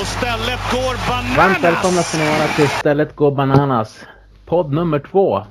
Och 0.00 0.06
stället 0.06 0.60
går 0.72 1.08
bananas! 1.08 1.36
Varmt 1.36 1.64
välkomna 1.64 2.02
ska 2.02 2.18
ni 2.18 2.38
vara 2.38 2.48
till 2.48 2.68
Stället 2.68 3.16
Går 3.16 3.30
Bananas. 3.30 4.00
Podd 4.46 4.72
nummer 4.72 4.98
två. 5.10 5.46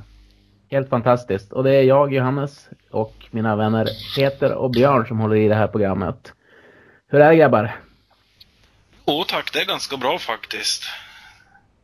Helt 0.72 0.90
fantastiskt. 0.90 1.54
Och 1.54 1.63
det 1.63 1.76
är 1.76 1.83
jag, 1.83 2.13
Johannes, 2.13 2.67
och 2.92 3.15
mina 3.31 3.56
vänner 3.56 3.88
Peter 4.15 4.54
och 4.54 4.72
Björn 4.72 5.08
som 5.08 5.20
håller 5.20 5.35
i 5.35 5.47
det 5.47 5.56
här 5.56 5.67
programmet. 5.67 6.33
Hur 7.08 7.22
är 7.22 7.29
det 7.29 7.35
grabbar? 7.35 7.76
Jo 9.08 9.24
tack, 9.28 9.54
det 9.54 9.60
är 9.60 9.65
ganska 9.65 9.97
bra 9.97 10.20
faktiskt. 10.20 10.84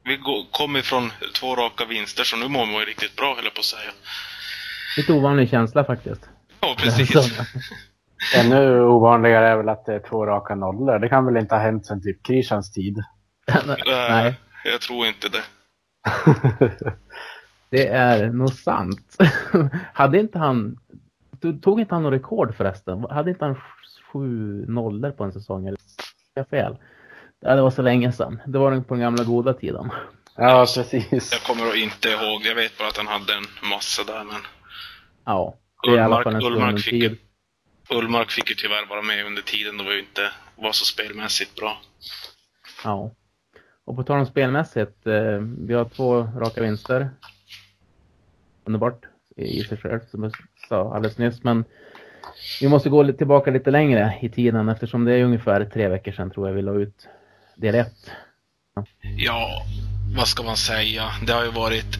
Vi 0.04 0.20
kom 0.52 0.77
ifrån 0.77 1.11
två 1.39 1.55
raka 1.55 1.86
vinster 1.86 2.23
så 2.23 2.36
nu 2.36 2.47
mår 2.47 2.66
man 2.66 2.75
ju 2.75 2.86
riktigt 2.86 3.16
bra 3.16 3.36
höll 3.36 3.45
jag 3.45 3.54
på 3.54 3.59
att 3.59 3.66
säga. 3.66 3.91
Lite 4.97 5.13
ovanlig 5.13 5.50
känsla 5.50 5.84
faktiskt. 5.84 6.21
Ja, 6.59 6.75
precis. 6.77 7.16
Ännu 8.35 8.81
ovanligare 8.81 9.47
är 9.47 9.57
väl 9.57 9.69
att 9.69 9.85
det 9.85 9.93
är 9.95 9.99
två 9.99 10.25
raka 10.25 10.55
nollor. 10.55 10.99
Det 10.99 11.09
kan 11.09 11.25
väl 11.25 11.37
inte 11.37 11.55
ha 11.55 11.61
hänt 11.61 11.85
sedan 11.85 12.02
typ 12.02 12.23
Krishans 12.25 12.71
tid. 12.71 12.97
Nej, 13.85 14.39
Jag 14.63 14.81
tror 14.81 15.07
inte 15.07 15.29
det. 15.29 15.43
det 17.69 17.88
är 17.88 18.30
nog 18.30 18.49
sant. 18.53 19.17
Hade 19.93 20.19
inte 20.19 20.39
han... 20.39 20.77
du- 21.41 21.59
Tog 21.59 21.80
inte 21.80 21.95
han 21.95 22.03
något 22.03 22.13
rekord 22.13 22.55
förresten? 22.55 23.05
Hade 23.09 23.30
inte 23.30 23.45
han 23.45 23.55
sju 24.13 24.66
nollor 24.67 25.11
på 25.11 25.23
en 25.23 25.31
säsong? 25.33 25.67
Eller 25.67 25.77
är 26.35 26.39
jag 26.39 26.47
fel? 26.49 26.77
Ja, 27.39 27.55
det 27.55 27.61
var 27.61 27.69
så 27.71 27.81
länge 27.81 28.11
sedan. 28.11 28.41
Det 28.47 28.57
var 28.59 28.81
på 28.81 28.94
den 28.94 29.02
gamla 29.02 29.23
goda 29.23 29.53
tiden. 29.53 29.89
ja, 30.35 30.66
precis. 30.75 31.31
Jag 31.31 31.41
kommer 31.41 31.75
inte 31.83 32.09
ihåg. 32.09 32.41
Jag 32.45 32.55
vet 32.55 32.77
bara 32.77 32.88
att 32.88 32.97
han 32.97 33.07
hade 33.07 33.33
en 33.33 33.69
massa 33.69 34.03
där 34.03 34.23
men 34.23 34.41
Ja, 35.25 35.55
det 35.83 35.89
är 35.89 35.95
i 35.95 35.99
alla 35.99 36.05
Ullmark, 36.05 36.23
fall 36.23 36.35
en 36.35 36.77
Ullmark, 37.89 38.31
fick 38.31 38.49
ju, 38.49 38.55
tyvärr 38.55 38.85
vara 38.85 39.02
med 39.02 39.25
under 39.25 39.41
tiden 39.41 39.77
då 39.77 39.84
vi 39.84 39.99
inte 39.99 40.31
var 40.55 40.71
så 40.71 40.85
spelmässigt 40.85 41.55
bra. 41.55 41.81
Ja. 42.84 43.11
Och 43.86 43.95
på 43.95 44.03
tal 44.03 44.19
om 44.19 44.25
spelmässigt, 44.25 45.08
eh, 45.08 45.39
vi 45.67 45.73
har 45.73 45.89
två 45.89 46.22
raka 46.23 46.61
vinster. 46.61 47.09
Underbart 48.66 49.02
i 49.36 49.63
sig 49.63 49.78
själv, 49.78 50.00
som 50.11 50.23
jag 50.23 50.33
sa 50.69 50.95
alldeles 50.95 51.17
nyss. 51.17 51.44
Men 51.44 51.66
vi 52.61 52.67
måste 52.67 52.89
gå 52.89 53.13
tillbaka 53.13 53.52
lite 53.52 53.72
längre 53.72 54.19
i 54.22 54.30
tiden 54.30 54.69
eftersom 54.69 55.06
det 55.06 55.13
är 55.13 55.23
ungefär 55.23 55.66
tre 55.66 55.88
veckor 55.88 56.11
sedan 56.11 56.31
tror 56.31 56.47
jag 56.47 56.56
vi 56.56 56.61
la 56.61 56.73
ut 56.73 57.08
del 57.56 57.75
ett. 57.75 58.11
Ja, 59.17 59.66
vad 60.17 60.28
ska 60.28 60.44
man 60.44 60.58
säga? 60.58 61.03
Det 61.28 61.33
har 61.33 61.44
ju 61.44 61.52
varit 61.52 61.97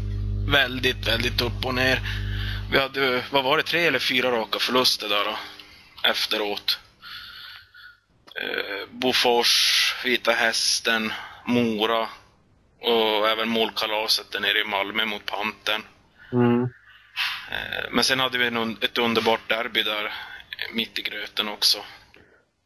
väldigt, 0.48 1.08
väldigt 1.08 1.42
upp 1.42 1.66
och 1.66 1.76
ner. 1.76 2.00
Vi 2.72 2.80
hade, 2.80 3.24
vad 3.32 3.44
var 3.44 3.58
det, 3.58 3.64
tre 3.64 3.86
eller 3.86 4.00
fyra 4.00 4.32
raka 4.32 4.60
förluster 4.60 5.10
där 5.10 5.26
då? 5.26 5.36
Efteråt. 6.10 6.80
Eh, 8.42 8.88
Bofors, 8.90 9.96
Vita 10.04 10.32
Hästen, 10.32 11.14
Mora 11.46 12.10
och 12.82 13.30
även 13.30 13.50
målkalaset 13.50 14.32
där 14.32 14.40
nere 14.40 14.60
i 14.60 14.64
Malmö 14.64 15.06
mot 15.06 15.26
Panten. 15.26 15.84
Mm. 16.34 16.64
Eh, 17.52 17.90
men 17.92 18.04
sen 18.04 18.20
hade 18.20 18.38
vi 18.38 18.76
ett 18.82 18.98
underbart 18.98 19.50
derby 19.50 19.84
där 19.84 20.14
mitt 20.74 21.00
i 21.00 21.02
gröten 21.02 21.48
också. 21.48 21.78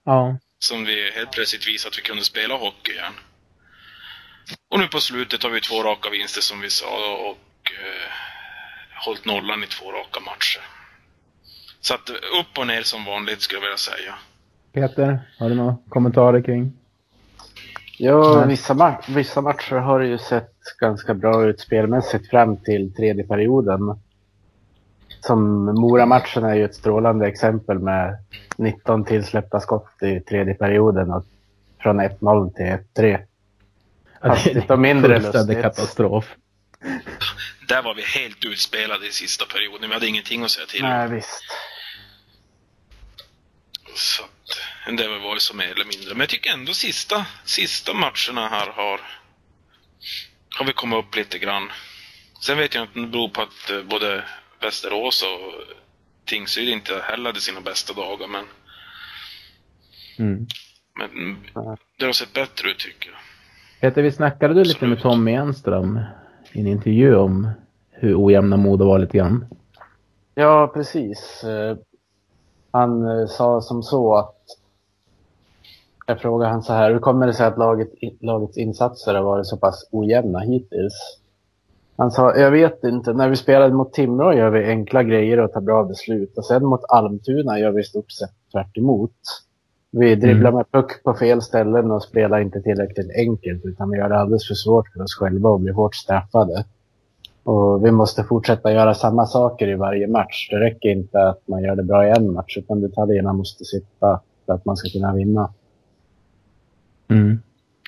Ja, 0.06 0.38
Som 0.60 0.86
vi 0.86 1.12
helt 1.12 1.32
plötsligt 1.32 1.68
visade 1.68 1.92
att 1.92 1.98
vi 1.98 2.02
kunde 2.02 2.24
spela 2.24 2.56
hockey 2.56 2.92
igen. 2.92 3.14
Och 4.70 4.80
nu 4.80 4.88
på 4.88 5.02
slutet 5.02 5.44
har 5.44 5.50
vi 5.50 5.62
två 5.62 5.84
raka 5.84 6.10
vinster 6.10 6.42
som 6.42 6.60
vi 6.62 6.70
sa 6.70 7.16
och 7.16 7.72
eh, 7.72 8.12
hållit 9.06 9.26
nollan 9.26 9.64
i 9.64 9.68
två 9.68 9.92
raka 9.92 10.20
matcher. 10.20 10.62
Så 11.82 11.94
att 11.94 12.10
upp 12.10 12.58
och 12.60 12.68
ner 12.68 12.82
som 12.82 13.06
vanligt 13.06 13.42
skulle 13.42 13.58
jag 13.58 13.62
vilja 13.62 13.78
säga. 13.78 14.14
Peter, 14.74 15.20
har 15.40 15.50
du 15.50 15.56
några 15.56 15.78
kommentarer 15.90 16.42
kring? 16.42 16.74
Ja, 17.98 18.46
vissa, 18.46 18.74
ma- 18.74 19.14
vissa 19.16 19.42
matcher 19.42 19.76
har 19.76 20.00
ju 20.00 20.18
sett 20.18 20.54
ganska 20.80 21.14
bra 21.14 21.46
ut 21.46 21.60
spelmässigt 21.60 22.30
fram 22.30 22.58
till 22.58 22.94
tredje 22.94 23.24
perioden. 23.24 24.00
Som 25.22 25.66
Mora-matchen 25.66 26.44
är 26.44 26.56
ju 26.56 26.66
ett 26.66 26.76
strålande 26.76 27.28
exempel 27.28 27.80
med 27.80 28.18
19 28.58 29.06
tillsläppta 29.06 29.60
skott 29.60 30.04
i 30.04 30.20
tredje 30.20 30.54
perioden 30.54 31.12
och 31.12 31.26
från 31.80 32.02
1-0 32.02 32.54
till 32.54 33.04
1-3. 33.04 33.20
Hastigt 34.22 34.72
och 34.72 34.80
mindre 34.80 35.20
lustigt. 35.20 35.62
katastrof. 35.62 36.36
Där 37.68 37.82
var 37.82 37.96
vi 37.96 38.02
helt 38.02 38.46
utspelade 38.46 39.08
i 39.08 39.12
sista 39.12 39.46
perioden. 39.46 39.90
Vi 39.90 39.94
hade 39.94 40.08
ingenting 40.08 40.44
att 40.44 40.52
säga 40.52 40.66
till 40.66 40.84
om. 40.84 40.90
Nej, 40.90 41.10
visst. 41.10 41.44
Så 43.96 44.24
att, 44.24 44.98
det 44.98 45.08
var 45.08 45.34
ju 45.34 45.40
så 45.40 45.56
mer 45.56 45.72
eller 45.72 45.86
mindre. 45.86 46.10
Men 46.10 46.20
jag 46.20 46.30
tycker 46.30 46.54
ändå 46.54 46.74
sista, 46.74 47.26
sista 47.44 47.94
matcherna 47.94 48.50
här 48.50 48.68
har, 48.68 49.02
har 50.58 50.66
vi 50.66 50.74
kommit 50.74 51.06
upp 51.06 51.16
lite 51.16 51.40
grann. 51.40 51.72
Sen 52.42 52.58
vet 52.58 52.76
jag 52.76 52.84
inte 52.84 53.00
om 53.00 53.06
det 53.06 53.12
beror 53.12 53.30
på 53.30 53.42
att 53.42 53.70
eh, 53.70 53.82
både 53.84 54.24
Västerås 54.62 55.24
och 55.24 55.76
Tingsryd 56.26 56.70
inte 56.70 57.02
heller 57.02 57.30
hade 57.30 57.42
sina 57.42 57.62
bästa 57.62 57.94
dagar. 57.94 58.28
Men, 58.28 58.46
Mm. 60.20 60.48
men 60.96 61.38
det 61.98 62.06
har 62.06 62.14
sett 62.14 62.34
bättre 62.34 62.72
ut 62.72 62.80
tycker 62.80 63.10
jag. 63.10 63.20
Peter, 63.82 64.02
vi 64.02 64.12
snackade 64.12 64.54
du 64.54 64.64
lite 64.64 64.88
med 64.88 65.02
Tommy 65.02 65.32
Enström 65.34 66.00
i 66.54 66.60
en 66.60 66.68
intervju 66.68 67.16
om 67.16 67.48
hur 67.90 68.26
ojämna 68.26 68.58
Modo 68.58 68.86
var 68.86 69.00
lite 69.00 69.18
grann. 69.18 69.46
Ja, 70.36 70.72
precis. 70.74 71.44
Eh, 71.44 71.78
han 72.72 73.08
eh, 73.08 73.28
sa 73.28 73.62
som 73.62 73.84
så 73.84 74.16
att 74.16 74.36
jag 76.06 76.22
frågade 76.22 76.52
han 76.52 76.64
så 76.64 76.74
här, 76.74 76.92
hur 76.92 77.00
kommer 77.00 77.28
det 77.28 77.34
sig 77.34 77.46
att 77.46 77.58
laget, 77.58 77.90
lagets 78.20 78.58
insatser 78.58 79.16
har 79.16 79.24
varit 79.24 79.48
så 79.48 79.58
pass 79.58 79.90
ojämna 79.92 80.40
hittills? 80.40 81.20
Han 81.98 82.12
sa, 82.12 82.36
jag 82.36 82.52
vet 82.52 82.84
inte, 82.84 83.14
när 83.14 83.30
vi 83.30 83.36
spelade 83.36 83.74
mot 83.74 83.94
Timrå 83.94 84.34
gör 84.34 84.50
vi 84.50 84.66
enkla 84.66 85.04
grejer 85.04 85.40
och 85.40 85.54
tar 85.54 85.62
bra 85.62 85.84
beslut 85.84 86.38
och 86.38 86.46
sen 86.46 86.66
mot 86.66 86.82
Almtuna 86.90 87.60
gör 87.60 87.72
vi 87.72 87.82
i 87.82 87.84
stort 87.84 88.12
sett 88.12 88.52
tvärt 88.52 88.78
emot. 88.78 89.12
Vi 89.92 90.16
dribblar 90.16 90.52
med 90.52 90.72
puck 90.72 91.04
på 91.04 91.14
fel 91.14 91.42
ställen 91.42 91.92
och 91.92 92.04
spelar 92.04 92.40
inte 92.40 92.62
tillräckligt 92.62 93.12
enkelt 93.16 93.66
utan 93.66 93.90
vi 93.90 93.98
gör 93.98 94.10
det 94.10 94.20
alldeles 94.20 94.48
för 94.48 94.56
svårt 94.56 94.88
för 94.94 95.04
oss 95.04 95.16
själva 95.16 95.50
och 95.50 95.60
blir 95.60 95.74
hårt 95.74 95.96
straffade. 95.96 96.66
Och 97.44 97.86
vi 97.86 97.92
måste 97.92 98.24
fortsätta 98.24 98.74
göra 98.74 98.94
samma 98.94 99.26
saker 99.26 99.68
i 99.68 99.76
varje 99.76 100.08
match. 100.08 100.48
Det 100.52 100.60
räcker 100.60 100.90
inte 100.90 101.28
att 101.28 101.48
man 101.48 101.64
gör 101.64 101.76
det 101.76 101.84
bra 101.84 102.08
i 102.08 102.10
en 102.10 102.34
match, 102.34 102.58
utan 102.58 102.82
detaljerna 102.82 103.34
måste 103.34 103.66
sitta 103.66 104.20
för 104.46 104.54
att 104.54 104.66
man 104.66 104.78
ska 104.78 104.90
kunna 104.90 105.14
vinna. 105.14 105.54
Mm. 107.08 107.42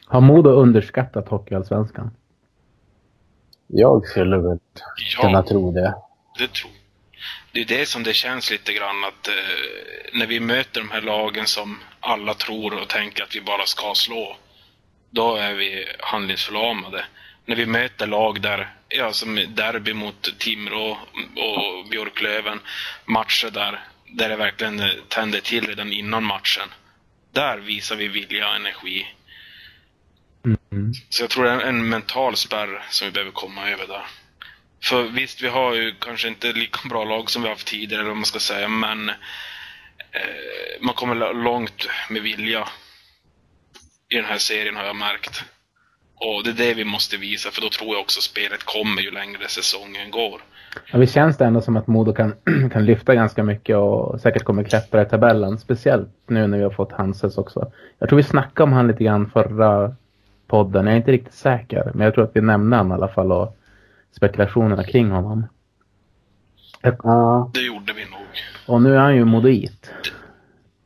Har 0.06 0.22
Modo 0.22 0.50
underskattat 0.50 1.28
Hockeyallsvenskan? 1.28 2.12
Jag 3.68 4.08
skulle 4.08 4.38
väl 4.38 4.60
kunna 5.22 5.34
Ja, 5.34 5.44
tro 5.44 5.72
det. 5.72 5.96
det 6.40 6.52
tror 6.52 6.72
Det 7.52 7.62
är 7.62 7.66
det 7.66 7.86
som 7.86 8.04
det 8.04 8.14
känns 8.14 8.52
lite 8.52 8.74
grann 8.74 9.04
att 9.04 9.28
eh, 9.28 9.34
när 10.14 10.28
vi 10.28 10.40
möter 10.40 10.82
de 10.82 10.92
här 10.92 11.02
lagen 11.02 11.48
som 11.48 11.80
alla 12.00 12.34
tror 12.34 12.74
och 12.74 12.88
tänker 12.88 13.24
att 13.24 13.36
vi 13.36 13.42
bara 13.42 13.66
ska 13.66 13.96
slå. 13.96 14.38
Då 15.10 15.36
är 15.36 15.54
vi 15.54 15.86
handlingsförlamade. 16.00 17.06
När 17.46 17.56
vi 17.56 17.66
möter 17.66 18.08
lag 18.08 18.42
där, 18.42 18.74
ja 18.90 19.14
som 19.14 19.36
derby 19.36 19.94
mot 19.94 20.40
Timrå 20.40 20.98
och 21.36 21.90
Björklöven. 21.90 22.60
Matcher 23.06 23.50
där, 23.50 23.80
där 24.06 24.30
det 24.30 24.36
verkligen 24.36 24.80
eh, 24.80 24.90
tänder 25.08 25.40
till 25.40 25.68
redan 25.68 25.92
innan 25.92 26.24
matchen. 26.24 26.68
Där 27.32 27.58
visar 27.58 27.96
vi 27.96 28.08
vilja 28.08 28.50
och 28.50 28.56
energi. 28.56 29.08
Mm. 30.46 30.94
Så 31.10 31.24
jag 31.24 31.30
tror 31.30 31.44
det 31.44 31.52
är 31.52 31.60
en 31.60 31.90
mental 31.90 32.36
spärr 32.36 32.86
som 32.90 33.08
vi 33.08 33.12
behöver 33.12 33.32
komma 33.32 33.70
över 33.70 33.88
där. 33.88 34.06
För 34.84 35.04
visst, 35.04 35.42
vi 35.42 35.48
har 35.48 35.76
ju 35.76 35.94
kanske 36.00 36.28
inte 36.28 36.54
lika 36.54 36.80
bra 36.90 37.04
lag 37.04 37.30
som 37.30 37.44
vi 37.44 37.50
haft 37.50 37.68
tidigare, 37.68 38.02
eller 38.02 38.10
vad 38.10 38.18
man 38.18 38.26
ska 38.26 38.40
säga, 38.40 38.68
men 38.68 39.10
eh, 39.10 39.16
man 40.82 40.96
kommer 40.96 41.34
långt 41.34 41.90
med 42.10 42.22
vilja 42.22 42.68
i 44.10 44.16
den 44.16 44.26
här 44.26 44.38
serien 44.38 44.76
har 44.76 44.84
jag 44.84 44.96
märkt. 44.96 45.44
Och 46.16 46.44
det 46.44 46.50
är 46.50 46.68
det 46.68 46.74
vi 46.74 46.86
måste 46.86 47.18
visa, 47.18 47.52
för 47.52 47.62
då 47.62 47.70
tror 47.70 47.90
jag 47.90 48.00
också 48.00 48.22
spelet 48.22 48.64
kommer 48.64 49.02
ju 49.02 49.12
längre 49.12 49.48
säsongen 49.48 50.12
går. 50.12 50.42
Ja, 50.92 51.00
vi 51.00 51.08
känns 51.08 51.38
det 51.38 51.46
ändå 51.46 51.62
som 51.62 51.78
att 51.78 51.88
Modo 51.88 52.14
kan, 52.14 52.36
kan 52.72 52.86
lyfta 52.86 53.16
ganska 53.16 53.44
mycket 53.44 53.78
och 53.78 54.22
säkert 54.22 54.44
kommer 54.44 54.64
klättra 54.64 55.02
i 55.02 55.06
tabellen. 55.06 55.58
Speciellt 55.58 56.10
nu 56.28 56.48
när 56.48 56.58
vi 56.58 56.64
har 56.64 56.72
fått 56.72 56.92
Hanses 56.92 57.38
också. 57.38 57.72
Jag 58.00 58.10
tror 58.10 58.18
vi 58.18 58.24
snackade 58.24 58.64
om 58.64 58.74
han 58.74 58.88
lite 58.88 59.04
grann 59.04 59.30
förra 59.30 59.96
podden. 60.48 60.86
Jag 60.86 60.94
är 60.94 60.98
inte 60.98 61.12
riktigt 61.12 61.34
säker. 61.34 61.92
Men 61.94 62.06
jag 62.06 62.14
tror 62.14 62.24
att 62.24 62.36
vi 62.36 62.42
nämnde 62.42 62.78
han 62.78 62.92
i 62.92 62.94
alla 62.94 63.08
fall 63.08 63.32
och 63.32 63.58
spekulationerna 64.16 64.84
kring 64.84 65.10
honom. 65.12 65.48
Ja, 66.82 67.52
Det 67.54 67.62
gjorde 67.62 67.94
vi 67.94 68.06
nog. 68.06 68.28
Och 68.66 68.82
nu 68.82 68.96
är 68.96 69.00
han 69.00 69.16
ju 69.16 69.26
modoit. 69.26 69.92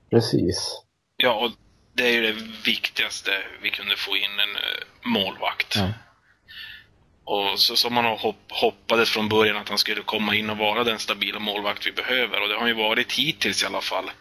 precis. 0.10 0.82
Ja, 1.18 1.34
och 1.34 1.52
det 1.94 2.04
är 2.08 2.12
ju 2.12 2.22
det 2.22 2.42
viktigaste 2.66 3.32
vi 3.62 3.70
kunde 3.70 3.96
få 3.96 4.18
in 4.18 4.40
en 4.40 4.56
eh, 4.56 5.12
målvakt. 5.12 5.76
Ja. 5.76 5.90
Och 7.24 7.60
så 7.60 7.76
som 7.76 7.94
man 7.94 8.06
hopp, 8.06 8.36
hoppades 8.50 9.10
från 9.10 9.30
början 9.30 9.58
att 9.58 9.70
han 9.70 9.78
skulle 9.78 10.02
komma 10.02 10.36
in 10.36 10.50
och 10.50 10.58
vara 10.58 10.84
den 10.84 11.00
stabila 11.00 11.40
målvakt 11.40 11.88
vi 11.88 11.92
behöver. 11.92 12.42
Och 12.42 12.48
det 12.48 12.54
har 12.54 12.60
han 12.62 12.70
ju 12.70 12.76
varit 12.76 13.12
hittills 13.14 13.64
i 13.64 13.66
alla 13.66 13.82
fall. 13.82 14.12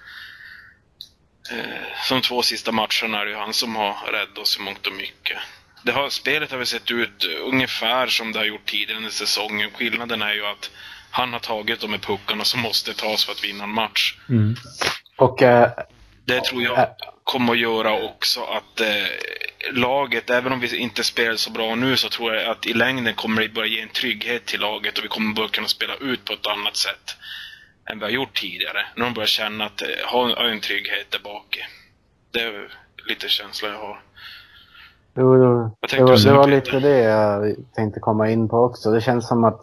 Eh, 1.53 1.83
som 2.09 2.21
två 2.21 2.43
sista 2.43 2.73
matcherna 2.73 3.21
är 3.21 3.25
det 3.25 3.31
ju 3.31 3.37
han 3.37 3.53
som 3.53 3.77
har 3.77 4.13
räddat 4.13 4.39
oss 4.39 4.59
i 4.59 4.63
mångt 4.63 4.87
och 4.87 4.93
mycket. 4.93 5.39
Det 5.85 5.93
har, 5.93 6.09
spelet 6.09 6.51
har 6.51 6.59
väl 6.59 6.67
sett 6.67 6.91
ut 6.91 7.25
ungefär 7.25 8.07
som 8.07 8.33
det 8.33 8.39
har 8.39 8.47
gjort 8.47 8.67
tidigare 8.67 8.97
under 8.97 9.11
säsongen. 9.11 9.71
Skillnaden 9.71 10.23
är 10.23 10.35
ju 10.35 10.47
att 10.47 10.71
han 11.11 11.33
har 11.33 11.41
tagit 11.41 11.81
de 11.81 11.91
här 11.91 11.99
puckarna 11.99 12.45
som 12.45 12.61
måste 12.61 12.95
tas 12.95 13.25
för 13.25 13.33
att 13.33 13.45
vinna 13.45 13.65
en 13.65 13.71
match. 13.71 14.15
Mm. 14.29 14.57
Och 15.17 15.43
eh, 15.43 15.71
Det 16.25 16.45
tror 16.45 16.63
jag 16.63 16.89
kommer 17.25 17.53
att 17.53 17.59
göra 17.59 18.03
också 18.03 18.45
att 18.45 18.81
eh, 18.81 19.07
laget, 19.73 20.31
även 20.31 20.53
om 20.53 20.61
vi 20.61 20.77
inte 20.77 21.05
spelar 21.05 21.37
så 21.37 21.51
bra 21.51 21.75
nu, 21.75 21.97
så 21.97 22.09
tror 22.09 22.35
jag 22.35 22.51
att 22.51 22.67
i 22.67 22.73
längden 22.73 23.15
kommer 23.15 23.43
det 23.43 23.49
börja 23.49 23.69
ge 23.69 23.81
en 23.81 23.89
trygghet 23.89 24.47
till 24.47 24.61
laget 24.61 24.99
och 24.99 25.05
vi 25.05 25.09
kommer 25.09 25.35
börja 25.35 25.49
kunna 25.49 25.69
spela 25.69 25.95
ut 25.95 26.25
på 26.25 26.33
ett 26.33 26.47
annat 26.47 26.77
sätt 26.77 27.17
än 27.91 27.99
vi 27.99 28.05
har 28.05 28.11
gjort 28.11 28.41
tidigare. 28.41 28.87
När 28.97 29.05
de 29.05 29.15
börjar 29.15 29.27
känna 29.27 29.65
att 29.65 29.83
eh, 29.83 29.89
ha 30.07 30.49
en 30.51 30.61
trygghet 30.61 31.11
där 31.11 31.19
bak. 31.19 31.59
Det 32.31 32.41
är 32.41 32.69
lite 33.09 33.29
känsla 33.29 33.69
jag 33.69 33.79
har. 33.79 34.01
Jo, 35.17 35.37
jo. 35.37 35.71
Det 35.91 36.03
var, 36.03 36.25
det 36.25 36.33
var 36.33 36.49
lite 36.49 36.81
det 36.81 36.99
jag 36.99 37.55
tänkte 37.75 38.01
komma 38.01 38.31
in 38.31 38.49
på 38.49 38.59
också. 38.59 38.91
Det 38.91 39.01
känns 39.01 39.29
som 39.29 39.45
att 39.45 39.61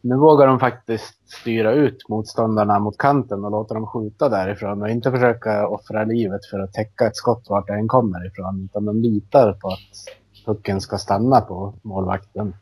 nu 0.00 0.16
vågar 0.16 0.46
de 0.46 0.60
faktiskt 0.60 1.30
styra 1.30 1.72
ut 1.72 2.08
motståndarna 2.08 2.78
mot 2.78 2.98
kanten 2.98 3.44
och 3.44 3.50
låta 3.50 3.74
dem 3.74 3.86
skjuta 3.86 4.28
därifrån 4.28 4.82
och 4.82 4.88
inte 4.88 5.10
försöka 5.10 5.68
offra 5.68 6.04
livet 6.04 6.46
för 6.50 6.60
att 6.60 6.72
täcka 6.72 7.06
ett 7.06 7.16
skott 7.16 7.46
vart 7.48 7.66
det 7.66 7.72
än 7.72 7.88
kommer 7.88 8.26
ifrån. 8.26 8.64
Utan 8.64 8.84
de 8.84 9.00
litar 9.00 9.52
på 9.52 9.68
att 9.68 10.46
pucken 10.46 10.80
ska 10.80 10.98
stanna 10.98 11.40
på 11.40 11.74
målvakten. 11.82 12.54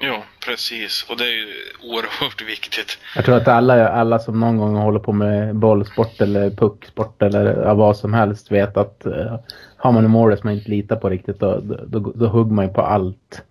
Ja, 0.00 0.22
precis. 0.46 1.06
Och 1.10 1.16
det 1.16 1.24
är 1.24 1.36
ju 1.36 1.46
oerhört 1.82 2.42
viktigt. 2.48 2.98
Jag 3.16 3.24
tror 3.24 3.36
att 3.36 3.48
alla, 3.48 3.88
alla 3.88 4.18
som 4.18 4.40
någon 4.40 4.56
gång 4.56 4.74
håller 4.74 5.00
på 5.00 5.12
med 5.12 5.56
bollsport 5.56 6.20
eller 6.20 6.50
pucksport 6.50 7.22
eller 7.22 7.74
vad 7.74 7.96
som 7.96 8.14
helst 8.14 8.52
vet 8.52 8.76
att 8.76 9.06
eh, 9.06 9.38
har 9.76 9.92
man 9.92 10.04
en 10.04 10.10
mål 10.10 10.38
som 10.38 10.48
man 10.48 10.54
inte 10.54 10.70
litar 10.70 10.96
på 10.96 11.08
riktigt 11.08 11.40
då, 11.40 11.60
då, 11.60 11.84
då, 11.86 12.12
då 12.14 12.26
hugger 12.26 12.52
man 12.52 12.64
ju 12.66 12.72
på 12.72 12.82
allt 12.82 13.42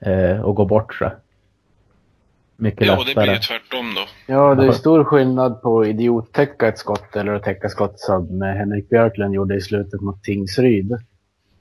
eh, 0.00 0.40
och 0.40 0.54
går 0.54 0.66
bort 0.66 0.94
sig. 0.94 1.10
Mycket 2.56 2.86
Ja, 2.86 2.98
och 2.98 3.04
det 3.04 3.14
blir 3.14 3.26
lättare. 3.26 3.34
ju 3.34 3.40
tvärtom 3.40 3.94
då. 3.94 4.32
Ja, 4.32 4.54
det 4.54 4.66
är 4.66 4.72
stor 4.72 5.04
skillnad 5.04 5.62
på 5.62 5.80
att 5.80 5.86
idiottäcka 5.86 6.68
ett 6.68 6.78
skott 6.78 7.16
eller 7.16 7.32
att 7.32 7.42
täcka 7.42 7.68
skott 7.68 8.00
som 8.00 8.42
Henrik 8.42 8.88
Björklund 8.88 9.34
gjorde 9.34 9.54
i 9.56 9.60
slutet 9.60 10.00
mot 10.00 10.22
Tingsryd. 10.22 10.98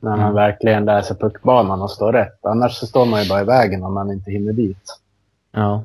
När 0.05 0.11
man 0.11 0.19
Mm. 0.19 0.33
verkligen 0.35 0.85
läser 0.85 1.15
puckbanan 1.15 1.81
och 1.81 1.91
står 1.91 2.13
rätt. 2.13 2.45
Annars 2.45 2.71
så 2.73 2.87
står 2.87 3.05
man 3.05 3.23
ju 3.23 3.29
bara 3.29 3.41
i 3.41 3.45
vägen 3.45 3.83
om 3.83 3.93
man 3.93 4.11
inte 4.11 4.31
hinner 4.31 4.53
dit. 4.53 4.99
Ja. 5.51 5.83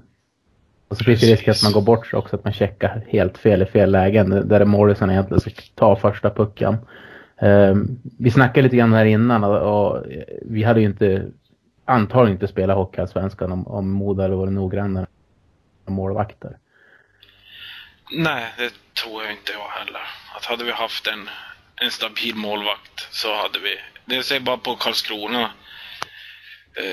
Och 0.89 0.97
så 0.97 1.05
finns 1.05 1.21
det 1.21 1.27
risk 1.27 1.49
att 1.49 1.63
man 1.63 1.73
går 1.73 1.83
bort 1.83 2.15
också, 2.15 2.37
att 2.37 2.45
man 2.45 2.53
checkar 2.53 3.03
helt 3.09 3.39
fel 3.39 3.63
i 3.63 3.67
fel 3.67 3.91
lägen. 3.91 4.49
Där 4.49 4.61
är 4.61 4.65
målisen 4.65 5.11
egentligen 5.11 5.41
ska 5.41 5.51
ta 5.75 5.97
första 5.97 6.31
pucken. 6.31 6.77
Um, 7.43 7.99
vi 8.19 8.31
snackade 8.31 8.63
lite 8.63 8.77
grann 8.77 8.93
här 8.93 9.05
innan 9.05 9.45
och, 9.45 9.57
och 9.91 10.05
vi 10.43 10.63
hade 10.63 10.81
ju 10.81 10.87
inte 10.87 11.27
antagligen 11.85 12.37
inte 12.37 12.49
spelat 12.49 12.77
Hockeyallsvenskan 12.77 13.53
om, 13.53 13.67
om 13.67 13.91
Modo 13.91 14.23
hade 14.23 14.35
varit 14.37 14.53
noggrannare 14.53 15.07
med 15.85 15.95
målvakter. 15.95 16.57
Nej, 18.17 18.45
det 18.59 18.71
tror 19.03 19.23
jag 19.23 19.33
inte 19.33 19.53
jag 19.53 19.69
heller. 19.85 20.01
Att 20.37 20.45
hade 20.45 20.65
vi 20.65 20.73
haft 20.73 21.07
en, 21.07 21.29
en 21.85 21.91
stabil 21.91 22.35
målvakt 22.35 23.09
så 23.11 23.29
hade 23.29 23.59
vi... 23.59 23.75
Det 24.05 24.23
ser 24.23 24.41
bara 24.41 24.57
på 24.57 24.77
Karlskrona. 24.77 25.51
Eh, 26.77 26.91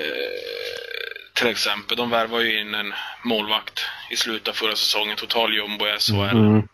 till 1.33 1.47
exempel, 1.47 1.97
de 1.97 2.09
värvade 2.09 2.43
ju 2.43 2.61
in 2.61 2.73
en 2.73 2.93
målvakt 3.23 3.85
i 4.09 4.15
slutet 4.15 4.47
av 4.47 4.53
förra 4.53 4.75
säsongen. 4.75 5.15
Total 5.17 5.55
jumbo 5.55 5.87
i 5.87 5.99
SHL. 5.99 6.37
Mm. 6.37 6.67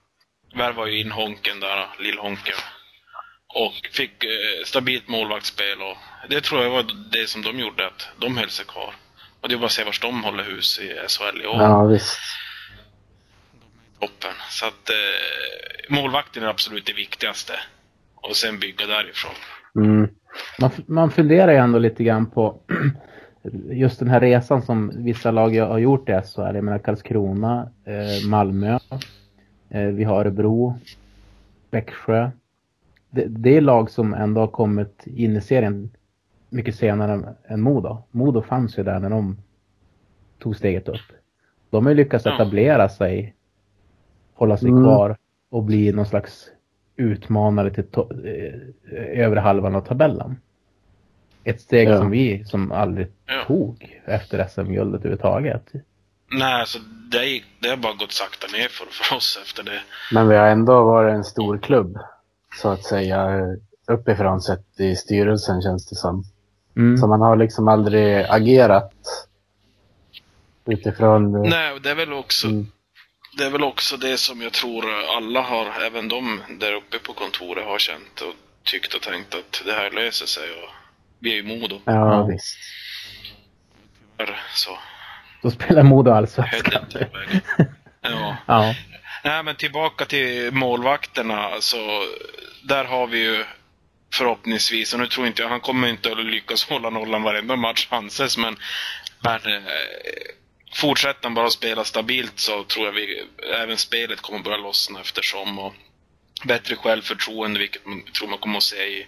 Värvade 0.55 0.91
ju 0.91 0.99
in 0.99 1.11
Honken 1.11 1.59
där, 1.59 1.87
Lill-Honken. 1.99 2.59
Och 3.47 3.73
fick 3.91 4.23
eh, 4.23 4.63
stabilt 4.65 5.07
målvaktsspel 5.07 5.81
och 5.81 5.97
det 6.29 6.41
tror 6.41 6.63
jag 6.63 6.69
var 6.69 6.85
det 7.11 7.29
som 7.29 7.41
de 7.41 7.59
gjorde, 7.59 7.87
att 7.87 8.07
de 8.19 8.37
höll 8.37 8.49
sig 8.49 8.65
kvar. 8.65 8.93
Och 9.41 9.49
det 9.49 9.55
är 9.55 9.57
bara 9.57 9.65
att 9.65 9.71
se 9.71 9.83
vart 9.83 10.01
de 10.01 10.23
håller 10.23 10.43
hus 10.43 10.79
i 10.79 10.95
SHL 11.07 11.41
i 11.41 11.47
år. 11.47 11.61
Ja, 11.61 11.85
visst. 11.85 12.17
toppen. 13.99 14.33
Så 14.49 14.65
att 14.65 14.89
eh, 14.89 15.89
målvakten 15.89 16.43
är 16.43 16.47
absolut 16.47 16.85
det 16.85 16.93
viktigaste. 16.93 17.59
Och 18.15 18.35
sen 18.35 18.59
bygga 18.59 18.85
därifrån. 18.85 19.35
Mm. 19.75 20.09
Man, 20.61 20.69
man 20.85 21.11
funderar 21.11 21.51
ju 21.51 21.57
ändå 21.57 21.79
lite 21.79 22.03
grann 22.03 22.25
på 22.25 22.55
just 23.71 23.99
den 23.99 24.07
här 24.07 24.19
resan 24.19 24.61
som 24.61 24.91
vissa 24.95 25.31
lag 25.31 25.55
har 25.57 25.77
gjort 25.79 26.09
i 26.09 26.11
SHL. 26.11 26.41
Jag 26.55 26.63
menar 26.63 26.77
Karlskrona, 26.79 27.69
eh, 27.85 28.29
Malmö, 28.29 28.79
eh, 29.69 29.81
vi 29.87 30.03
har 30.03 30.19
Örebro, 30.19 30.79
Växjö. 31.71 32.31
Det, 33.09 33.25
det 33.27 33.57
är 33.57 33.61
lag 33.61 33.89
som 33.91 34.13
ändå 34.13 34.41
har 34.41 34.47
kommit 34.47 35.03
in 35.07 35.35
i 35.35 35.41
serien 35.41 35.89
mycket 36.49 36.75
senare 36.75 37.33
än- 37.47 37.61
Modo. 37.61 37.97
Modo 38.11 38.41
fanns 38.41 38.77
ju 38.79 38.83
där 38.83 38.99
när 38.99 39.09
de 39.09 39.37
tog 40.39 40.55
steget 40.55 40.89
upp. 40.89 41.11
De 41.69 41.85
har 41.85 41.91
ju 41.91 41.97
lyckats 41.97 42.25
etablera 42.25 42.89
sig, 42.89 43.33
hålla 44.33 44.57
sig 44.57 44.69
Mm. 44.69 44.83
kvar 44.83 45.17
och 45.49 45.63
bli 45.63 45.91
någon 45.91 46.05
slags 46.05 46.47
utmanare 46.95 47.71
till 47.73 47.83
to- 47.83 48.27
eh, 48.27 49.23
övre 49.25 49.39
halvan 49.39 49.75
av 49.75 49.81
tabellen. 49.81 50.37
Ett 51.43 51.61
steg 51.61 51.87
Ja. 51.89 51.97
som 51.97 52.09
vi 52.09 52.45
som 52.45 52.71
aldrig 52.71 53.07
Ja. 53.25 53.43
tog 53.47 53.99
efter 54.05 54.47
SM-guldet 54.47 54.99
överhuvudtaget. 54.99 55.63
Nej, 56.31 56.53
alltså 56.59 56.79
det, 57.11 57.25
gick, 57.25 57.43
det 57.59 57.69
har 57.69 57.77
bara 57.77 57.93
gått 57.93 58.11
sakta 58.11 58.47
ner 58.57 58.67
för, 58.67 58.85
för 58.91 59.15
oss 59.15 59.39
efter 59.43 59.63
det. 59.63 59.81
Men 60.11 60.27
vi 60.27 60.35
har 60.35 60.47
ändå 60.47 60.83
varit 60.83 61.13
en 61.13 61.23
stor 61.23 61.57
klubb. 61.57 61.97
Så 62.61 62.69
att 62.69 62.83
säga. 62.83 63.39
Uppifrån 63.87 64.41
sett 64.41 64.79
i 64.79 64.95
styrelsen 64.95 65.61
känns 65.61 65.85
det 65.89 65.95
som. 65.95 66.23
Mm. 66.77 66.97
Så 66.97 67.07
man 67.07 67.21
har 67.21 67.35
liksom 67.35 67.67
aldrig 67.67 68.25
agerat 68.29 68.93
utifrån... 70.65 71.41
Nej, 71.41 71.73
och 71.73 71.81
det 71.81 71.91
är 71.91 71.95
väl 71.95 72.13
också 72.13 72.47
Mm. 72.47 72.67
Det 73.37 73.43
är 73.45 73.49
väl 73.49 73.63
också 73.63 73.97
det 73.97 74.17
som 74.17 74.41
jag 74.41 74.53
tror 74.53 74.85
alla 75.17 75.41
har, 75.41 75.81
även 75.85 76.07
de 76.07 76.41
där 76.59 76.73
uppe 76.73 76.99
på 76.99 77.13
kontoret 77.13 77.65
har 77.65 77.79
känt 77.79 78.21
och 78.21 78.33
tyckt 78.63 78.93
och 78.93 79.01
tänkt 79.01 79.35
att 79.35 79.61
det 79.65 79.73
här 79.73 79.91
löser 79.91 80.25
sig 80.25 80.49
och 80.51 80.69
vi 81.19 81.31
är 81.31 81.35
ju 81.35 81.43
Modo. 81.43 81.81
Ja, 81.85 81.91
Ja. 81.93 82.25
visst. 82.25 82.57
Tyvärr 84.17 84.41
Så 84.53 84.77
Då 85.41 85.51
spelar 85.51 85.83
Modo 85.83 86.11
allsvenskan. 86.11 86.85
Ja. 88.05 88.37
ja. 88.45 88.75
Nej, 89.23 89.43
men 89.43 89.55
tillbaka 89.55 90.05
till 90.05 90.51
målvakterna. 90.53 91.37
Alltså, 91.43 91.77
där 92.63 92.85
har 92.85 93.07
vi 93.07 93.19
ju 93.19 93.45
förhoppningsvis, 94.13 94.93
och 94.93 94.99
nu 94.99 95.07
tror 95.07 95.27
inte 95.27 95.41
jag, 95.41 95.49
han 95.49 95.59
kommer 95.59 95.87
inte 95.87 96.11
att 96.11 96.25
lyckas 96.25 96.69
hålla 96.69 96.89
nollan 96.89 97.23
varenda 97.23 97.55
match 97.55 97.87
Hanses, 97.91 98.37
men, 98.37 98.57
men 99.19 99.35
eh, 99.53 99.63
fortsätter 100.75 101.23
han 101.23 101.33
bara 101.33 101.49
spela 101.49 101.83
stabilt 101.83 102.39
så 102.39 102.63
tror 102.63 102.85
jag 102.85 102.93
vi, 102.93 103.23
även 103.53 103.77
spelet 103.77 104.21
kommer 104.21 104.39
börja 104.39 104.57
lossna 104.57 105.01
eftersom. 105.01 105.59
Och 105.59 105.73
bättre 106.43 106.75
självförtroende, 106.75 107.59
vilket 107.59 107.85
man 107.85 108.03
tror 108.03 108.27
man 108.27 108.39
kommer 108.39 108.57
att 108.57 108.63
se 108.63 108.83
i, 108.83 109.07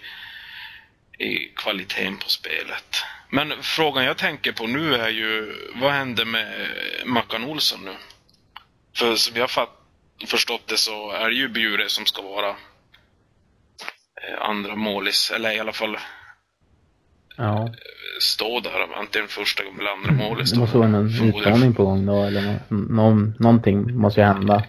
i 1.17 1.53
kvaliteten 1.55 2.17
på 2.17 2.29
spelet. 2.29 3.03
Men 3.29 3.63
frågan 3.63 4.05
jag 4.05 4.17
tänker 4.17 4.51
på 4.51 4.67
nu 4.67 4.95
är 4.95 5.09
ju, 5.09 5.55
vad 5.75 5.91
händer 5.91 6.25
med 6.25 6.67
Mackan 7.05 7.43
Olsson 7.43 7.85
nu? 7.85 7.95
För 8.97 9.15
som 9.15 9.35
jag 9.35 9.51
fatt, 9.51 9.69
förstått 10.27 10.67
det 10.67 10.77
så 10.77 11.11
är 11.11 11.29
det 11.29 11.35
ju 11.35 11.47
Bjure 11.49 11.89
som 11.89 12.05
ska 12.05 12.21
vara 12.21 12.49
eh, 12.49 14.41
andra 14.41 14.75
målis, 14.75 15.31
eller 15.31 15.51
i 15.51 15.59
alla 15.59 15.73
fall 15.73 15.97
ja. 17.37 17.69
stå 18.21 18.59
där, 18.59 18.71
antingen 18.99 19.27
första 19.27 19.63
eller 19.63 19.91
andra 19.91 20.11
målis. 20.11 20.49
Det 20.49 20.55
då. 20.55 20.61
måste 20.61 20.77
vara 20.77 20.87
en 20.87 21.23
utmaning 21.35 21.73
på 21.73 21.83
gång 21.85 22.05
då 22.05 22.23
eller 22.23 22.41
nå, 22.41 22.59
någon, 22.69 23.33
någonting 23.39 23.97
måste 23.97 24.19
ju 24.19 24.25
hända. 24.25 24.63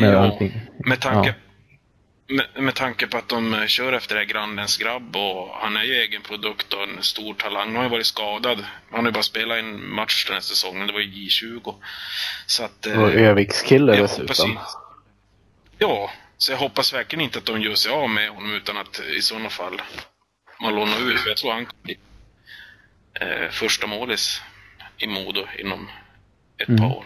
Med 0.00 0.14
Ja, 0.14 0.18
allting. 0.18 0.60
med 0.84 1.00
tanke, 1.00 1.34
Ja. 2.26 2.34
med, 2.54 2.64
med 2.64 2.74
tanke 2.74 3.06
på 3.06 3.18
att 3.18 3.28
de 3.28 3.54
eh, 3.54 3.66
kör 3.66 3.92
efter 3.92 4.14
det 4.14 4.20
här 4.20 4.26
grannens 4.28 4.76
grabb 4.76 5.16
och 5.16 5.48
han 5.60 5.76
är 5.76 5.82
ju 5.84 5.92
egen 5.94 6.22
produkt 6.22 6.72
och 6.72 6.82
en 6.82 7.02
stor 7.02 7.34
talang. 7.34 7.66
Han 7.66 7.76
har 7.76 7.82
ju 7.82 7.88
varit 7.88 8.06
skadad. 8.06 8.58
Han 8.90 9.00
har 9.00 9.06
ju 9.06 9.12
bara 9.12 9.22
spelat 9.22 9.58
en 9.58 9.88
match 9.94 10.24
den 10.26 10.34
här 10.34 10.40
säsongen, 10.40 10.86
det 10.86 10.92
var 10.92 11.00
ju 11.00 11.06
J20. 11.28 11.74
Så 12.46 12.64
att... 12.64 12.86
eh, 12.86 13.02
Och 13.02 13.10
Övikskille 13.14 13.92
jag 13.92 14.00
hoppas 14.02 14.16
dessutom. 14.18 14.50
ju- 14.50 14.56
Ja, 15.78 16.10
så 16.36 16.52
jag 16.52 16.58
hoppas 16.58 16.94
verkligen 16.94 17.24
inte 17.24 17.38
att 17.38 17.44
de 17.44 17.60
gör 17.62 17.74
sig 17.74 17.92
av 17.92 18.10
med 18.10 18.28
honom 18.30 18.54
utan 18.54 18.76
att 18.76 19.00
i 19.18 19.22
sådana 19.22 19.48
fall 19.48 19.82
man 20.62 20.74
lånar 20.74 21.10
ut. 21.10 21.20
För 21.20 21.28
jag 21.28 21.36
tror 21.36 21.52
han 21.52 21.66
eh, 23.20 23.50
första 23.50 23.86
målis 23.86 24.42
i 24.98 25.06
Modo 25.06 25.40
inom 25.58 25.88
ett 26.62 26.68
Mm. 26.68 26.80
par 26.80 26.96
år. 26.96 27.04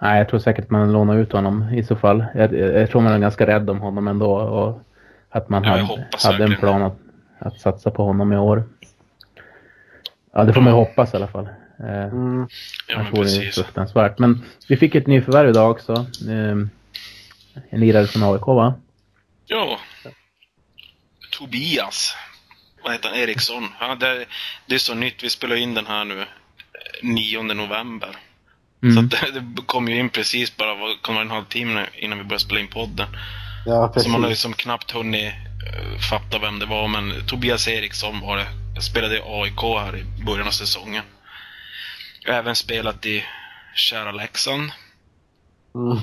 Nej, 0.00 0.18
jag 0.18 0.28
tror 0.28 0.40
säkert 0.40 0.70
man 0.70 0.92
lånar 0.92 1.16
ut 1.18 1.32
honom 1.32 1.74
i 1.74 1.84
så 1.84 1.96
fall. 1.96 2.24
Jag, 2.34 2.54
jag 2.54 2.90
tror 2.90 3.00
man 3.00 3.12
är 3.12 3.18
ganska 3.18 3.46
rädd 3.46 3.70
om 3.70 3.80
honom 3.80 4.08
ändå 4.08 4.30
och 4.36 4.82
att 5.30 5.48
man 5.48 5.64
Ja, 5.64 5.78
jag 5.78 5.84
hade, 5.86 6.06
hade 6.24 6.44
en 6.44 6.56
plan 6.60 6.82
att, 6.82 6.98
att 7.38 7.60
satsa 7.60 7.90
på 7.90 8.04
honom 8.04 8.32
i 8.32 8.36
år. 8.36 8.64
Ja, 10.32 10.44
det 10.44 10.52
får 10.52 10.60
man 10.60 10.72
ju 10.72 10.76
hoppas 10.78 11.12
i 11.14 11.16
alla 11.16 11.28
fall. 11.28 11.48
Eh, 11.78 12.04
Mm. 12.06 12.48
Ja, 12.88 12.94
annars 12.96 13.06
men 13.12 13.14
vore 13.20 13.28
det 13.28 13.36
precis. 13.36 13.54
fruktansvärt. 13.54 14.18
Men 14.18 14.44
vi 14.68 14.76
fick 14.76 14.94
ett 14.94 15.06
nyförvärv 15.06 15.48
idag 15.48 15.70
också. 15.70 15.92
Eh, 16.28 16.56
en 17.70 17.80
lirare 17.80 18.06
från 18.06 18.22
AIK 18.34 18.46
va? 18.46 18.74
Ja. 19.46 19.78
Tobias. 21.38 22.14
Vad 22.86 22.94
heter 22.94 23.08
han? 23.08 23.18
Eriksson. 23.18 23.68
Ja, 23.80 23.94
det, 23.94 24.26
det 24.66 24.74
är 24.74 24.78
så 24.78 24.94
nytt. 24.94 25.22
Vi 25.24 25.30
spelar 25.30 25.56
in 25.56 25.74
den 25.74 25.86
här 25.86 26.04
nu 26.04 26.26
9 27.02 27.42
november. 27.42 28.08
Så 28.80 28.86
Mm. 28.86 29.04
att 29.04 29.10
det, 29.56 29.62
kom 29.66 29.88
ju 29.88 29.98
in 29.98 30.10
precis 30.10 30.56
bara, 30.56 30.96
kan 31.02 31.14
vara 31.14 31.24
en 31.24 31.30
halvtimme 31.30 31.86
innan 31.94 32.18
vi 32.18 32.24
började 32.24 32.44
spela 32.44 32.60
in 32.60 32.68
podden. 32.68 33.08
Ja, 33.66 33.92
Så 33.96 34.08
man 34.08 34.22
har 34.22 34.30
liksom 34.30 34.52
knappt 34.52 34.90
hunnit 34.90 35.32
eh, 35.32 35.98
fatta 36.10 36.38
vem 36.38 36.58
det 36.58 36.66
var, 36.66 36.88
men 36.88 37.26
Tobias 37.26 37.68
Eriksson 37.68 38.20
var 38.20 38.36
det. 38.36 38.46
Jag 38.74 38.84
spelade 38.84 39.16
i 39.16 39.22
AIK 39.24 39.60
här 39.62 39.96
i 39.96 40.24
början 40.24 40.46
av 40.46 40.50
säsongen. 40.50 41.04
Jag 42.24 42.32
har 42.32 42.38
även 42.38 42.56
spelat 42.56 43.06
i 43.06 43.24
kära 43.74 44.12
Leksand. 44.12 44.70
Mm. 45.74 45.98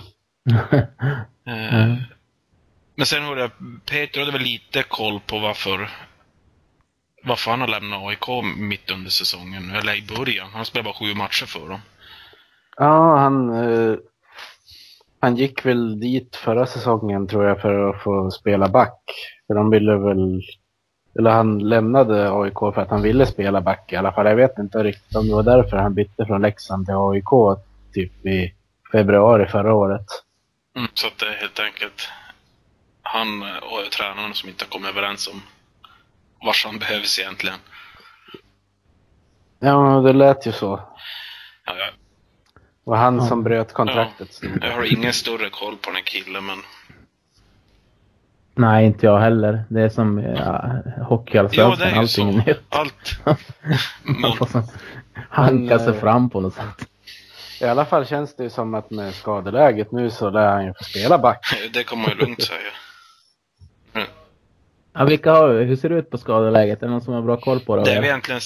Eh, 1.48 1.74
Mm. 1.74 2.04
Men 2.96 3.06
sen 3.06 3.24
hörde 3.24 3.42
jag, 3.42 3.52
Peter 3.86 4.20
hade 4.20 4.32
väl 4.32 4.42
lite 4.42 4.84
koll 4.84 5.20
på 5.20 5.40
varför 5.40 5.90
varför 7.24 7.52
han 7.52 7.62
har 7.62 7.68
lämnat 7.68 8.04
AIK 8.04 8.44
mitt 8.58 8.92
under 8.92 9.10
säsongen, 9.10 9.76
eller 9.76 9.98
i 9.98 10.16
början. 10.18 10.50
Han 10.54 10.66
spelade 10.66 10.86
bara 10.86 11.08
sju 11.08 11.16
matcher 11.16 11.46
för 11.46 11.70
dem. 11.70 11.82
Ja, 12.78 13.18
han, 13.18 13.50
eh, 13.50 13.96
han 15.20 15.36
gick 15.36 15.66
väl 15.66 16.00
dit 16.00 16.36
förra 16.36 16.66
säsongen 16.66 17.28
tror 17.28 17.46
jag 17.46 17.62
för 17.62 17.90
att 17.90 18.04
få 18.04 18.32
spela 18.32 18.68
back. 18.68 19.00
För 19.48 19.54
de 19.54 19.70
ville 19.70 19.98
väl, 19.98 20.42
eller 21.20 21.32
han 21.32 21.60
lämnade 21.60 22.32
AIK 22.32 22.60
för 22.60 22.82
att 22.82 22.90
han 22.90 23.02
ville 23.02 23.26
spela 23.26 23.62
back 23.62 23.94
i 23.94 23.96
alla 23.96 24.12
fall. 24.12 24.26
Jag 24.26 24.36
vet 24.36 24.58
inte 24.58 24.84
riktigt 24.84 25.16
om 25.16 25.28
det 25.28 25.36
var 25.36 25.44
därför 25.44 25.78
han 25.78 25.94
bytte 25.94 26.26
från 26.26 26.42
Leksand 26.42 26.86
till 26.86 26.96
AIK 26.96 27.60
typ 27.94 28.26
i 28.26 28.54
februari 28.92 29.48
förra 29.48 29.74
året. 29.74 30.06
Mm, 30.76 30.90
så 30.94 31.08
att 31.08 31.18
det 31.18 31.26
är 31.26 31.34
helt 31.34 31.60
enkelt 31.60 32.10
han 33.02 33.44
och 33.44 33.92
tränaren 33.92 34.34
som 34.34 34.50
inte 34.50 34.66
har 34.66 34.70
kommit 34.70 34.90
överens 34.90 35.28
om 35.28 35.42
vars 36.46 36.66
han 36.66 36.80
behövs 36.80 37.20
egentligen. 37.20 37.58
Ja, 39.60 40.02
det 40.06 40.14
lät 40.14 40.48
ju 40.48 40.52
så. 40.52 40.80
Ja, 41.66 41.76
jag, 41.78 41.88
Det 42.56 42.90
var 42.92 42.98
han 42.98 43.16
Ja. 43.16 43.26
som 43.28 43.44
bröt 43.44 43.74
kontraktet. 43.74 44.42
jag 44.62 44.72
har 44.72 44.94
ingen 44.94 45.14
större 45.14 45.50
koll 45.50 45.78
på 45.78 45.90
den 45.90 45.96
här 45.96 46.04
killen, 46.04 46.46
men 46.46 46.58
Nej, 48.56 48.86
inte 48.86 49.06
jag 49.06 49.20
heller. 49.20 49.64
Det 49.70 49.82
är 49.82 49.90
som 49.90 50.20
ja, 50.24 50.34
ja, 50.36 51.04
Hockeyallsvenskan, 51.04 51.90
ju 51.94 51.96
allting 52.00 52.30
är 52.30 52.34
nytt. 52.46 52.62
Allt. 52.70 53.20
Man 54.04 54.38
får 54.38 54.46
så 54.46 54.64
hanka 55.30 55.80
sig 55.80 55.88
eh, 55.94 56.00
fram 56.00 56.30
på 56.30 56.42
något 56.42 56.54
sätt. 56.54 56.88
I 57.62 57.66
alla 57.66 57.86
fall 57.86 58.06
känns 58.06 58.36
det 58.36 58.44
ju 58.44 58.50
som 58.50 58.74
att 58.74 58.92
med 58.92 59.14
skadeläget 59.14 59.92
nu 59.92 60.10
så 60.10 60.30
lär 60.30 60.48
han 60.52 60.66
ju 60.66 60.74
få 60.74 60.84
spela 60.84 61.18
back. 61.18 61.46
det 61.74 61.84
kan 61.84 61.98
man 61.98 62.10
ju 62.10 62.16
lugnt 62.16 62.44
säga. 62.44 62.60
Ja, 64.94 65.06
vilka 65.06 65.32
har, 65.32 65.54
hur 65.64 65.76
ser 65.76 65.90
det 65.90 65.96
ut 65.96 66.10
på 66.10 66.18
skadeläget? 66.18 66.82
Är 66.84 66.86
det 66.86 66.92
någon 66.92 67.02
som 67.02 67.14
har 67.14 67.22
bra 67.22 67.38
koll 67.38 67.60
på 67.60 67.76
det? 67.76 67.84
Det 67.84 67.92
är 67.92 67.96
väl 67.96 68.04
egentligen 68.06 68.42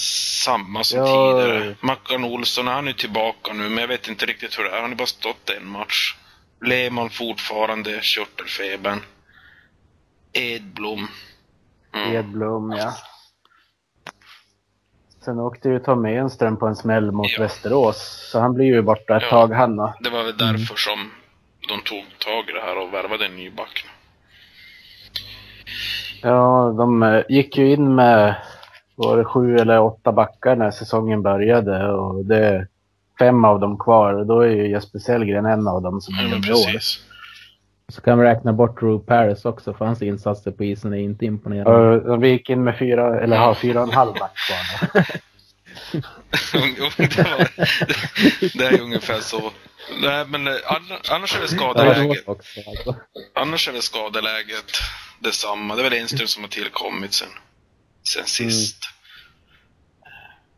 samma 0.46 0.84
som 0.84 1.00
Ja. 1.00 1.06
tidigare. 1.42 1.76
Mackan 1.82 2.24
Olsson, 2.24 2.68
han 2.68 2.88
är 2.88 2.94
tillbaka 2.94 3.54
nu, 3.54 3.70
men 3.70 3.78
jag 3.78 3.88
vet 3.88 4.08
inte 4.08 4.26
riktigt 4.26 4.60
hur 4.60 4.64
det 4.64 4.70
är. 4.70 4.82
Han 4.82 4.90
har 4.90 4.96
bara 4.98 5.06
stått 5.08 5.50
en 5.58 5.68
match. 5.68 6.16
Lehmann 6.66 7.10
fortfarande, 7.10 8.00
körtelfebern. 8.02 9.00
Edblom. 10.34 11.08
Mm. 11.96 12.16
Edblom, 12.16 12.72
ja. 12.72 12.94
Sen 15.26 15.40
åkte 15.40 15.70
ju 15.70 15.80
Tommy 15.80 16.14
Enström 16.16 16.58
på 16.58 16.68
en 16.68 16.76
smäll 16.76 17.12
mot 17.12 17.28
Ja. 17.30 17.42
Västerås. 17.44 18.30
Så 18.32 18.40
han 18.40 18.54
blir 18.54 18.66
ju 18.66 18.82
borta 18.82 19.18
ett 19.18 19.24
Ja. 19.24 19.30
tag 19.30 19.52
han. 19.54 19.76
Det 19.78 20.10
var 20.10 20.24
väl 20.24 20.38
därför 20.38 20.76
som 20.76 21.12
de 21.70 21.82
tog 21.82 22.04
tag 22.20 22.50
i 22.50 22.52
det 22.54 22.62
här 22.62 22.78
och 22.78 22.94
värvade 22.94 23.26
en 23.26 23.36
ny 23.36 23.50
back. 23.50 23.86
Ja, 26.22 26.74
de 26.78 27.04
eh, 27.04 27.22
gick 27.30 27.58
ju 27.58 27.74
in 27.74 27.96
med 27.96 28.36
var 28.96 29.18
det 29.18 29.26
sju 29.26 29.58
eller 29.58 29.82
åtta 29.82 30.12
backar 30.12 30.56
när 30.56 30.72
säsongen 30.72 31.22
började 31.22 31.92
och 31.92 32.26
det 32.26 32.38
är 32.38 32.68
fem 33.20 33.46
av 33.46 33.60
dem 33.60 33.78
kvar. 33.78 34.14
Och 34.14 34.26
Då 34.26 34.40
är 34.42 34.50
ju 34.50 34.70
Jesper 34.70 35.00
Sellgren 35.00 35.46
en 35.46 35.68
av 35.68 35.82
dem 35.82 36.02
som 36.02 36.16
är 36.16 36.24
med 36.24 36.46
i 36.46 36.52
år. 36.52 36.74
precis. 36.74 37.04
Så 37.90 38.02
kan 38.02 38.20
vi 38.20 38.26
räkna 38.26 38.54
bort 38.54 38.80
Drew 38.80 39.00
Paris 39.00 39.46
också, 39.46 39.74
för 39.74 39.86
hans 39.86 40.02
insatser 40.02 40.52
på 40.52 40.64
isen 40.64 40.94
är 40.94 40.98
inte 40.98 41.26
imponerande. 41.26 42.12
Och 42.12 42.24
vi 42.24 42.30
gick 42.30 42.50
in 42.50 42.64
med 42.64 42.78
fyra, 42.78 43.20
eller 43.20 43.38
har 43.38 43.54
fyra 43.54 43.82
och 43.82 43.88
en 43.88 43.94
halv 43.94 44.14
back 44.14 44.32
kvar. 44.36 45.06
det, 46.98 47.18
var, 47.18 47.48
det 48.58 48.66
är 48.66 48.82
ungefär 48.82 49.22
så. 49.22 49.52
Nej, 50.02 50.26
men 50.28 50.48
eh, 50.48 50.54
ann- 50.66 51.00
annars 51.10 51.36
är 51.36 51.42
det 51.42 51.48
skadeläget. 51.48 52.26
det 52.26 52.32
alltså. 52.68 52.96
Annars 53.36 53.68
är 53.68 53.72
väl 53.72 53.82
skadeläget 53.82 54.72
detsamma. 55.20 55.76
Det 55.76 55.82
är 55.82 55.90
väl 55.90 56.00
Enström 56.00 56.28
som 56.28 56.44
har 56.44 56.50
tillkommit 56.50 57.14
sen, 57.14 57.28
sen 58.14 58.26
sist. 58.26 58.78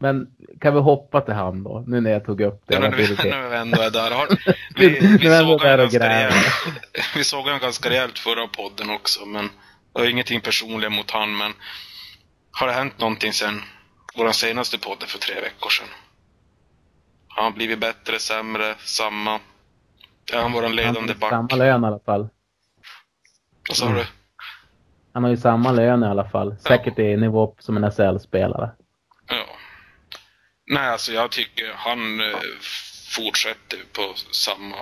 Men 0.02 0.28
kan 0.62 0.74
vi 0.74 0.80
hoppa 0.80 1.22
till 1.22 1.34
han 1.34 1.64
då? 1.64 1.84
Nu 1.88 2.02
när 2.02 2.12
jag 2.12 2.26
tog 2.26 2.42
upp 2.42 2.64
det. 2.68 2.74
Ja, 2.76 2.82
Jag 2.82 2.92
när, 2.92 3.42
var 3.42 3.50
vi, 3.50 3.56
ändå 3.58 3.82
är 3.82 3.90
där. 3.90 4.12
Har, 4.12 4.28
vi, 4.76 4.90
Nu 4.90 5.00
vi, 5.00 5.18
vi 5.18 5.38
såg 5.38 5.62
där 5.62 5.80
och 5.80 5.92
rejält, 5.94 6.36
vi 7.16 7.24
såg 7.24 7.44
honom 7.44 7.60
ganska 7.60 7.90
rejält 7.90 8.20
förra 8.20 8.48
podden 8.48 8.90
också, 8.90 9.26
men 9.26 9.50
det 9.94 10.00
har 10.00 10.08
ingenting 10.08 10.42
personligt 10.42 10.92
mot 10.92 11.12
han, 11.12 11.38
men 11.38 11.54
har 12.52 12.68
det 12.68 12.74
hänt 12.74 13.00
någonting 13.00 13.34
sen 13.34 13.62
vår 14.16 14.32
senaste 14.32 14.78
podd 14.78 15.04
för 15.04 15.20
tre 15.20 15.36
veckor 15.42 15.70
sedan? 15.70 15.88
Har 17.28 17.44
han 17.44 17.54
blivit 17.54 17.80
bättre, 17.80 18.20
sämre, 18.20 18.76
samma? 18.80 19.40
Är 20.34 20.42
han 20.42 20.52
vår 20.52 20.62
Han 20.62 20.76
ledande 20.76 21.00
har 21.00 21.08
ju 21.08 21.14
back? 21.16 21.30
samma 21.30 21.56
lön 21.56 21.84
i 21.84 21.88
alla 21.88 22.00
fall. 22.00 22.30
Vad 23.70 23.78
sa 23.78 23.90
du? 23.94 24.06
Han 25.14 25.24
har 25.24 25.30
ju 25.30 25.38
samma 25.38 25.72
lön 25.72 26.04
i 26.04 26.08
alla 26.08 26.30
fall. 26.30 26.56
Säkert 26.60 27.00
i 27.00 27.18
nivå 27.18 27.56
som 27.60 27.78
en 27.78 27.92
SHL-spelare. 27.92 28.72
Ja. 29.28 29.46
Nej, 30.68 30.90
alltså 30.90 31.12
jag 31.12 31.32
tycker 31.32 31.74
han 31.76 32.20
eh, 32.22 32.38
fortsätter 33.16 33.78
på 33.94 34.14
samma 34.32 34.76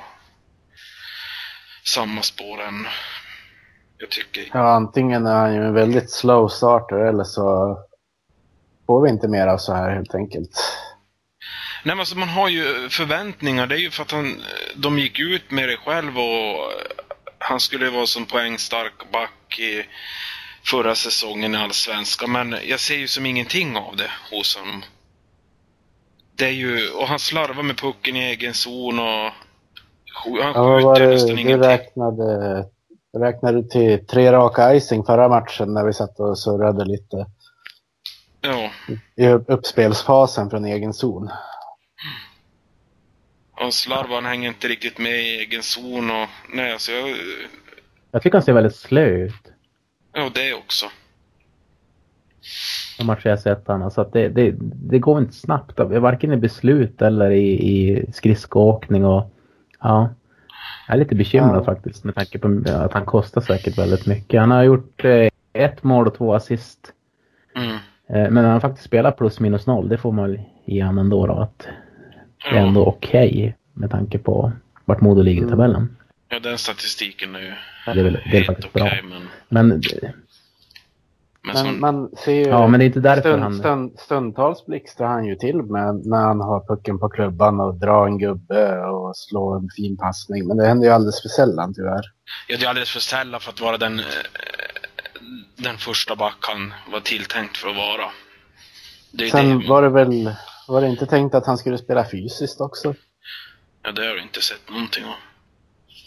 samma 1.84 2.22
spår 2.22 2.62
än 2.62 2.88
jag 3.98 4.10
tycker. 4.10 4.50
Ja, 4.53 4.72
antingen 4.75 5.25
är 5.25 5.36
han 5.36 5.53
ju 5.55 5.63
en 5.63 5.74
väldigt 5.74 6.12
slow 6.12 6.48
starter 6.48 6.96
eller 6.96 7.24
så 7.24 7.77
får 8.88 9.01
vi 9.03 9.10
inte 9.10 9.27
mer 9.27 9.48
av 9.48 9.58
så 9.58 9.74
här 9.74 9.89
helt 9.96 10.15
enkelt. 10.15 10.51
Nej, 11.86 11.96
men 11.96 12.00
alltså 12.00 12.17
man 12.17 12.29
har 12.29 12.50
ju 12.50 12.89
förväntningar. 12.89 13.67
Det 13.67 13.75
är 13.75 13.79
ju 13.79 13.91
för 13.91 14.03
att 14.03 14.12
han, 14.12 14.36
de 14.75 15.00
gick 15.00 15.20
ut 15.20 15.51
med 15.51 15.70
det 15.70 15.77
själv 15.77 16.17
och 16.17 16.72
han 17.39 17.60
skulle 17.60 17.89
vara 17.89 18.06
som 18.06 18.25
poängstark 18.25 19.12
back 19.12 19.60
i 19.60 19.86
förra 20.65 20.96
säsongen 20.96 21.56
i 21.56 21.58
Allsvenskan. 21.58 22.32
Men 22.32 22.56
jag 22.67 22.79
ser 22.79 22.96
ju 22.98 23.08
som 23.08 23.25
ingenting 23.25 23.77
av 23.77 23.96
det 23.98 24.12
hos 24.32 24.58
honom. 24.58 24.84
Det 26.36 26.46
är 26.46 26.51
ju, 26.51 26.89
och 26.91 27.08
han 27.08 27.20
slarvar 27.20 27.63
med 27.63 27.77
pucken 27.77 28.15
i 28.15 28.20
egen 28.20 28.53
zon 28.53 29.00
och 29.00 29.32
han 30.44 30.53
Ja, 30.53 30.79
skjuter 30.79 31.08
det, 31.08 31.08
nästan 31.13 31.36
du 31.36 31.41
ingenting. 31.41 31.70
räknade, 31.70 32.65
räknade 33.17 33.63
till 33.70 34.08
tre 34.08 34.32
raka 34.32 34.75
icing 34.75 35.03
förra 35.06 35.29
matchen 35.29 35.74
när 35.74 35.86
vi 35.86 35.94
satt 35.94 36.20
och 36.20 36.39
surrade 36.39 36.86
lite 36.86 37.25
Ja, 38.41 38.72
i 39.15 39.27
upp- 39.27 39.46
uppspelsfasen 39.50 40.50
från 40.50 40.65
egen 40.65 40.94
zon. 40.94 41.29
och 43.65 43.74
slarvar, 43.74 44.15
han 44.15 44.25
hänger 44.25 44.50
inte 44.50 44.67
riktigt 44.67 44.98
med 45.00 45.12
i 45.20 45.38
egen 45.39 45.63
zon 45.63 46.12
och 46.12 46.27
nej, 46.53 46.72
alltså 46.74 46.91
jag, 46.91 47.15
Jag 48.12 48.22
tycker 48.22 48.38
han 48.38 48.44
ser 48.46 48.53
väldigt 48.53 48.75
slö 48.75 49.06
ut. 49.06 49.51
ja 50.13 50.29
det 50.34 50.53
också. 50.53 50.86
De 52.98 53.03
matcher 53.08 53.29
jag 53.29 53.39
sett 53.39 53.67
han. 53.67 53.91
Så 53.91 54.01
att 54.01 54.13
det, 54.13 54.29
det, 54.29 54.56
det 54.60 55.00
går 55.00 55.20
inte 55.20 55.34
snabbt. 55.34 55.79
Varken 55.79 56.34
i 56.34 56.38
beslut 56.38 57.01
eller 57.01 57.32
i, 57.32 57.50
i 57.51 58.06
skridskoåkning 58.13 59.06
och 59.06 59.32
ja. 59.79 60.10
Jag 60.88 60.96
är 60.96 61.00
lite 61.00 61.15
bekymrad 61.15 61.56
Ja. 61.60 61.63
faktiskt 61.65 62.03
med 62.03 62.15
tanke 62.15 62.39
på 62.39 62.62
att 62.70 62.94
han 62.94 63.06
kostar 63.06 63.41
säkert 63.41 63.77
väldigt 63.77 64.06
mycket. 64.06 64.39
Han 64.39 64.51
har 64.51 64.63
gjort 64.63 65.06
eh, 65.06 65.27
ett 65.53 65.84
mål 65.84 66.08
och 66.08 66.17
två 66.17 66.34
assist. 66.34 66.94
Mm. 67.56 67.77
Eh, 68.09 68.29
men 68.29 68.37
han 68.37 68.45
har 68.53 68.59
faktiskt 68.59 68.85
spelat 68.85 69.17
plus 69.17 69.39
minus 69.39 69.67
noll. 69.67 69.89
Det 69.89 69.97
får 69.97 70.11
man 70.11 70.37
ge 70.65 70.81
han 70.81 70.97
ändå 70.97 71.27
då. 71.27 71.33
Att 71.33 71.67
det 72.51 72.57
är 72.57 72.61
ändå 72.67 72.85
okej 72.85 73.55
med 73.73 73.91
tanke 73.91 74.17
på 74.17 74.51
vart 74.85 75.01
Modo 75.01 75.21
ligger 75.21 75.41
i 75.41 75.43
Mm. 75.43 75.49
tabellen. 75.57 75.97
ja, 76.29 76.39
den 76.39 76.57
statistiken 76.57 77.35
är 77.35 77.39
ju 77.39 77.53
Det 77.85 77.99
är 77.99 78.03
väl, 78.03 78.13
det 78.13 78.19
är 78.19 78.23
helt 78.23 78.45
faktiskt 78.45 78.67
okej, 78.75 79.01
bra. 79.01 79.09
men, 79.09 79.21
Men 79.49 79.67
men, 79.67 79.81
Men 81.43 81.55
som, 81.55 81.79
man 81.79 82.09
ser 82.17 82.31
ju 82.31 82.41
ja, 82.47 82.67
men 82.67 82.79
det 82.79 82.83
är 82.83 82.87
inte 82.87 82.99
därför 82.99 83.21
stund, 83.21 83.43
han... 83.43 83.53
stund, 83.59 83.91
stundtals 83.99 84.65
blixtrar 84.65 85.07
han 85.07 85.25
ju 85.25 85.35
till 85.35 85.55
med 85.61 86.05
när 86.05 86.17
han 86.21 86.41
har 86.41 86.59
pucken 86.67 86.99
på 86.99 87.09
klubban 87.09 87.59
och 87.59 87.75
drar 87.75 88.05
en 88.07 88.17
gubbe 88.17 88.79
och 88.85 89.17
slår 89.17 89.55
en 89.57 89.69
fin 89.75 89.97
passning. 89.97 90.47
Men 90.47 90.57
det 90.57 90.67
händer 90.67 90.87
ju 90.87 90.93
alldeles 90.93 91.21
för 91.21 91.29
sällan 91.29 91.73
tyvärr. 91.73 92.01
ja, 92.47 92.57
det 92.59 92.65
är 92.65 92.69
alldeles 92.69 92.89
för 92.89 92.99
sällan 92.99 93.39
för 93.39 93.51
att 93.51 93.61
vara 93.61 93.77
den, 93.77 93.99
eh, 93.99 94.05
den 95.55 95.77
första 95.77 96.15
back 96.15 96.38
han 96.39 96.74
var 96.91 97.00
tilltänkt 97.00 97.57
för 97.57 97.69
att 97.69 97.75
vara. 97.75 98.12
Det 99.12 99.31
Sen 99.31 99.60
det, 99.60 99.67
var 99.67 99.81
det 99.81 99.89
väl, 99.89 100.36
var 100.67 100.81
det 100.81 100.88
inte 100.88 101.05
tänkt 101.05 101.36
att 101.36 101.46
han 101.46 101.57
skulle 101.57 101.77
spela 101.77 102.05
fysiskt 102.10 102.62
också? 102.62 102.96
ja, 103.88 103.91
det 103.91 104.01
har 104.01 104.07
jag 104.07 104.22
inte 104.22 104.41
sett 104.41 104.69
någonting 104.69 105.05
av. 105.05 105.15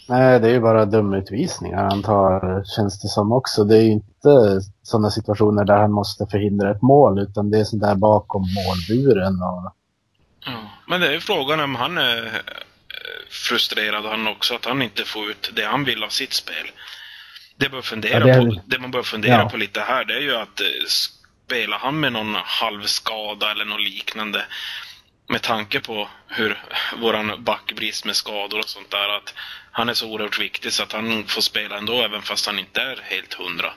Nej, 0.07 0.39
det 0.39 0.47
är 0.47 0.51
ju 0.51 0.59
bara 0.59 0.85
dumutvisningar 0.85 1.83
han 1.83 2.03
tar, 2.03 2.63
känns 2.75 3.01
det 3.01 3.07
som 3.07 3.31
också. 3.31 3.63
Det 3.63 3.77
är 3.77 3.81
ju 3.81 3.91
inte 3.91 4.61
sådana 4.83 5.11
situationer 5.11 5.63
där 5.65 5.77
han 5.77 5.91
måste 5.91 6.27
förhindra 6.31 6.71
ett 6.71 6.81
mål, 6.81 7.19
utan 7.19 7.51
det 7.51 7.59
är 7.59 7.63
sånt 7.63 7.81
där 7.81 7.95
bakom 7.95 8.41
målburen 8.41 9.33
och... 9.33 9.73
Ja. 10.45 10.51
Men 10.87 11.01
det 11.01 11.07
är 11.07 11.11
ju 11.11 11.19
frågan 11.19 11.59
om 11.59 11.75
han 11.75 11.97
är 11.97 12.25
eh, 12.25 12.31
frustrerad 13.29 14.05
han 14.05 14.27
också, 14.27 14.55
att 14.55 14.65
han 14.65 14.81
inte 14.81 15.03
får 15.03 15.29
ut 15.29 15.51
det 15.55 15.65
han 15.65 15.83
vill 15.83 16.03
av 16.03 16.09
sitt 16.09 16.33
spel. 16.33 16.71
Det, 17.61 17.69
bör 17.69 17.81
fundera 17.81 18.27
Ja, 18.27 18.35
det 18.35 18.45
på, 18.55 18.61
det 18.65 18.79
man 18.79 18.91
bör 18.91 19.03
fundera 19.03 19.41
Ja. 19.41 19.49
på 19.49 19.57
lite 19.57 19.81
här, 19.81 20.05
det 20.05 20.13
är 20.13 20.19
ju 20.21 20.35
att 20.35 20.61
eh, 20.61 20.67
spelar 20.87 21.77
han 21.77 21.99
med 21.99 22.13
någon 22.13 22.35
halvskada 22.35 23.51
eller 23.51 23.65
något 23.65 23.81
liknande 23.81 24.45
med 25.29 25.41
tanke 25.41 25.79
på 25.79 26.09
hur 26.27 26.63
våran 26.97 27.43
backbrist 27.43 28.05
med 28.05 28.15
skador 28.15 28.59
och 28.59 28.69
sånt 28.69 28.91
där, 28.91 29.09
att 29.09 29.33
han 29.71 29.89
är 29.89 29.93
så 29.93 30.07
oerhört 30.09 30.39
viktig 30.39 30.73
så 30.73 30.83
att 30.83 30.91
han 30.91 31.23
får 31.27 31.41
spela 31.41 31.77
ändå 31.77 32.01
även 32.01 32.21
fast 32.21 32.45
han 32.45 32.59
inte 32.59 32.81
är 32.81 32.99
helt 33.03 33.33
hundra. 33.33 33.73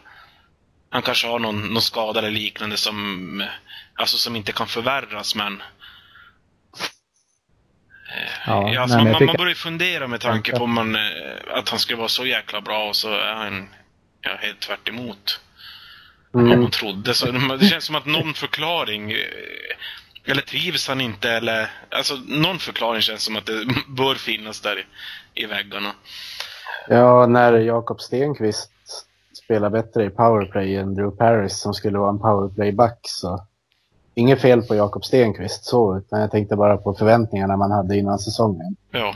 Han 0.90 1.02
kanske 1.02 1.26
har 1.26 1.38
någon, 1.38 1.60
någon 1.72 1.82
skada 1.82 2.18
eller 2.18 2.30
liknande 2.30 2.76
som, 2.76 3.40
eh, 3.40 3.46
alltså 3.94 4.16
som 4.16 4.36
inte 4.36 4.52
kan 4.52 4.66
förvärras 4.66 5.34
men 5.34 5.62
Ja, 8.46 8.72
Ja, 8.72 8.80
alltså 8.82 8.96
nej, 8.96 9.04
man, 9.04 9.12
man, 9.12 9.26
man 9.26 9.36
börjar 9.36 9.54
fundera 9.54 10.08
med 10.08 10.20
tanke 10.20 10.58
på 10.58 10.66
man, 10.66 10.94
eh, 10.94 11.00
att 11.54 11.68
han 11.68 11.78
skulle 11.78 11.98
vara 11.98 12.08
så 12.08 12.26
jäkla 12.26 12.60
bra 12.60 12.88
och 12.88 12.96
så 12.96 13.08
är 13.08 13.34
han 13.34 13.68
ja, 14.20 14.30
helt 14.40 14.60
tvärt 14.60 14.88
emot 14.88 15.40
vad 16.30 16.44
Mm. 16.44 16.60
man 16.60 16.70
trodde. 16.70 17.14
Så 17.14 17.26
det 17.60 17.66
känns 17.66 17.84
som 17.84 17.94
att 17.94 18.06
någon 18.06 18.34
förklaring, 18.34 19.10
eh, 19.12 19.18
eller 20.30 20.42
trivs 20.42 20.88
han 20.88 21.00
inte 21.00 21.30
eller, 21.30 21.70
alltså 21.90 22.14
någon 22.26 22.58
förklaring 22.58 23.00
känns 23.00 23.22
som 23.22 23.36
att 23.36 23.46
det 23.46 23.66
bör 23.88 24.14
finnas 24.14 24.60
där 24.60 24.78
i, 24.78 24.84
i 25.42 25.46
väggarna. 25.46 25.92
Ja, 26.88 27.26
när 27.26 27.52
Jakob 27.52 28.00
Stenqvist 28.00 28.70
spelar 29.44 29.70
bättre 29.70 30.04
i 30.04 30.10
powerplay 30.10 30.76
än 30.76 30.94
Drew 30.94 31.10
Paris 31.16 31.60
som 31.60 31.74
skulle 31.74 31.98
vara 31.98 32.10
en 32.10 32.18
powerplayback 32.18 32.98
så 33.02 33.46
inget 34.14 34.40
fel 34.40 34.62
på 34.62 34.74
Jakob 34.74 35.04
Stenqvist 35.04 35.64
så, 35.64 35.98
utan 35.98 36.20
jag 36.20 36.30
tänkte 36.30 36.56
bara 36.56 36.76
på 36.76 36.94
förväntningarna 36.94 37.56
man 37.56 37.70
hade 37.70 37.96
innan 37.96 38.18
säsongen. 38.18 38.76
Ja. 38.90 39.14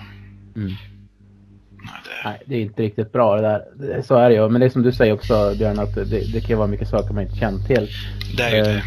Mm. 0.56 0.68
Nej, 0.68 2.00
det, 2.04 2.28
Nej, 2.28 2.42
det 2.46 2.54
är 2.54 2.60
inte 2.60 2.82
riktigt 2.82 3.12
bra 3.12 3.36
det 3.36 3.42
där. 3.42 3.64
Det- 3.76 4.02
Så 4.02 4.14
är 4.16 4.28
det 4.28 4.34
ju. 4.34 4.48
Men 4.48 4.60
det 4.60 4.66
är 4.66 4.70
som 4.70 4.82
du 4.82 4.92
säger 4.92 5.12
också 5.14 5.54
Björn, 5.58 5.78
att 5.78 5.94
det, 5.94 6.04
det 6.32 6.40
kan 6.40 6.48
ju 6.50 6.54
vara 6.56 6.66
mycket 6.66 6.88
saker 6.88 7.14
man 7.14 7.22
inte 7.22 7.36
känt 7.36 7.66
till. 7.66 7.88
det 8.36 8.42
är 8.42 8.50
ju 8.50 8.58
Eh, 8.60 8.64
det. 8.66 8.82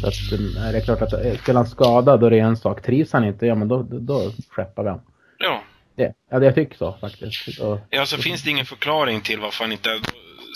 Så 0.00 0.06
att 0.08 0.32
eh, 0.40 0.72
det 0.72 0.78
är 0.78 0.80
klart 0.80 1.02
att 1.02 1.12
eh, 1.12 1.34
skulle 1.36 1.58
han 1.58 1.66
skada 1.66 2.16
då 2.16 2.26
är 2.26 2.30
det 2.30 2.38
en 2.38 2.56
sak. 2.56 2.82
Trivs 2.82 3.12
han 3.12 3.24
inte, 3.24 3.46
ja 3.46 3.54
men 3.54 3.68
då, 3.68 3.82
då, 3.82 3.98
då 3.98 4.32
skeppar 4.50 4.82
vi 4.82 4.88
han. 4.88 5.00
Ja. 5.38 5.62
Det, 5.96 6.12
ja, 6.30 6.38
det 6.38 6.46
jag 6.46 6.54
tycker 6.54 6.76
så 6.76 6.92
faktiskt. 7.00 7.60
Och, 7.60 7.78
Ja, 7.90 8.06
så 8.06 8.16
finns 8.16 8.42
det 8.42 8.50
ingen 8.50 8.66
förklaring 8.66 9.20
till 9.20 9.40
varför 9.40 9.64
han 9.64 9.72
inte 9.72 9.90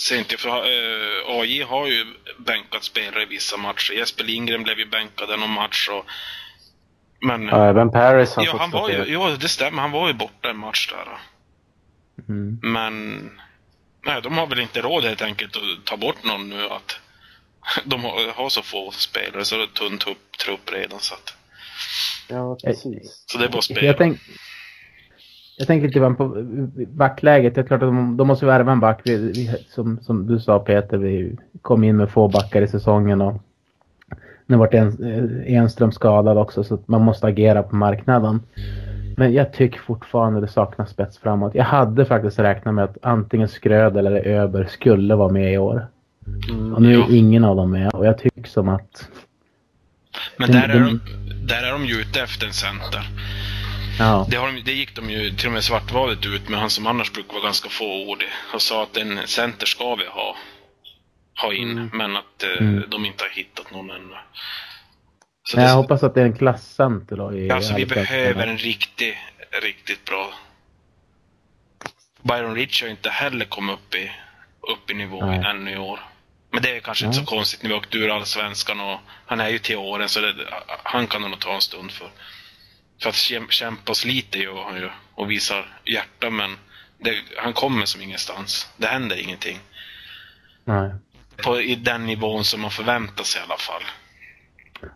ser 0.00 0.19
inte, 0.19 0.37
för 0.37 0.49
eh, 0.49 1.40
AJ 1.40 1.62
har 1.62 1.87
ju 1.87 2.07
bänkat 2.38 2.85
spelare 2.85 3.23
i 3.23 3.26
vissa 3.26 3.57
matcher. 3.57 3.92
Jesper 3.92 4.25
Lindgren 4.25 4.62
blev 4.62 4.78
ju 4.78 4.87
bänkad 4.87 5.30
i 5.30 5.37
någon 5.37 5.50
match 5.50 5.88
och... 5.88 6.04
Men... 7.26 7.47
Ja, 7.47 7.69
även 7.69 7.90
Paris 7.90 8.35
har 8.35 8.45
ja, 8.45 8.52
fått 8.52 8.61
han 8.61 8.71
var 8.71 8.88
ju, 8.90 9.04
ja, 9.04 9.37
det 9.40 9.49
stämmer. 9.49 9.83
Han 9.83 9.90
var 9.90 10.09
ju 10.09 10.14
borta 10.14 10.50
en 10.50 10.59
match 10.59 10.92
där. 10.92 11.19
mm. 12.28 12.59
Men... 12.62 13.30
Nej, 14.07 14.23
de 14.23 14.38
har 14.38 14.47
väl 14.47 14.61
inte 14.61 14.80
råd 14.80 15.04
helt 15.04 15.23
enkelt 15.23 15.57
att 15.57 15.85
ta 15.85 15.97
bort 15.97 16.25
någon 16.25 16.49
nu 16.49 16.69
att... 16.69 17.00
De 17.85 18.04
har, 18.04 18.33
har 18.33 18.49
så 18.49 18.62
få 18.62 18.90
spelare, 18.90 19.45
så 19.45 19.57
det 19.57 19.62
är 19.62 19.66
tunn 19.66 19.99
trupp, 20.45 20.73
redan 20.73 21.00
så 21.00 21.14
att... 21.14 21.35
Ja, 22.28 22.59
precis. 22.64 23.25
Så 23.26 23.38
det 23.38 23.45
är 23.45 23.49
bara 23.49 23.59
att 23.59 23.64
spela. 23.64 23.87
Jag, 23.87 23.99
tänk, 23.99 24.21
jag 25.61 25.67
tänker 25.67 25.87
lite 25.87 25.99
grann 25.99 26.17
på 26.17 26.47
backläget. 26.93 27.55
Det 27.55 27.61
är 27.61 27.64
klart 27.67 27.83
att 27.83 27.88
de, 27.88 28.17
de 28.17 28.26
måste 28.26 28.47
värva 28.47 28.73
en 28.73 28.81
back. 28.81 29.00
Vi, 29.05 29.17
vi, 29.17 29.50
som, 29.69 29.99
som 30.02 30.26
du 30.26 30.38
sa 30.38 30.59
Peter, 30.59 30.97
vi 30.97 31.37
kom 31.62 31.85
in 31.85 31.97
med 31.97 32.11
få 32.11 32.29
backar 32.29 32.62
i 32.62 32.69
säsongen 32.69 33.21
och 33.21 33.43
nu 34.47 34.57
vart 34.57 34.75
en, 34.75 34.88
eh, 35.05 35.54
Enström 35.54 35.93
skadad 35.93 36.39
också 36.39 36.65
så 36.65 36.75
att 36.75 36.89
man 36.89 37.00
måste 37.02 37.26
agera 37.26 37.63
på 37.63 37.76
marknaden. 37.76 38.41
Men 39.17 39.32
jag 39.32 39.52
tycker 39.52 39.78
fortfarande 39.78 40.41
det 40.41 40.49
saknas 40.49 40.91
spets 40.91 41.19
framåt. 41.19 41.54
Jag 41.54 41.65
hade 41.65 42.04
faktiskt 42.04 42.39
räknat 42.39 42.75
med 42.75 42.85
att 42.85 42.97
antingen 43.02 43.49
Skrödel 43.49 44.06
eller 44.06 44.26
Öber 44.26 44.65
skulle 44.65 45.15
vara 45.15 45.32
med 45.32 45.52
i 45.54 45.58
år. 45.58 45.87
Mm. 46.50 46.75
Och 46.75 46.82
nu 46.82 46.93
Ja. 46.93 47.04
är 47.08 47.15
ingen 47.15 47.45
av 47.45 47.56
dem 47.56 47.71
med 47.71 47.95
och 47.95 48.06
jag 48.06 48.19
tycker 48.19 48.45
som 48.50 48.69
att... 48.69 49.08
Men 50.39 50.50
där 50.50 50.69
är, 50.69 50.75
de, 50.80 50.80
de- 50.85 51.00
där 51.47 51.63
är 51.69 51.73
de 51.73 51.85
ju 51.85 51.95
ute 52.00 52.21
efter 52.21 52.47
en 52.47 52.52
center. 52.52 53.00
Ja, 54.00 54.26
Det, 54.30 54.36
har 54.36 54.52
de, 54.52 54.60
det 54.60 54.73
gick 54.73 54.97
de 54.97 55.10
ju 55.10 55.30
till 55.30 55.47
och 55.47 55.52
med 55.52 55.65
Svartvadet 55.65 56.26
ut 56.26 56.49
med, 56.49 56.60
han 56.60 56.71
som 56.71 56.86
annars 56.86 57.13
brukar 57.13 57.32
vara 57.32 57.45
ganska 57.45 57.69
fåordig. 57.69 58.28
Och 58.54 58.63
sa 58.63 58.82
att 58.82 58.97
en 58.97 59.21
center 59.26 59.67
ska 59.67 59.95
vi 59.95 60.06
ha, 60.06 60.36
ha 61.43 61.52
in, 61.54 61.71
Mm. 61.71 61.91
men 61.93 62.17
att 62.17 62.43
eh, 62.43 62.67
Mm. 62.67 62.84
de 62.91 63.04
inte 63.06 63.25
har 63.25 63.30
hittat 63.30 63.71
någon 63.71 63.91
ännu. 63.91 64.15
Så 65.45 65.56
jag 65.58 65.69
det, 65.69 65.73
hoppas 65.73 66.02
att 66.02 66.15
det 66.15 66.21
är 66.21 66.25
en 66.25 66.36
klasscenter 66.39 67.17
då. 67.17 67.34
I 67.34 67.50
alltså 67.50 67.75
vi 67.75 67.86
behöver 67.86 68.47
en 68.47 68.58
riktig, 68.58 69.19
riktigt 69.63 70.04
bra... 70.04 70.32
Byron 72.23 72.54
Rich 72.54 72.82
har 72.82 72.89
inte 72.89 73.10
heller 73.10 73.45
kommit 73.45 73.75
upp 73.75 73.95
i, 73.95 74.10
upp 74.73 74.91
i 74.91 74.95
nivå 74.95 75.26
Nej. 75.26 75.43
ännu 75.47 75.71
i 75.73 75.76
år. 75.78 76.00
Men 76.52 76.63
det 76.63 76.76
är 76.76 76.80
kanske 76.80 77.04
inte 77.06 77.19
Nej. 77.19 77.26
så 77.26 77.30
konstigt 77.34 77.63
när 77.63 77.69
vi 77.71 77.75
åkte 77.76 77.99
ur 77.99 78.10
Allsvenskan 78.17 78.80
och 78.80 79.00
han 79.26 79.41
är 79.41 79.49
ju 79.49 79.58
till 79.58 79.76
åren 79.76 80.08
så 80.08 80.21
det, 80.21 80.34
han 80.82 81.06
kan 81.06 81.23
nog 81.23 81.39
ta 81.41 81.54
en 81.54 81.60
stund 81.60 81.91
för. 81.93 82.08
För 83.02 83.08
att 83.08 83.15
käm- 83.15 83.49
kämpa 83.50 83.91
och 83.93 83.97
sliter 83.97 84.39
gör 84.39 84.63
han 84.65 84.76
ju 84.76 84.89
och 85.15 85.30
visar 85.30 85.67
hjärta 85.84 86.30
men 86.30 86.50
det, 86.99 87.10
han 87.36 87.52
kommer 87.52 87.84
som 87.84 88.00
ingenstans. 88.02 88.73
Det 88.76 88.86
händer 88.86 89.23
ingenting. 89.25 89.58
Nej. 90.65 90.91
På, 91.45 91.60
I 91.60 91.75
den 91.75 92.06
nivån 92.06 92.45
som 92.45 92.60
man 92.60 92.71
förväntar 92.71 93.25
sig 93.25 93.41
i 93.41 93.45
alla 93.45 93.56
fall. 93.58 93.82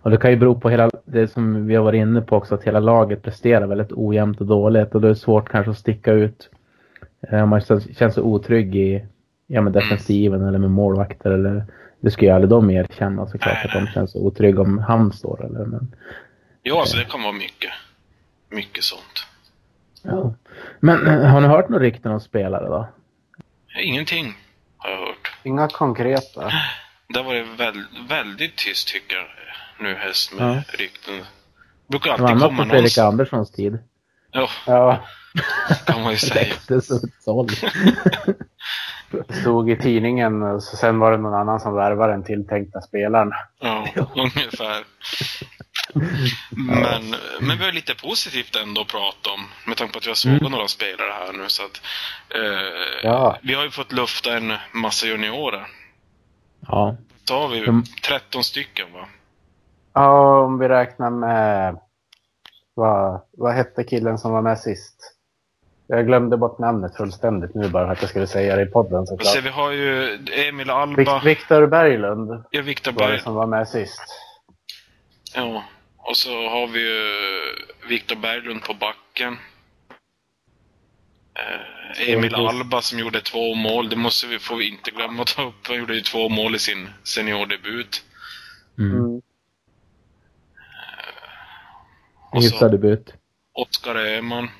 Och 0.02 0.10
det 0.10 0.16
kan 0.16 0.30
ju 0.30 0.36
bero 0.36 0.60
på 0.60 0.70
hela 0.70 0.90
det 1.04 1.28
som 1.28 1.66
vi 1.66 1.74
har 1.74 1.82
varit 1.84 1.98
inne 1.98 2.20
på 2.20 2.36
också, 2.36 2.54
att 2.54 2.64
hela 2.64 2.80
laget 2.80 3.22
presterar 3.22 3.66
väldigt 3.66 3.92
ojämnt 3.92 4.40
och 4.40 4.46
dåligt 4.46 4.94
och 4.94 5.00
då 5.00 5.06
är 5.08 5.12
det 5.12 5.16
svårt 5.16 5.48
kanske 5.48 5.70
att 5.70 5.78
sticka 5.78 6.12
ut. 6.12 6.50
Eh, 7.32 7.46
man 7.46 7.60
känns, 7.60 8.14
så 8.14 8.22
otrygg 8.22 8.76
i 8.76 9.04
ja, 9.46 9.60
men 9.60 9.72
defensiven 9.72 10.44
eller 10.48 10.58
med 10.58 10.70
målvakter 10.70 11.30
eller 11.30 11.64
det 12.00 12.10
skulle 12.10 12.30
ju 12.30 12.34
aldrig 12.34 12.50
de 12.50 12.70
erkänna 12.70 13.26
såklart 13.26 13.54
Nej, 13.54 13.64
att 13.64 13.72
de 13.72 13.84
nej. 13.84 13.92
känns 13.94 14.12
så 14.12 14.18
otrygga 14.18 14.60
om 14.60 14.78
han 14.78 15.12
står 15.12 15.44
eller 15.46 15.64
men, 15.64 15.94
Ja, 16.62 16.80
alltså 16.80 16.96
det 16.96 17.04
kan 17.04 17.22
vara 17.22 17.32
mycket. 17.32 17.70
Mycket 18.54 18.84
sånt. 18.84 19.26
ja. 20.02 20.34
men 20.80 21.06
eh, 21.06 21.24
har 21.30 21.40
ni 21.40 21.46
hört 21.48 21.68
några 21.68 21.84
rykten 21.84 22.12
om 22.12 22.20
spelare 22.20 22.66
då? 22.68 22.88
Ingenting 23.82 24.34
har 24.76 24.90
jag 24.90 24.98
hört. 24.98 25.32
Inga 25.42 25.68
konkreta. 25.68 26.52
Det 27.08 27.18
har 27.18 27.24
varit 27.24 27.60
väl, 27.60 27.84
väldigt 28.08 28.56
tyst 28.56 28.88
tycker 28.88 29.16
jag 29.16 29.24
nu 29.80 29.94
höst 29.94 30.32
med 30.34 30.56
Ja. 30.56 30.62
rykten. 30.78 31.14
brukar 31.86 32.16
Det 32.16 32.22
var 32.22 32.30
alltid 32.30 32.42
komma 32.48 32.64
på 32.64 32.70
Fredrik 32.70 32.96
någon... 32.96 33.06
Anderssons 33.06 33.50
tid. 33.52 33.78
Ja, 34.32 34.48
Ja, 34.66 35.04
kan 35.86 36.02
man 36.02 36.10
ju 36.12 36.18
säga. 36.18 36.44
växte 36.44 36.80
som 36.80 36.96
ett 36.96 37.22
såll. 37.24 37.46
det 39.10 39.34
stod 39.40 39.70
i 39.70 39.76
tidningen 39.76 40.42
och 40.42 40.62
så 40.62 40.76
sen 40.76 40.98
var 40.98 41.10
det 41.12 41.16
någon 41.18 41.34
annan 41.34 41.60
som 41.60 41.74
värvade 41.74 42.12
den 42.12 42.24
tilltänkta 42.24 42.80
spelaren. 42.80 43.32
Ja, 43.60 43.88
ungefär. 44.14 44.84
Men, 46.50 47.14
men 47.40 47.58
vi 47.58 47.64
har 47.64 47.72
lite 47.72 47.94
positivt 47.94 48.56
ändå 48.56 48.80
att 48.80 48.88
prata 48.88 49.30
om. 49.30 49.40
Med 49.66 49.76
tanke 49.76 49.92
på 49.92 49.98
att 49.98 50.06
vi 50.06 50.10
har 50.10 50.14
sågat 50.14 50.40
Mm. 50.40 50.52
några 50.52 50.68
spelare 50.68 51.10
här 51.12 51.32
nu. 51.32 51.44
Så 51.48 51.62
att, 51.64 51.80
eh, 52.34 53.00
Ja. 53.10 53.38
Vi 53.42 53.54
har 53.54 53.64
ju 53.64 53.70
fått 53.70 53.92
lufta 53.92 54.36
en 54.36 54.52
massa 54.72 55.06
juniorer. 55.06 55.66
Ja. 56.68 56.96
Så 57.24 57.38
har 57.40 57.48
vi 57.48 57.58
Mm. 57.58 57.82
13 58.06 58.44
stycken 58.44 58.92
va? 58.92 59.08
Ja, 59.92 60.38
om 60.40 60.58
vi 60.58 60.68
räknar 60.68 61.10
med... 61.10 61.76
Vad, 62.74 63.20
vad 63.32 63.54
hette 63.54 63.84
killen 63.84 64.18
som 64.18 64.32
var 64.32 64.42
med 64.42 64.58
sist? 64.58 65.10
Jag 65.86 66.06
glömde 66.06 66.36
bort 66.36 66.58
namnet 66.58 66.96
fullständigt 66.96 67.54
nu 67.54 67.68
bara 67.68 67.86
för 67.86 67.92
att 67.92 68.00
jag 68.00 68.10
skulle 68.10 68.26
säga 68.26 68.56
det 68.56 68.62
i 68.62 68.66
podden 68.66 69.06
Så 69.06 69.16
såklart. 69.16 69.44
vi 69.44 69.48
har 69.48 69.70
ju 69.70 70.18
Emil 70.48 70.70
Alba, 70.70 71.20
Victor 71.24 71.66
Berglund 71.66 72.44
ja, 72.50 72.62
Viktor 72.62 72.92
var 72.92 73.08
det 73.12 73.20
som 73.20 73.34
var 73.34 73.46
med 73.46 73.68
sist. 73.68 74.02
ja. 75.34 75.64
Och 76.06 76.16
så 76.16 76.48
har 76.48 76.66
vi 76.66 76.80
ju 76.80 77.02
Viktor 77.88 78.16
Berglund 78.16 78.62
på 78.62 78.74
backen. 78.74 79.38
Eh, 81.34 82.08
Emil. 82.08 82.34
Alba 82.34 82.82
som 82.82 82.98
gjorde 82.98 83.20
två 83.20 83.54
mål, 83.54 83.88
det 83.88 83.96
måste 83.96 84.26
vi, 84.26 84.38
får 84.38 84.56
vi 84.56 84.68
inte 84.68 84.90
glömma 84.90 85.22
att 85.22 85.36
ta 85.36 85.42
upp. 85.42 85.66
Han 85.66 85.76
gjorde 85.76 85.94
ju 85.94 86.00
två 86.00 86.28
mål 86.28 86.54
i 86.54 86.58
sin 86.58 86.88
seniordebut. 87.02 88.04
Mm. 88.78 88.96
Mm. 88.96 89.22
Och 92.30 92.44
så 92.44 92.50
Hyfsad 92.50 92.70
debut. 92.70 93.14
Oskar 93.52 93.94
Öhman. 93.94 94.50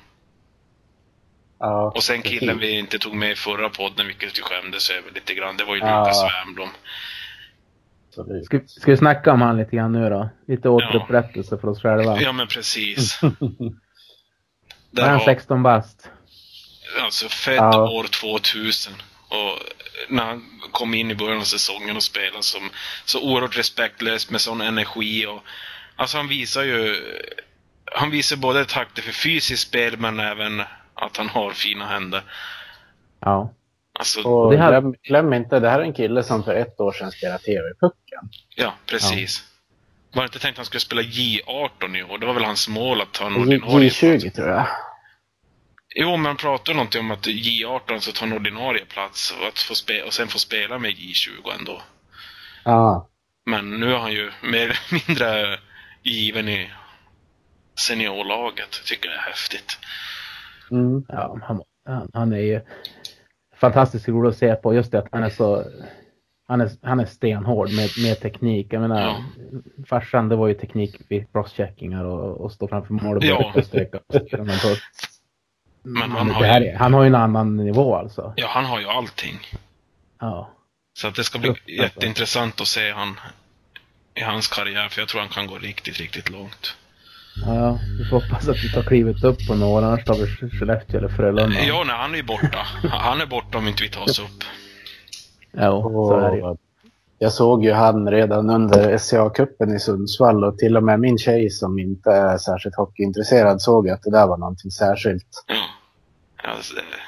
Ja, 1.59 1.91
Och 1.95 2.03
sen 2.03 2.21
killen 2.21 2.59
vi 2.59 2.69
inte 2.79 2.99
tog 2.99 3.15
med 3.15 3.31
i 3.31 3.35
förra 3.35 3.69
podden, 3.69 4.07
vilket 4.07 4.37
vi 4.37 4.41
skämdes 4.41 4.89
över 4.89 5.11
lite 5.11 5.33
grann. 5.33 5.57
Det 5.57 5.63
var 5.63 5.75
ju 5.75 5.81
Ja. 5.81 5.99
Lukas 5.99 6.23
Wernbloom. 6.23 6.69
Absolut. 8.17 8.45
Ska, 8.45 8.59
ska 8.67 8.91
vi 8.91 8.97
snacka 8.97 9.33
om 9.33 9.41
han 9.41 9.57
lite 9.57 9.75
grann 9.75 9.91
nu 9.91 10.09
då? 10.09 10.29
Lite 10.47 10.69
återupprättelse 10.69 11.57
för 11.57 11.67
oss 11.67 11.81
själva. 11.81 12.21
Ja, 12.21 12.31
men 12.31 12.47
precis. 12.47 13.19
Där 14.91 15.03
är 15.03 15.07
han 15.07 15.17
har, 15.19 15.25
16 15.25 15.63
bast. 15.63 16.09
Alltså 17.03 17.27
född 17.29 17.55
Ja. 17.55 17.89
år 17.89 18.03
2000. 18.03 18.93
Och 19.29 19.59
när 20.09 20.25
han 20.25 20.43
kom 20.71 20.93
in 20.93 21.11
i 21.11 21.15
början 21.15 21.37
av 21.37 21.43
säsongen 21.43 21.95
och 21.95 22.03
spelade 22.03 22.43
som 22.43 22.69
så 23.05 23.21
oerhört 23.31 23.57
respektlös 23.57 24.31
med 24.31 24.41
sån 24.41 24.61
energi 24.61 25.25
och 25.25 25.41
alltså 25.95 26.17
han 26.17 26.27
visar 26.27 26.63
ju 26.63 26.95
han 27.95 28.11
visar 28.11 28.37
både 28.37 28.65
takter 28.65 29.01
för 29.01 29.11
fysiskt 29.11 29.67
spel 29.67 29.97
men 29.97 30.19
även 30.19 30.63
att 30.93 31.17
han 31.17 31.29
har 31.29 31.51
fina 31.51 31.85
händer. 31.85 32.23
Ja. 33.19 33.53
Alltså, 33.99 34.21
Och 34.21 34.51
Det 34.51 34.57
här- 34.57 34.69
glöm, 34.81 34.95
glöm 35.03 35.33
inte, 35.33 35.59
det 35.59 35.69
här 35.69 35.79
är 35.79 35.83
en 35.83 35.93
kille 35.93 36.23
som 36.23 36.43
för 36.43 36.55
ett 36.55 36.79
år 36.79 36.91
sedan 36.91 37.11
spelade 37.11 37.39
TV-pucken. 37.43 38.29
ja, 38.55 38.73
precis. 38.85 39.43
Var 40.13 40.21
det 40.21 40.25
inte 40.25 40.39
tänkt 40.39 40.53
att 40.53 40.57
han 40.57 40.65
skulle 40.65 40.79
spela 40.81 41.01
J18 41.01 41.97
i 41.97 42.03
år? 42.03 42.17
Det 42.17 42.25
var 42.25 42.33
väl 42.33 42.43
hans 42.43 42.67
mål 42.69 43.01
att 43.01 43.11
ta 43.13 43.25
en 43.27 43.35
ordinarie 43.35 43.89
J20 43.89 44.29
tror 44.29 44.47
jag. 44.49 44.67
Jo, 45.95 46.17
men 46.17 46.35
pratar 46.35 46.73
någonting 46.73 46.99
om 47.01 47.11
att 47.11 47.27
J18 47.27 47.99
så 47.99 48.11
tar 48.11 48.25
en 48.27 48.33
ordinarie 48.33 48.85
plats 48.85 49.31
och, 49.41 49.47
att 49.47 49.59
få 49.59 49.73
spe- 49.73 50.01
och 50.01 50.13
sen 50.13 50.27
få 50.27 50.39
spela 50.39 50.79
med 50.79 50.91
J20 50.91 51.51
ändå. 51.59 51.81
Ja. 52.63 53.09
Men 53.45 53.79
nu 53.79 53.93
är 53.93 53.97
han 53.97 54.11
ju 54.13 54.31
mer 54.43 54.61
eller 54.63 54.77
mindre 55.07 55.59
given 56.03 56.49
i 56.49 56.69
seniorlaget. 57.79 58.81
Tycker 58.85 59.09
det 59.09 59.15
är 59.15 59.19
häftigt. 59.19 59.77
Mm. 60.71 61.05
Ja, 61.07 61.39
han, 61.47 61.61
han, 61.85 62.09
han 62.13 62.33
är 62.33 62.37
ju 62.39 62.61
fantastiskt 63.71 64.07
rolig 64.07 64.29
att 64.29 64.37
se 64.37 64.55
på. 64.55 64.73
Just 64.73 64.91
det 64.91 64.99
att 64.99 65.07
han 65.11 65.23
är 65.23 65.29
så... 65.29 65.63
Han 66.47 66.61
är, 66.61 66.69
han 66.81 66.99
är 66.99 67.05
stenhård 67.05 67.69
med, 67.73 67.89
med 68.03 68.19
teknik. 68.21 68.67
Jag 68.69 68.81
menar, 68.81 69.01
Ja. 69.01 69.17
farsan 69.89 70.29
det 70.29 70.35
var 70.35 70.47
ju 70.47 70.53
teknik 70.53 70.95
vid 71.07 71.31
crosscheckingar 71.31 72.03
och, 72.05 72.41
och 72.41 72.51
stå 72.51 72.67
framför 72.67 72.93
mål 72.93 73.17
och 73.17 73.23
Ja. 73.23 73.53
sträcka. 73.63 73.99
Men, 75.83 76.11
han 76.11 76.29
har 76.31 76.59
ju- 76.61 76.75
han 76.75 76.93
har 76.93 77.03
ju 77.03 77.07
en 77.07 77.15
annan 77.15 77.57
nivå 77.57 77.95
alltså. 77.95 78.33
Ja, 78.35 78.47
han 78.49 78.65
har 78.65 78.79
ju 78.79 78.87
allting. 78.87 79.39
Ja. 80.19 80.49
Så 80.97 81.07
att 81.07 81.15
det 81.15 81.23
ska 81.23 81.39
bli 81.39 81.53
jätteintressant 81.65 82.61
att 82.61 82.67
se 82.67 82.91
han 82.91 83.19
i 84.15 84.21
hans 84.21 84.47
karriär, 84.47 84.89
för 84.89 85.01
jag 85.01 85.07
tror 85.09 85.21
han 85.21 85.29
kan 85.29 85.47
gå 85.47 85.57
riktigt, 85.57 85.97
riktigt 85.99 86.29
långt. 86.29 86.77
Ja, 87.45 87.79
vi 87.99 88.05
får 88.05 88.21
hoppas 88.21 88.47
att 88.47 88.63
vi 88.63 88.71
tar 88.71 88.83
klivet 88.83 89.23
upp 89.23 89.47
på 89.47 89.55
några, 89.55 89.85
annars 89.85 90.05
tar 90.05 90.15
vi 90.15 90.49
Skellefteå 90.49 90.97
eller 90.97 91.07
Frölunda. 91.07 91.59
Ja, 91.67 91.83
nej, 91.87 91.95
han 91.95 92.13
är 92.13 92.17
ju 92.17 92.23
borta. 92.23 92.57
Han 92.89 93.21
är 93.21 93.25
borta 93.25 93.57
om 93.57 93.67
inte 93.67 93.83
vi 93.83 93.89
tar 93.89 94.01
oss 94.01 94.19
upp. 94.19 94.43
Jo, 95.51 96.07
så 96.09 96.19
är 96.19 96.31
det 96.31 96.57
jag 97.19 97.33
såg 97.33 97.63
ju 97.63 97.71
han 97.71 98.11
redan 98.11 98.49
under 98.49 98.97
SCA-cupen 98.97 99.75
i 99.75 99.79
Sundsvall 99.79 100.43
och 100.43 100.57
till 100.57 100.77
och 100.77 100.83
med 100.83 100.99
min 100.99 101.17
tjej 101.17 101.49
som 101.49 101.79
inte 101.79 102.11
är 102.11 102.37
särskilt 102.37 102.75
hockeyintresserad 102.75 103.61
såg 103.61 103.89
att 103.89 104.01
det 104.03 104.11
där 104.11 104.27
var 104.27 104.37
någonting 104.37 104.71
särskilt. 104.71 105.43
Ja. 105.47 105.55
ja 106.43 106.49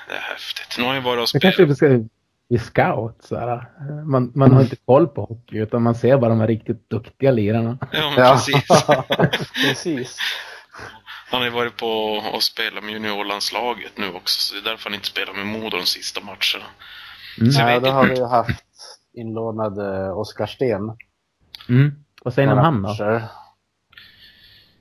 det, 0.08 0.16
är 0.16 0.20
häftigt. 0.20 0.76
Nu 0.78 0.84
har 0.84 0.94
jag 0.94 1.42
kanske 1.42 1.76
spelat. 1.76 2.02
Bli 2.50 2.60
scout. 2.60 3.18
Så 3.24 3.40
här. 3.40 3.66
Man, 4.06 4.32
man 4.36 4.52
har 4.52 4.62
inte 4.62 4.76
koll 4.76 5.08
på 5.08 5.22
hockey 5.22 5.58
utan 5.58 5.84
man 5.84 5.96
ser 5.96 6.18
bara 6.18 6.30
de 6.30 6.40
här 6.40 6.48
riktigt 6.48 6.90
duktiga 6.90 7.32
lirarna. 7.32 7.78
Ja, 7.92 8.14
men 8.16 8.26
Ja, 8.26 8.34
precis. 8.34 8.68
precis. 9.70 10.18
Han 11.32 11.40
har 11.40 11.46
ju 11.46 11.54
varit 11.54 11.78
på 11.78 11.88
och 12.34 12.44
spelat 12.44 12.84
med 12.84 12.94
juniorlandslaget 12.94 13.98
nu 13.98 14.14
också, 14.14 14.42
så 14.42 14.54
det 14.54 14.60
är 14.60 14.72
därför 14.72 14.90
han 14.90 14.96
inte 14.96 15.08
spelar 15.08 15.34
med 15.34 15.46
Modo 15.46 15.78
de 15.78 15.86
sista 15.86 16.22
matcherna. 16.22 16.66
Mm. 17.42 17.68
Vet 17.68 17.84
då 17.84 17.90
har 17.90 18.08
vi 18.08 18.16
ju 18.16 18.26
haft 18.26 18.64
inlånad 19.14 19.80
Oskar 20.14 20.46
Sten. 20.46 20.82
Mm. 21.70 21.92
Vad 22.24 22.34
säger 22.34 22.48
ni 22.48 22.54
om 22.54 22.60
han 22.60 22.82
då? 22.82 23.22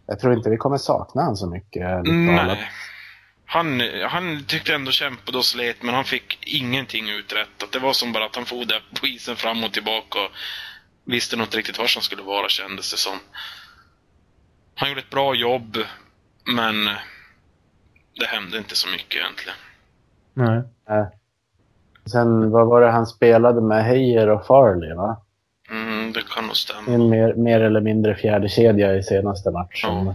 Jag 0.06 0.20
tror 0.20 0.34
inte 0.34 0.50
vi 0.50 0.56
kommer 0.56 0.76
sakna 0.76 1.22
han 1.22 1.36
så 1.36 1.50
mycket. 1.50 2.02
Nej. 2.04 2.68
Han, 3.46 3.82
han 4.08 4.44
tyckte 4.46 4.74
ändå 4.74 4.90
kämpade 4.90 5.38
och 5.38 5.44
slet, 5.44 5.82
men 5.82 5.94
han 5.94 6.04
fick 6.04 6.38
ingenting 6.46 7.10
uträttat. 7.10 7.72
Det 7.72 7.78
var 7.78 7.92
som 7.92 8.12
bara 8.12 8.24
att 8.24 8.36
han 8.36 8.44
for 8.44 8.64
där 8.64 8.82
på 9.00 9.06
isen 9.06 9.36
fram 9.36 9.64
och 9.64 9.72
tillbaka 9.72 10.18
och 10.18 10.30
visste 11.04 11.36
nog 11.36 11.46
inte 11.46 11.56
riktigt 11.56 11.78
var 11.78 11.90
han 11.94 12.02
skulle 12.02 12.22
vara, 12.22 12.48
kändes 12.48 12.90
det 12.90 12.96
som. 12.96 13.18
Han 14.74 14.88
gjorde 14.88 15.00
ett 15.00 15.10
bra 15.10 15.34
jobb, 15.34 15.76
men 16.56 16.84
det 18.20 18.26
hände 18.26 18.58
inte 18.58 18.76
så 18.76 18.88
mycket 18.88 19.16
egentligen. 19.16 19.56
Nej. 20.34 20.58
Eh, 20.90 21.06
Sen 22.12 22.50
vad 22.50 22.66
var 22.66 22.80
det 22.80 22.90
han 22.90 23.06
spelade 23.06 23.60
med 23.60 23.84
Heijer 23.84 24.28
och 24.28 24.46
Farley 24.46 24.94
va? 24.94 25.22
Mm, 25.70 26.12
det 26.12 26.22
kan 26.34 26.46
nog 26.46 26.56
stämma. 26.56 26.92
En 26.94 27.08
mer, 27.08 27.34
mer 27.34 27.60
eller 27.60 27.80
mindre 27.80 28.14
fjärde 28.14 28.48
kedja 28.48 28.96
i 28.96 29.02
senaste 29.02 29.50
matchen. 29.50 30.06
Ja. 30.06 30.14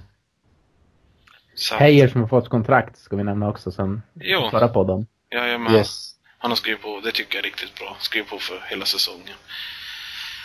Så, 1.61 1.75
Heijer 1.75 2.07
som 2.07 2.21
har 2.21 2.27
fått 2.27 2.49
kontrakt 2.49 2.97
ska 2.97 3.15
vi 3.15 3.23
nämna 3.23 3.49
också 3.49 3.71
sen 3.71 4.01
Jo. 4.13 4.47
förra 4.51 4.67
podden. 4.67 5.07
Jajamän. 5.31 5.73
Yes. 5.73 6.15
Han 6.37 6.51
har 6.51 6.55
skrivit 6.55 6.81
på, 6.81 7.01
det 7.03 7.11
tycker 7.11 7.35
jag 7.35 7.39
är 7.39 7.43
riktigt 7.43 7.75
bra. 7.79 7.95
Skrivit 7.99 8.29
på 8.29 8.37
för 8.37 8.63
hela 8.69 8.85
säsongen. 8.85 9.35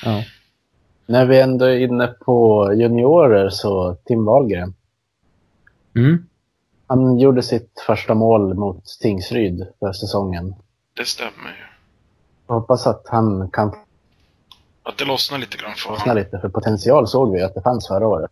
Ja. 0.05 0.23
När 1.07 1.27
vi 1.27 1.41
ändå 1.41 1.65
är 1.65 1.79
inne 1.79 2.07
på 2.07 2.69
juniorer 2.75 3.49
så 3.51 3.95
Tim 4.05 4.25
Wahlgren. 4.25 4.75
Mm. 5.97 6.27
Han 6.87 7.19
gjorde 7.19 7.43
sitt 7.43 7.83
första 7.87 8.15
mål 8.15 8.55
mot 8.55 8.85
Tingsryd 9.03 9.67
för 9.79 9.93
säsongen. 9.93 10.55
Det 10.97 11.05
stämmer 11.05 11.49
ju. 11.51 11.65
Jag 12.47 12.55
hoppas 12.55 12.87
att 12.87 13.07
han 13.09 13.51
kan 13.51 13.75
Att 14.83 14.99
det 14.99 15.05
lossnar 15.05 15.39
lite 15.39 15.57
grann 15.57 15.75
för 15.75 15.97
honom. 15.97 16.17
lite, 16.17 16.39
för 16.41 16.49
potential 16.49 17.09
såg 17.09 17.33
vi 17.33 17.43
att 17.43 17.55
det 17.55 17.63
fanns 17.63 17.89
förra 17.89 18.07
året. 18.07 18.31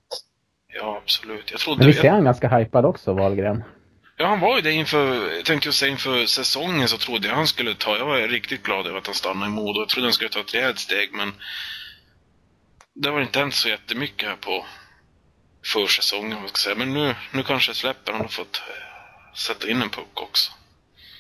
Ja, 0.75 1.01
absolut. 1.03 1.51
Jag 1.51 1.61
trodde... 1.61 1.79
Men 1.79 1.87
visst 1.87 2.05
är 2.05 2.11
han 2.11 2.25
ganska 2.25 2.49
hypad 2.49 2.85
också, 2.85 3.13
Wahlgren? 3.13 3.65
Ja, 4.17 4.27
han 4.27 4.41
var 4.41 4.57
ju 4.57 4.63
det 4.63 4.73
inför, 4.73 5.43
tänkte 5.43 5.69
jag 5.69 5.75
säga 5.75 5.93
inför 5.93 6.27
säsongen 6.27 6.89
så 6.89 6.99
trodde 6.99 7.29
jag 7.29 7.35
han 7.35 7.47
skulle 7.47 7.75
ta, 7.75 7.97
jag 7.99 8.07
var 8.07 8.19
riktigt 8.19 8.63
glad 8.63 8.87
över 8.87 8.99
att 8.99 9.07
han 9.07 9.15
stannade 9.15 9.47
i 9.47 9.55
Modo. 9.55 9.81
Jag 9.81 9.89
trodde 9.89 10.07
han 10.07 10.13
skulle 10.13 10.31
ta 10.31 10.41
ett 10.41 10.55
rejält 10.55 10.79
steg, 10.79 11.09
men 11.13 11.33
det 12.95 13.09
har 13.09 13.21
inte 13.21 13.39
hänt 13.39 13.55
så 13.55 13.69
jättemycket 13.69 14.29
här 14.29 14.37
på 14.37 14.67
försäsongen, 15.65 16.43
vad 16.43 16.49
ska 16.51 16.71
jag 16.71 16.77
säga. 16.77 16.87
Men 16.87 16.95
nu, 16.95 17.15
nu 17.33 17.43
kanske 17.43 17.75
släpper 17.75 18.13
han 18.13 18.21
och 18.21 18.33
fått 18.33 18.63
eh, 18.69 19.35
sätta 19.35 19.69
in 19.69 19.83
en 19.83 19.91
puck 19.91 20.23
också. 20.23 20.53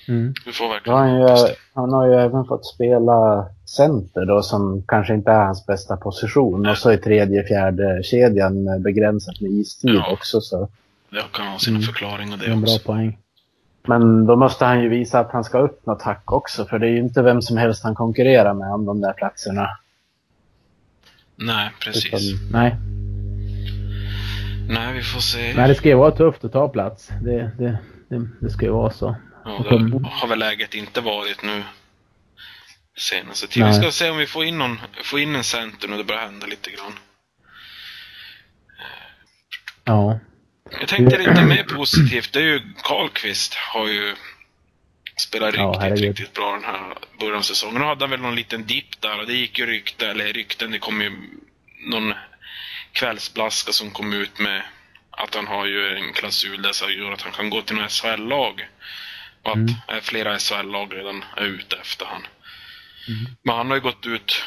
Mm. 0.08 0.34
Vi 0.46 0.52
får 0.52 0.68
verkligen 0.68 0.98
han, 0.98 1.20
ju, 1.20 1.26
han 1.74 1.92
har 1.92 2.06
ju 2.06 2.14
även 2.14 2.44
fått 2.44 2.66
spela 2.66 3.46
center 3.64 4.24
då 4.26 4.42
som 4.42 4.82
kanske 4.88 5.14
inte 5.14 5.30
är 5.30 5.44
hans 5.44 5.66
bästa 5.66 5.96
position. 5.96 6.66
Och 6.66 6.78
så 6.78 6.92
i 6.92 6.96
tredje, 6.98 7.44
fjärde 7.44 8.02
kedjan 8.02 8.82
begränsat 8.82 9.40
med 9.40 9.50
istid 9.50 9.90
Ja. 9.94 10.12
också. 10.12 10.40
Så. 10.40 10.68
Det 11.10 11.22
kan 11.32 11.46
ha 11.46 11.58
sina 11.58 11.76
Mm. 11.76 11.86
förklaringar 11.86 12.36
Det 12.36 12.44
är 12.44 12.46
det 12.48 12.52
en 12.52 12.60
bra 12.60 12.72
också. 12.74 12.86
poäng. 12.86 13.18
Men 13.86 14.26
då 14.26 14.36
måste 14.36 14.64
han 14.64 14.82
ju 14.82 14.88
visa 14.88 15.20
att 15.20 15.30
han 15.32 15.44
ska 15.44 15.58
upp 15.58 15.86
något 15.86 16.02
hack 16.02 16.32
också. 16.32 16.64
För 16.64 16.78
det 16.78 16.86
är 16.86 16.90
ju 16.90 16.98
inte 16.98 17.22
vem 17.22 17.42
som 17.42 17.56
helst 17.56 17.84
han 17.84 17.94
konkurrerar 17.94 18.54
med 18.54 18.72
om 18.72 18.84
de 18.84 19.00
där 19.00 19.12
platserna. 19.12 19.68
Nej, 21.36 21.70
precis. 21.84 22.06
Utan- 22.32 22.50
Nej. 22.52 22.76
Nej, 24.68 24.94
vi 24.94 25.02
får 25.02 25.20
se. 25.20 25.52
Nej, 25.56 25.68
det 25.68 25.74
ska 25.74 25.88
ju 25.88 25.94
vara 25.94 26.10
tufft 26.10 26.44
att 26.44 26.52
ta 26.52 26.68
plats. 26.68 27.08
Det, 27.22 27.50
det, 27.58 27.78
det, 28.08 28.28
det 28.40 28.50
ska 28.50 28.66
ju 28.66 28.72
vara 28.72 28.90
så. 28.90 29.16
Ja, 29.44 29.64
det 29.70 30.08
har 30.08 30.26
väl 30.28 30.38
läget 30.38 30.74
inte 30.74 31.00
varit 31.00 31.42
nu 31.42 31.64
senaste 32.96 33.48
tiden. 33.48 33.68
Vi 33.68 33.74
ska 33.74 33.90
se 33.90 34.10
om 34.10 34.16
vi 34.16 34.26
får 34.26 34.44
in, 34.44 34.58
någon, 34.58 34.80
får 35.02 35.20
in 35.20 35.36
en 35.36 35.44
center 35.44 35.88
nu, 35.88 35.96
det 35.96 36.04
börjar 36.04 36.22
hända 36.22 36.46
lite 36.46 36.70
grann. 36.70 36.98
Ja. 39.84 40.20
Jag 40.80 40.88
tänkte 40.88 41.18
lite 41.18 41.44
mer 41.44 41.64
positivt, 41.64 42.32
det 42.32 42.38
är 42.38 42.44
ju 42.44 42.60
Karlqvist 42.82 43.54
har 43.54 43.88
ju 43.88 44.14
spelat 45.16 45.54
Ja, 45.54 45.62
riktigt, 45.62 45.82
herregud. 45.82 46.18
riktigt 46.18 46.34
bra 46.34 46.52
den 46.52 46.64
här 46.64 46.94
början 47.20 47.38
av 47.38 47.42
säsongen. 47.42 47.80
Nu 47.80 47.86
hade 47.86 48.04
han 48.04 48.10
väl 48.10 48.20
någon 48.20 48.34
liten 48.34 48.66
dipp 48.66 49.00
där 49.00 49.20
och 49.20 49.26
det 49.26 49.32
gick 49.32 49.58
ju 49.58 49.66
rykte, 49.66 50.08
eller 50.08 50.32
rykten, 50.32 50.70
det 50.70 50.78
kom 50.78 51.00
ju 51.00 51.12
någon 51.86 52.14
kvällsblaska 52.92 53.72
som 53.72 53.90
kom 53.90 54.12
ut 54.12 54.38
med 54.38 54.62
att 55.10 55.34
han 55.34 55.46
har 55.46 55.66
ju 55.66 55.96
en 55.96 56.12
klausul 56.12 56.62
där 56.62 56.72
som 56.72 56.92
gör 56.92 57.12
att 57.12 57.22
han 57.22 57.32
kan 57.32 57.50
gå 57.50 57.62
till 57.62 57.76
några 57.76 57.88
SHL-lag. 57.88 58.68
Och 59.44 59.50
att 59.50 59.56
Mm. 59.56 59.74
eh, 59.88 60.00
flera 60.02 60.38
SHL-lag 60.38 60.94
redan 60.94 61.24
är 61.36 61.44
ute 61.44 61.76
efter 61.76 62.06
han. 62.06 62.22
Mm. 63.08 63.36
Men 63.42 63.56
han 63.56 63.68
har 63.68 63.74
ju 63.76 63.80
gått 63.82 64.06
ut 64.06 64.42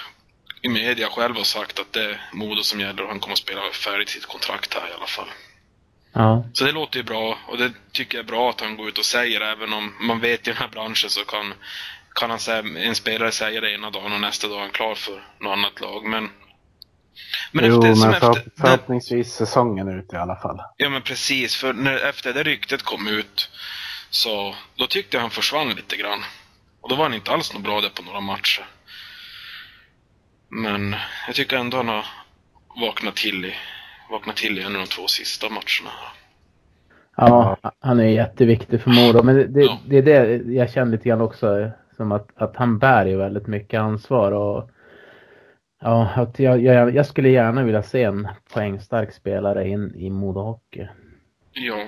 i 0.61 0.69
media 0.69 1.09
själv 1.09 1.37
och 1.37 1.45
sagt 1.45 1.79
att 1.79 1.93
det 1.93 2.03
är 2.03 2.21
Modo 2.33 2.63
som 2.63 2.79
gäller 2.79 3.03
och 3.03 3.09
han 3.09 3.19
kommer 3.19 3.33
att 3.33 3.39
spela 3.39 3.61
färdigt 3.71 4.09
sitt 4.09 4.25
kontrakt 4.25 4.73
här 4.73 4.89
i 4.89 4.93
alla 4.93 5.05
fall. 5.07 5.27
Ja. 6.13 6.45
Så 6.53 6.63
det 6.63 6.71
låter 6.71 6.97
ju 6.97 7.03
bra 7.03 7.37
och 7.47 7.57
det 7.57 7.71
tycker 7.91 8.17
jag 8.17 8.23
är 8.23 8.27
bra 8.27 8.49
att 8.49 8.61
han 8.61 8.77
går 8.77 8.87
ut 8.89 8.97
och 8.97 9.05
säger 9.05 9.41
även 9.41 9.73
om 9.73 9.93
man 10.01 10.19
vet 10.19 10.47
i 10.47 10.51
den 10.51 10.59
här 10.59 10.67
branschen 10.67 11.09
så 11.09 11.25
kan, 11.25 11.53
kan 12.15 12.29
han 12.29 12.39
säga, 12.39 12.63
en 12.77 12.95
spelare 12.95 13.31
säga 13.31 13.61
det 13.61 13.71
ena 13.73 13.89
dagen 13.89 14.13
och 14.13 14.21
nästa 14.21 14.47
dag 14.47 14.57
är 14.57 14.61
han 14.61 14.71
klar 14.71 14.95
för 14.95 15.23
något 15.39 15.51
annat 15.57 15.81
lag. 15.81 16.05
Men, 16.05 16.29
men 17.51 17.65
jo, 17.65 17.77
efter, 17.77 17.95
som 17.95 18.11
men 18.11 18.19
för, 18.19 18.37
efter, 18.37 18.51
förhoppningsvis 18.61 19.33
säsongen 19.33 19.87
ut 19.99 20.13
i 20.13 20.15
alla 20.15 20.35
fall. 20.35 20.59
Ja 20.77 20.89
men 20.89 21.01
precis, 21.01 21.55
för 21.55 21.73
när, 21.73 21.97
efter 21.97 22.33
det 22.33 22.43
ryktet 22.43 22.83
kom 22.83 23.07
ut 23.07 23.49
så 24.09 24.55
då 24.75 24.87
tyckte 24.87 25.17
jag 25.17 25.21
han 25.21 25.29
försvann 25.31 25.69
lite 25.69 25.95
grann. 25.97 26.19
Och 26.81 26.89
då 26.89 26.95
var 26.95 27.03
han 27.03 27.13
inte 27.13 27.31
alls 27.31 27.53
något 27.53 27.63
bra 27.63 27.81
där 27.81 27.89
på 27.89 28.03
några 28.03 28.21
matcher. 28.21 28.65
Men 30.49 30.95
jag 31.27 31.35
tycker 31.35 31.57
ändå 31.57 31.77
han 31.77 31.87
har 31.87 32.05
vaknat 32.81 33.15
till 33.15 33.45
i, 33.45 33.53
vaknat 34.09 34.35
till 34.35 34.57
igen 34.57 34.71
i 34.75 34.79
de 34.79 34.85
två 34.85 35.07
sista 35.07 35.49
matcherna. 35.49 35.95
Ja, 37.17 37.57
han 37.79 37.99
är 37.99 38.09
jätteviktig 38.09 38.81
för 38.81 38.89
Modo. 38.89 39.23
Men 39.23 39.35
det, 39.35 39.47
det, 39.47 39.61
Ja. 39.61 39.79
det 39.87 39.97
är 39.97 40.01
det 40.01 40.53
jag 40.53 40.71
känner 40.71 40.91
lite 40.91 41.09
grann 41.09 41.21
också. 41.21 41.71
Som 41.97 42.11
att, 42.11 42.29
att 42.35 42.55
han 42.55 42.79
bär 42.79 43.05
ju 43.05 43.17
väldigt 43.17 43.47
mycket 43.47 43.79
ansvar. 43.79 44.31
Och, 44.31 44.69
ja, 45.81 46.09
att 46.15 46.39
jag, 46.39 46.63
jag, 46.63 46.95
jag 46.95 47.05
skulle 47.05 47.29
gärna 47.29 47.63
vilja 47.63 47.83
se 47.83 48.03
en 48.03 48.27
poängstark 48.53 49.13
spelare 49.13 49.67
in 49.67 49.95
i 49.95 50.09
Modo 50.09 50.39
Hockey. 50.41 50.87
Ja, 51.51 51.83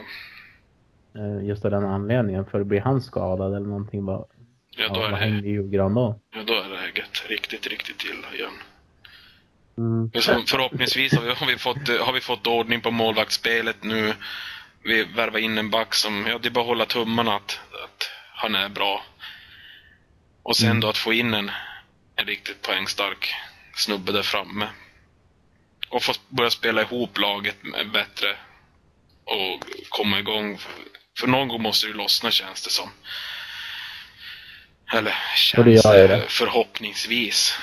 Just 1.42 1.66
av 1.66 1.72
den 1.72 1.86
anledningen. 1.86 2.46
För 2.46 2.64
blir 2.64 2.82
han 2.82 3.02
skadad 3.02 3.56
eller 3.56 3.68
någonting, 3.68 4.06
vad, 4.06 4.26
ja 4.78 4.84
ja, 4.84 4.94
då, 4.94 5.02
är 5.02 5.12
vad 5.12 5.22
det, 5.22 5.28
i 5.28 5.50
julgran 5.52 5.94
då? 5.94 6.20
ja, 6.36 6.44
då 6.48 6.54
är 6.54 6.70
läget 6.70 7.30
riktigt, 7.30 7.68
riktigt 7.68 8.04
illa 8.04 8.34
igen. 8.36 8.52
Mm. 9.78 10.12
Men 10.14 10.46
förhoppningsvis 10.46 11.14
har 11.14 11.22
vi, 11.22 11.30
har, 11.30 11.48
vi 11.48 11.58
fått, 11.58 12.00
har 12.06 12.14
vi 12.14 12.22
fått 12.22 12.48
ordning 12.48 12.82
på 12.82 12.92
målvaktsspelet 12.92 13.84
nu. 13.84 14.14
Vi 14.84 15.04
värvar 15.04 15.40
in 15.40 15.58
en 15.58 15.70
back 15.70 15.94
som, 15.96 16.26
ja 16.28 16.40
det 16.42 16.48
är 16.48 16.52
bara 16.52 16.62
att 16.62 16.68
hålla 16.68 16.86
tummarna 16.86 17.36
att, 17.36 17.60
att 17.84 18.10
han 18.36 18.56
är 18.56 18.70
bra. 18.70 19.02
Och 20.44 20.56
sen 20.56 20.70
Mm. 20.70 20.80
då 20.80 20.90
att 20.90 20.98
få 20.98 21.14
in 21.14 21.34
en, 21.34 21.52
en 22.16 22.26
riktigt 22.26 22.62
poängstark 22.62 23.34
snubbe 23.76 24.12
där 24.12 24.22
framme. 24.22 24.68
Och 25.90 26.04
få 26.04 26.14
börja 26.30 26.50
spela 26.50 26.82
ihop 26.82 27.18
laget 27.18 27.56
bättre. 27.94 28.28
Och 29.30 29.66
komma 29.90 30.20
igång. 30.20 30.58
För, 31.20 31.28
någon 31.28 31.48
gång 31.48 31.62
måste 31.62 31.88
det 31.88 31.92
ju 31.92 31.98
lossna 31.98 32.32
känns 32.32 32.64
det 32.64 32.70
som. 32.70 32.90
Eller 34.94 35.14
känns 35.36 35.84
det 35.84 36.08
det. 36.08 36.24
förhoppningsvis. 36.28 37.54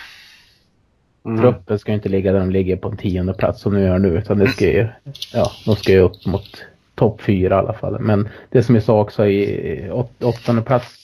Mm. 1.25 1.41
Truppen 1.41 1.79
ska 1.79 1.93
inte 1.93 2.09
ligga 2.09 2.33
där 2.33 2.39
de 2.41 2.51
ligger 2.51 2.77
på 2.77 2.89
en 2.89 2.97
tionde 2.97 3.35
plats 3.35 3.63
som 3.63 3.75
de 3.75 3.81
gör 3.81 3.99
nu. 3.99 4.09
Utan 4.19 4.39
det 4.39 4.49
ska 4.49 4.65
ju, 4.65 4.89
ja, 5.33 5.53
de 5.65 5.77
ska 5.77 5.93
ju 5.93 5.99
upp 6.01 6.27
mot 6.27 6.65
topp 6.95 7.23
fyra 7.23 7.55
i 7.55 7.59
alla 7.59 7.75
fall. 7.75 8.01
Men 8.01 8.29
det 8.51 8.63
som 8.63 8.75
jag 8.75 8.85
sa 8.85 9.01
också 9.01 9.27
i 9.27 9.91
åt, 9.91 10.23
åttonde 10.23 10.63
plats 10.63 10.97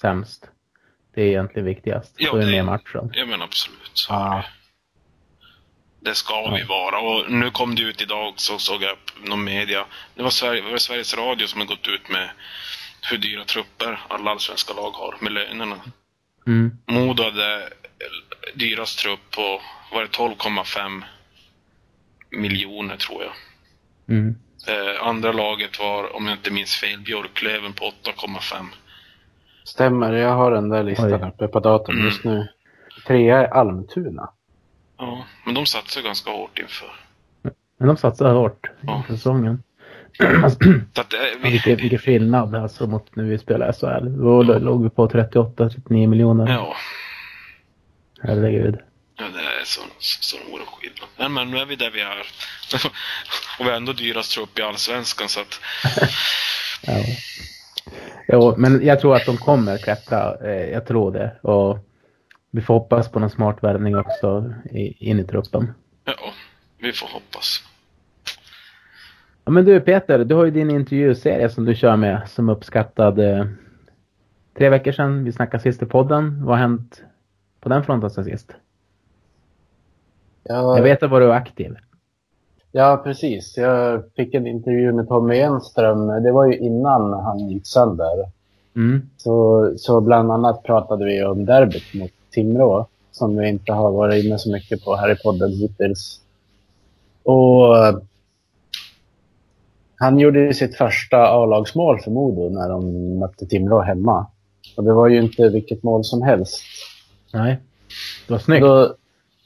sämst. 0.00 0.44
Det 1.14 1.22
är 1.22 1.26
egentligen 1.26 1.66
viktigast. 1.66 2.14
Ja, 2.16 2.32
är 2.32 2.38
det 2.38 2.44
det- 2.46 2.50
med 2.52 2.64
matchen. 2.64 3.10
Ja 3.12 3.26
men 3.26 3.42
absolut. 3.42 4.06
Ja. 4.08 4.44
Det 6.00 6.14
ska 6.14 6.50
vi 6.50 6.62
vara. 6.62 6.98
Och 6.98 7.30
nu 7.32 7.50
kom 7.50 7.74
det 7.74 7.82
ut 7.82 8.02
idag 8.02 8.28
också, 8.28 8.58
såg 8.58 8.82
jag 8.82 8.96
på 9.22 9.28
någon 9.28 9.44
media. 9.44 9.84
Det 10.14 10.22
var, 10.22 10.30
Sverige, 10.30 10.62
det 10.62 10.70
var 10.70 10.78
Sveriges 10.78 11.16
Radio 11.16 11.46
som 11.46 11.60
har 11.60 11.66
gått 11.66 11.88
ut 11.88 12.08
med 12.10 12.30
hur 13.10 13.18
dyra 13.18 13.44
trupper 13.44 14.00
alla 14.08 14.30
allsvenska 14.30 14.74
lag 14.74 14.90
har 14.90 15.16
med 15.20 15.32
lönerna. 15.32 15.76
Mm. 16.46 16.70
Modo 16.86 17.22
hade 17.22 17.68
dyrast 18.54 18.98
trupp 18.98 19.30
på, 19.30 19.60
var 19.92 20.02
det 20.02 20.08
12,5 20.08 21.02
miljoner 22.30 22.96
tror 22.96 23.22
jag. 23.22 23.32
Mm. 24.16 24.34
Eh, 24.68 25.06
andra 25.06 25.32
laget 25.32 25.78
var, 25.78 26.16
om 26.16 26.26
jag 26.26 26.36
inte 26.36 26.50
minns 26.50 26.74
fel, 26.76 27.00
Björklöven 27.00 27.72
på 27.72 27.84
8,5. 27.84 28.66
Stämmer, 29.64 30.12
jag 30.12 30.34
har 30.34 30.50
den 30.50 30.68
där 30.68 30.82
listan 30.82 31.12
Oj. 31.22 31.28
uppe 31.28 31.48
på 31.48 31.60
datorn 31.60 31.96
Mm. 31.96 32.06
just 32.06 32.24
nu. 32.24 32.48
Trea 33.06 33.38
är 33.38 33.48
Almtuna. 33.48 34.32
Ja, 34.98 35.24
men 35.44 35.54
de 35.54 35.66
satsar 35.66 36.02
ganska 36.02 36.30
hårt 36.30 36.58
inför. 36.58 36.88
Men 37.78 37.88
de 37.88 37.96
satsar 37.96 38.32
hårt 38.34 38.66
Ja. 38.80 39.02
i 39.08 39.12
säsongen. 39.12 39.62
Så 40.94 41.00
att, 41.00 41.12
Ja, 41.12 41.18
vi, 41.42 41.50
vilken, 41.50 41.76
vilken 41.76 41.98
skillnad 41.98 42.54
alltså 42.54 42.86
mot 42.86 43.16
när 43.16 43.24
vi 43.24 43.38
spelade 43.38 43.72
SHL. 43.72 44.18
Då 44.22 44.44
Ja. 44.52 44.58
låg 44.58 44.82
vi 44.82 44.90
på 44.90 45.08
38-39 45.08 46.06
miljoner. 46.06 46.48
ja, 46.52 46.74
Herregud. 48.22 48.78
Ja, 49.16 49.24
det 49.34 49.40
är 49.60 49.64
så, 49.64 49.80
så 49.98 50.36
oerhört 50.52 50.68
skillnad. 50.68 51.08
Nej, 51.16 51.28
men 51.28 51.50
nu 51.50 51.58
är 51.58 51.66
vi 51.66 51.76
där 51.76 51.90
vi 51.90 52.00
är. 52.00 52.18
och 53.58 53.66
vi 53.66 53.70
har 53.70 53.76
ändå 53.76 53.92
dyrast 53.92 54.32
trupp 54.32 54.58
i 54.58 54.62
Allsvenskan 54.62 55.28
så 55.28 55.40
att... 55.40 55.60
Ja. 56.86 56.92
Jo, 58.28 58.54
men 58.58 58.86
jag 58.86 59.00
tror 59.00 59.16
att 59.16 59.26
de 59.26 59.36
kommer 59.36 59.78
klättra. 59.78 60.34
Eh, 60.50 60.70
Jag 60.70 60.86
tror 60.86 61.12
det. 61.12 61.36
Och 61.42 61.78
vi 62.58 62.62
får 62.62 62.74
hoppas 62.74 63.08
på 63.08 63.18
någon 63.18 63.30
smart 63.30 63.56
värvning 63.64 63.96
också 63.96 64.52
in 64.98 65.18
i 65.18 65.24
truppen. 65.24 65.72
Ja, 66.04 66.12
vi 66.78 66.92
får 66.92 67.06
hoppas. 67.06 67.62
Ja, 69.44 69.50
men 69.52 69.64
du 69.64 69.80
Peter, 69.80 70.18
du 70.24 70.34
har 70.34 70.44
ju 70.44 70.50
din 70.50 70.70
intervjuserie 70.70 71.48
som 71.48 71.64
du 71.64 71.74
kör 71.74 71.96
med 71.96 72.28
som 72.28 72.48
uppskattad 72.48 73.18
eh, 73.18 73.44
tre 74.58 74.68
veckor 74.68 74.92
sedan. 74.92 75.24
Vi 75.24 75.32
snackade 75.32 75.62
sist 75.62 75.82
i 75.82 75.86
podden. 75.86 76.44
Vad 76.44 76.56
har 76.58 76.62
hänt 76.62 77.02
på 77.60 77.68
den 77.68 77.84
fronten 77.84 78.10
sen 78.10 78.24
sist? 78.24 78.52
Ja, 80.42 80.76
Jag 80.76 80.82
vet 80.82 81.02
att 81.02 81.10
var 81.10 81.20
du 81.20 81.26
är 81.26 81.30
aktiv. 81.34 81.76
ja, 82.72 83.00
precis. 83.04 83.56
Jag 83.56 84.02
fick 84.16 84.34
en 84.34 84.46
intervju 84.46 84.92
med 84.92 85.08
Tommy 85.08 85.38
Enström. 85.38 86.06
Det 86.22 86.32
var 86.32 86.46
ju 86.46 86.56
innan 86.58 87.12
han 87.12 87.38
gick 87.48 87.66
sönder. 87.66 88.26
Mm. 88.76 89.10
Så, 89.16 89.72
så 89.76 90.00
bland 90.00 90.32
annat 90.32 90.62
pratade 90.62 91.04
vi 91.04 91.24
om 91.24 91.44
derbyt 91.44 91.94
mot 91.94 92.10
Timrå. 92.30 92.86
Som 93.12 93.36
vi 93.36 93.48
inte 93.48 93.72
har 93.72 93.90
varit 93.90 94.24
inne 94.24 94.38
så 94.38 94.52
mycket 94.52 94.84
på 94.84 94.96
här 94.96 95.10
i 95.10 95.16
podden 95.16 95.50
hittills. 95.52 96.20
Och 97.22 97.74
han 99.96 100.18
gjorde 100.18 100.54
sitt 100.54 100.76
första 100.76 101.16
A-lagsmål 101.16 102.00
för 102.00 102.10
Modo 102.10 102.48
när 102.48 102.68
de 102.68 103.18
mötte 103.18 103.46
Timrå 103.46 103.80
hemma. 103.80 104.26
Och 104.76 104.84
det 104.84 104.92
var 104.92 105.08
ju 105.08 105.22
inte 105.22 105.48
vilket 105.48 105.82
mål 105.82 106.04
som 106.04 106.22
helst. 106.22 106.62
Nej. 107.34 107.58
Det 108.26 108.32
var 108.32 108.38
snyggt. 108.38 108.62
Då, 108.62 108.94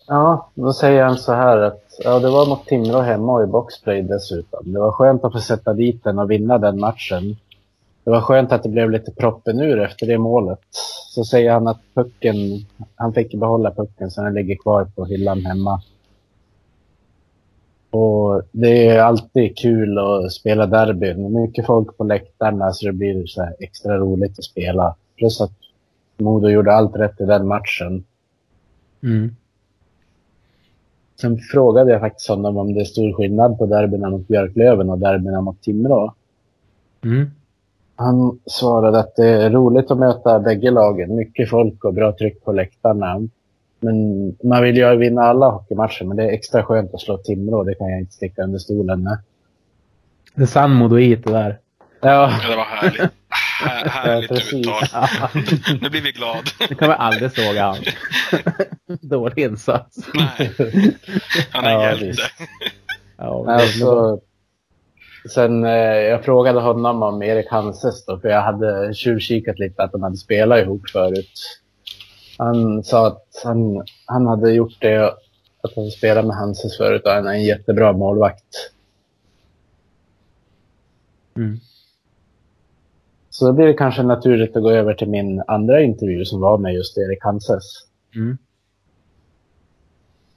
ja, 0.06 0.50
då 0.54 0.72
säger 0.72 1.04
han 1.04 1.16
så 1.16 1.32
här 1.32 1.58
att 1.58 1.82
ja, 2.04 2.18
det 2.18 2.30
var 2.30 2.46
mot 2.46 2.66
Timrå 2.66 3.00
hemma 3.00 3.32
och 3.32 3.42
i 3.42 3.46
boxplay 3.46 4.02
dessutom. 4.02 4.72
Det 4.72 4.80
var 4.80 4.92
skönt 4.92 5.24
att 5.24 5.32
få 5.32 5.40
sätta 5.40 5.72
dit 5.72 6.04
den 6.04 6.18
och 6.18 6.30
vinna 6.30 6.58
den 6.58 6.80
matchen. 6.80 7.36
Det 8.04 8.10
var 8.10 8.20
skönt 8.20 8.52
att 8.52 8.62
det 8.62 8.68
blev 8.68 8.90
lite 8.90 9.12
proppen 9.12 9.60
ur 9.60 9.80
efter 9.80 10.06
det 10.06 10.18
målet. 10.18 10.58
Så 11.08 11.24
säger 11.24 11.52
han 11.52 11.68
att 11.68 11.80
pucken, 11.94 12.36
han 12.94 13.12
fick 13.12 13.34
behålla 13.34 13.70
pucken 13.70 14.10
så 14.10 14.22
den 14.22 14.34
ligger 14.34 14.56
kvar 14.56 14.84
på 14.84 15.04
hyllan 15.04 15.46
hemma. 15.46 15.82
Och 17.90 18.42
det 18.52 18.86
är 18.86 19.02
alltid 19.02 19.58
kul 19.58 19.98
att 19.98 20.32
spela 20.32 20.66
derby 20.66 21.14
med 21.14 21.30
mycket 21.30 21.66
folk 21.66 21.96
på 21.96 22.04
läktarna 22.04 22.72
så 22.72 22.86
det 22.86 22.92
blir 22.92 23.26
så 23.26 23.48
extra 23.58 23.98
roligt 23.98 24.38
att 24.38 24.44
spela. 24.44 24.94
Plus 25.16 25.40
att 25.40 25.52
Modo 26.18 26.48
gjorde 26.48 26.72
allt 26.72 26.96
rätt 26.96 27.20
i 27.20 27.24
den 27.24 27.46
matchen. 27.46 28.04
Mm. 29.02 29.36
Sen 31.20 31.38
frågade 31.38 31.92
jag 31.92 32.00
faktiskt 32.00 32.28
honom 32.28 32.56
om 32.56 32.74
det 32.74 32.80
är 32.80 32.84
stor 32.84 33.12
skillnad 33.12 33.58
på 33.58 33.66
derbyna 33.66 34.10
mot 34.10 34.28
Björklöven 34.28 34.90
och 34.90 34.98
derbyna 34.98 35.40
mot 35.40 35.62
Timrå. 35.62 36.14
Mm. 37.04 37.30
Han 38.02 38.38
svarade 38.46 38.98
att 38.98 39.16
det 39.16 39.26
är 39.28 39.50
roligt 39.50 39.90
att 39.90 39.98
möta 39.98 40.40
bägge 40.40 40.70
lagen. 40.70 41.16
Mycket 41.16 41.50
folk 41.50 41.84
och 41.84 41.94
bra 41.94 42.12
tryck 42.12 42.44
på 42.44 42.52
läktarna. 42.52 43.28
Men 43.80 43.96
man 44.44 44.62
vill 44.62 44.76
ju 44.76 44.96
vinna 44.96 45.22
alla 45.22 45.48
hockeymatcher, 45.50 46.04
men 46.04 46.16
det 46.16 46.22
är 46.24 46.28
extra 46.32 46.62
skönt 46.64 46.94
att 46.94 47.00
slå 47.00 47.18
Timrå. 47.18 47.64
Det 47.64 47.74
kan 47.74 47.90
jag 47.90 48.00
inte 48.00 48.12
sticka 48.12 48.42
under 48.42 48.58
stolen 48.58 49.02
med. 49.02 49.18
Det 50.34 50.42
är 50.42 50.46
sann 50.46 50.72
modoit 50.74 51.24
det 51.24 51.32
där. 51.32 51.58
Ja, 52.00 52.08
Ja, 52.10 52.50
det 52.50 52.56
var 52.56 52.64
härligt. 52.64 53.12
Här, 53.64 53.84
härligt 53.88 54.30
Ja, 54.30 54.36
precis. 54.36 54.66
uttal. 54.66 54.82
nu 55.80 55.90
blir 55.90 56.02
vi 56.02 56.12
glad. 56.12 56.44
Det 56.68 56.74
kan 56.74 56.88
man 56.88 56.96
aldrig 56.98 57.32
såga 57.32 57.62
han. 57.66 57.76
Dålig 59.00 59.38
insats. 59.44 59.96
Nej, 60.14 60.52
han 61.50 61.64
är 61.64 61.70
Ja, 61.70 61.82
hjälte. 61.90 62.22
Ja, 63.16 63.44
alltså, 63.52 64.18
sen 65.28 65.64
eh, 65.64 65.72
jag 66.10 66.24
frågade 66.24 66.60
honom 66.60 67.02
om 67.02 67.22
Erik 67.22 67.50
Hanses 67.50 68.06
då, 68.06 68.18
för 68.18 68.28
jag 68.28 68.42
hade 68.42 68.94
tjuvkikat 68.94 69.58
lite 69.58 69.82
att 69.82 69.92
de 69.92 70.02
hade 70.02 70.16
spelat 70.16 70.58
ihop 70.58 70.90
förut. 70.92 71.60
Han 72.38 72.84
sa 72.84 73.06
att 73.06 73.42
han, 73.44 73.84
han 74.06 74.26
hade 74.26 74.52
gjort 74.52 74.80
det, 74.80 75.04
att 75.62 75.76
han 75.76 75.90
spelat 75.90 76.26
med 76.26 76.36
Hanses 76.36 76.76
förut 76.76 77.02
och 77.04 77.10
han 77.10 77.26
är 77.26 77.32
en 77.32 77.44
jättebra 77.44 77.92
målvakt. 77.92 78.72
Mm. 81.36 81.58
Så 83.30 83.46
då 83.46 83.52
blir 83.52 83.66
det 83.66 83.74
kanske 83.74 84.02
naturligt 84.02 84.56
att 84.56 84.62
gå 84.62 84.70
över 84.70 84.94
till 84.94 85.08
min 85.08 85.42
andra 85.46 85.82
intervju 85.82 86.24
som 86.24 86.40
var 86.40 86.58
med 86.58 86.74
just 86.74 86.98
Erik 86.98 87.24
Hanses. 87.24 87.64
Mm. 88.14 88.38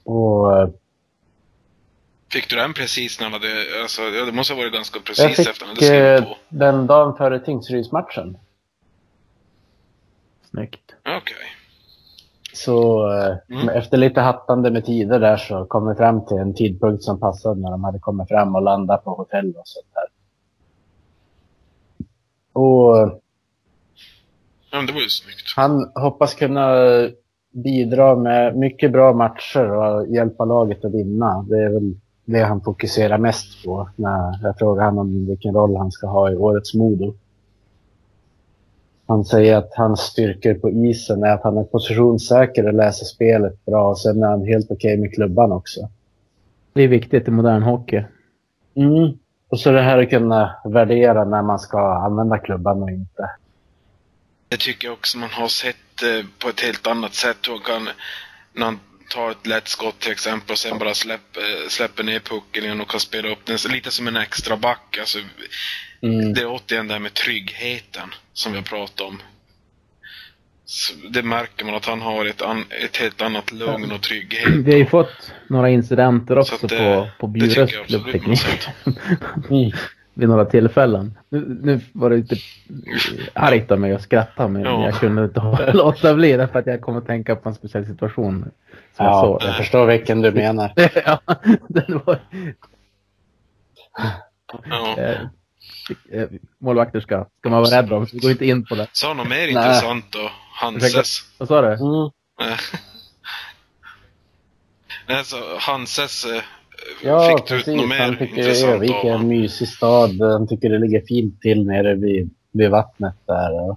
Och 0.04 0.58
eh, 0.58 0.68
Fick 2.32 2.50
du 2.50 2.56
den 2.56 2.74
precis 2.74 3.20
när 3.20 3.24
han 3.24 3.32
hade... 3.32 3.48
Alltså, 3.82 4.02
ja, 4.02 4.24
det 4.24 4.32
måste 4.32 4.52
ha 4.54 4.58
varit 4.60 4.72
ganska 4.72 4.96
jag 4.98 5.04
precis 5.04 5.36
fick 5.36 5.48
efter 5.48 5.66
han 5.66 5.76
hade 5.76 5.86
skrivit 5.86 6.24
på. 6.24 6.36
den 6.48 6.86
dagen 6.86 7.16
före 7.16 7.40
Tingsrydsmatchen. 7.40 8.38
Snyggt. 10.50 10.94
Okej. 11.18 11.36
Så 12.52 13.08
eh, 13.12 13.36
Mm. 13.50 13.68
efter 13.68 13.96
lite 13.96 14.20
hattande 14.20 14.70
med 14.70 14.84
tider 14.84 15.20
där 15.20 15.36
så 15.36 15.64
kom 15.64 15.88
vi 15.88 15.94
fram 15.94 16.26
till 16.26 16.36
en 16.36 16.54
tidpunkt 16.54 17.02
som 17.02 17.20
passade 17.20 17.60
när 17.60 17.70
de 17.70 17.84
hade 17.84 17.98
kommit 17.98 18.28
fram 18.28 18.54
och 18.56 18.62
landat 18.62 19.04
på 19.04 19.10
hotell 19.14 19.48
och 19.56 19.62
sånt 19.68 19.86
där. 19.94 20.06
Och 22.52 23.20
Ja, 24.70 24.82
det 24.82 24.92
var 24.92 25.00
ju 25.00 25.08
snyggt. 25.08 25.52
han 25.56 25.92
hoppas 25.94 26.34
kunna 26.34 26.68
bidra 27.50 28.16
med 28.16 28.56
mycket 28.56 28.92
bra 28.92 29.12
matcher 29.12 29.70
och 29.70 30.06
hjälpa 30.08 30.44
laget 30.44 30.84
att 30.84 30.94
vinna. 30.94 31.42
Det 31.48 31.58
är 31.58 31.68
väl 31.68 31.94
det 32.26 32.44
han 32.44 32.60
fokuserar 32.60 33.18
mest 33.18 33.64
på 33.64 33.90
när 33.96 34.38
jag 34.42 34.58
frågar 34.58 34.84
honom 34.84 35.06
om 35.06 35.26
vilken 35.26 35.54
roll 35.54 35.76
han 35.76 35.92
ska 35.92 36.06
ha 36.06 36.30
i 36.30 36.36
årets 36.36 36.74
Modo. 36.74 37.14
Han 39.06 39.24
säger 39.24 39.56
att 39.56 39.74
hans 39.74 40.00
styrkor 40.00 40.54
på 40.54 40.70
isen 40.70 41.22
är 41.22 41.30
att 41.30 41.42
han 41.42 41.56
är 41.56 41.64
positionssäker 41.64 42.66
och 42.66 42.74
läser 42.74 43.04
spelet 43.04 43.64
bra 43.64 43.88
och 43.88 44.00
sen 44.00 44.22
är 44.22 44.26
han 44.26 44.46
helt 44.46 44.70
okej 44.70 44.94
okay 44.94 45.00
med 45.00 45.14
klubban 45.14 45.52
också. 45.52 45.88
Det 46.72 46.82
är 46.82 46.88
viktigt 46.88 47.28
i 47.28 47.30
modern 47.30 47.62
hockey. 47.62 48.04
Mm. 48.74 49.18
Och 49.48 49.60
så 49.60 49.70
det 49.70 49.82
här 49.82 50.02
att 50.02 50.10
kunna 50.10 50.56
värdera 50.64 51.24
när 51.24 51.42
man 51.42 51.58
ska 51.58 51.94
använda 51.94 52.38
klubban 52.38 52.82
och 52.82 52.90
inte. 52.90 53.30
Det 54.48 54.56
tycker 54.56 54.88
jag 54.88 54.92
också 54.92 55.18
man 55.18 55.30
har 55.32 55.48
sett 55.48 56.02
eh, 56.02 56.26
på 56.42 56.48
ett 56.48 56.60
helt 56.60 56.86
annat 56.86 57.14
sätt. 57.14 57.36
Hur 57.48 57.58
kan, 57.58 57.88
när 58.52 58.64
han 58.64 58.78
tar 59.08 59.30
ett 59.30 59.46
lätt 59.46 59.68
skott 59.68 60.00
till 60.00 60.12
exempel 60.12 60.52
och 60.52 60.58
sen 60.58 60.78
bara 60.78 60.94
släpp, 60.94 61.36
eh, 61.36 61.68
släpper 61.68 62.02
ner 62.04 62.20
pucken 62.20 62.64
igen 62.64 62.80
och 62.80 62.90
kan 62.90 63.00
spela 63.00 63.28
upp 63.28 63.44
den 63.44 63.58
lite 63.70 63.90
som 63.90 64.08
en 64.08 64.16
extra 64.16 64.56
back. 64.56 64.96
Alltså, 65.00 65.18
mm. 66.02 66.34
Det 66.34 66.40
är 66.40 66.46
återigen 66.46 66.88
det 66.88 66.92
här 66.94 67.00
med 67.00 67.14
tryggheten 67.14 68.14
som 68.32 68.52
vi 68.52 68.58
har 68.58 68.64
pratat 68.64 69.00
om. 69.00 69.18
Så 70.68 70.94
det 71.10 71.22
märker 71.22 71.64
man 71.64 71.74
att 71.74 71.86
han 71.86 72.00
har 72.00 72.24
ett, 72.24 72.42
an, 72.42 72.64
ett 72.84 72.96
helt 72.96 73.22
annat 73.22 73.52
lugn 73.52 73.92
och 73.92 74.02
trygghet. 74.02 74.48
Vi 74.48 74.72
har 74.72 74.78
ju 74.78 74.86
fått 74.86 75.32
några 75.48 75.70
incidenter 75.70 76.38
också 76.38 76.66
det, 76.66 76.78
på, 76.78 77.08
på 77.20 77.26
Bjures 77.26 77.70
klubbteknik. 77.86 78.40
Vid 80.14 80.28
några 80.28 80.44
tillfällen. 80.44 81.14
Nu, 81.28 81.58
nu 81.62 81.80
var 81.92 82.10
det 82.10 82.16
lite 82.16 82.36
argt 83.32 83.70
av 83.70 83.80
mig 83.80 83.92
att 83.92 84.02
skratta 84.02 84.48
men 84.48 84.62
ja. 84.62 84.84
jag 84.84 84.94
kunde 84.94 85.24
inte 85.24 85.70
låta 85.74 86.14
bli 86.14 86.32
därför 86.32 86.58
att 86.58 86.66
jag 86.66 86.80
kom 86.80 86.96
att 86.96 87.06
tänka 87.06 87.36
på 87.36 87.48
en 87.48 87.54
speciell 87.54 87.86
situation. 87.86 88.50
Ja, 88.98 89.04
jag, 89.04 89.20
såg. 89.20 89.42
jag 89.48 89.56
förstår 89.56 89.86
vilken 89.86 90.20
du 90.20 90.32
menar. 90.32 90.72
ja, 91.04 91.20
den 91.68 92.00
var... 92.04 92.18
Ja. 94.64 94.98
Eh, 94.98 95.20
eh, 96.12 96.28
målvakter 96.58 97.00
ska, 97.00 97.26
ska 97.38 97.48
man 97.48 97.62
vara 97.62 97.78
rädd 97.78 97.92
om, 97.92 98.06
så 98.06 98.16
vi 98.16 98.20
går 98.20 98.30
inte 98.30 98.46
in 98.46 98.64
på 98.64 98.74
det. 98.74 98.88
Sa 98.92 99.14
något 99.14 99.28
mer 99.28 99.48
intressant 99.48 100.12
då? 100.12 100.30
Hanses. 100.52 101.20
Vad 101.38 101.48
sa 101.48 101.60
du? 101.60 101.68
Mm. 101.68 102.10
Nej, 105.08 105.24
så 105.24 105.36
Hanses 105.58 106.24
eh, 106.24 106.42
ja, 107.02 107.36
fick 107.36 107.48
du 107.48 107.56
ut 107.56 107.66
något 107.66 107.88
mer 107.88 107.98
Han 107.98 108.16
tycker 108.16 108.68
Övik 108.68 109.04
är 109.04 109.14
en 109.14 109.28
mysig 109.28 109.68
stad. 109.68 110.20
Han 110.20 110.48
tycker 110.48 110.70
det 110.70 110.78
ligger 110.78 111.02
fint 111.08 111.40
till 111.40 111.66
nere 111.66 111.94
vid, 111.94 112.30
vid 112.52 112.70
vattnet 112.70 113.14
där. 113.26 113.76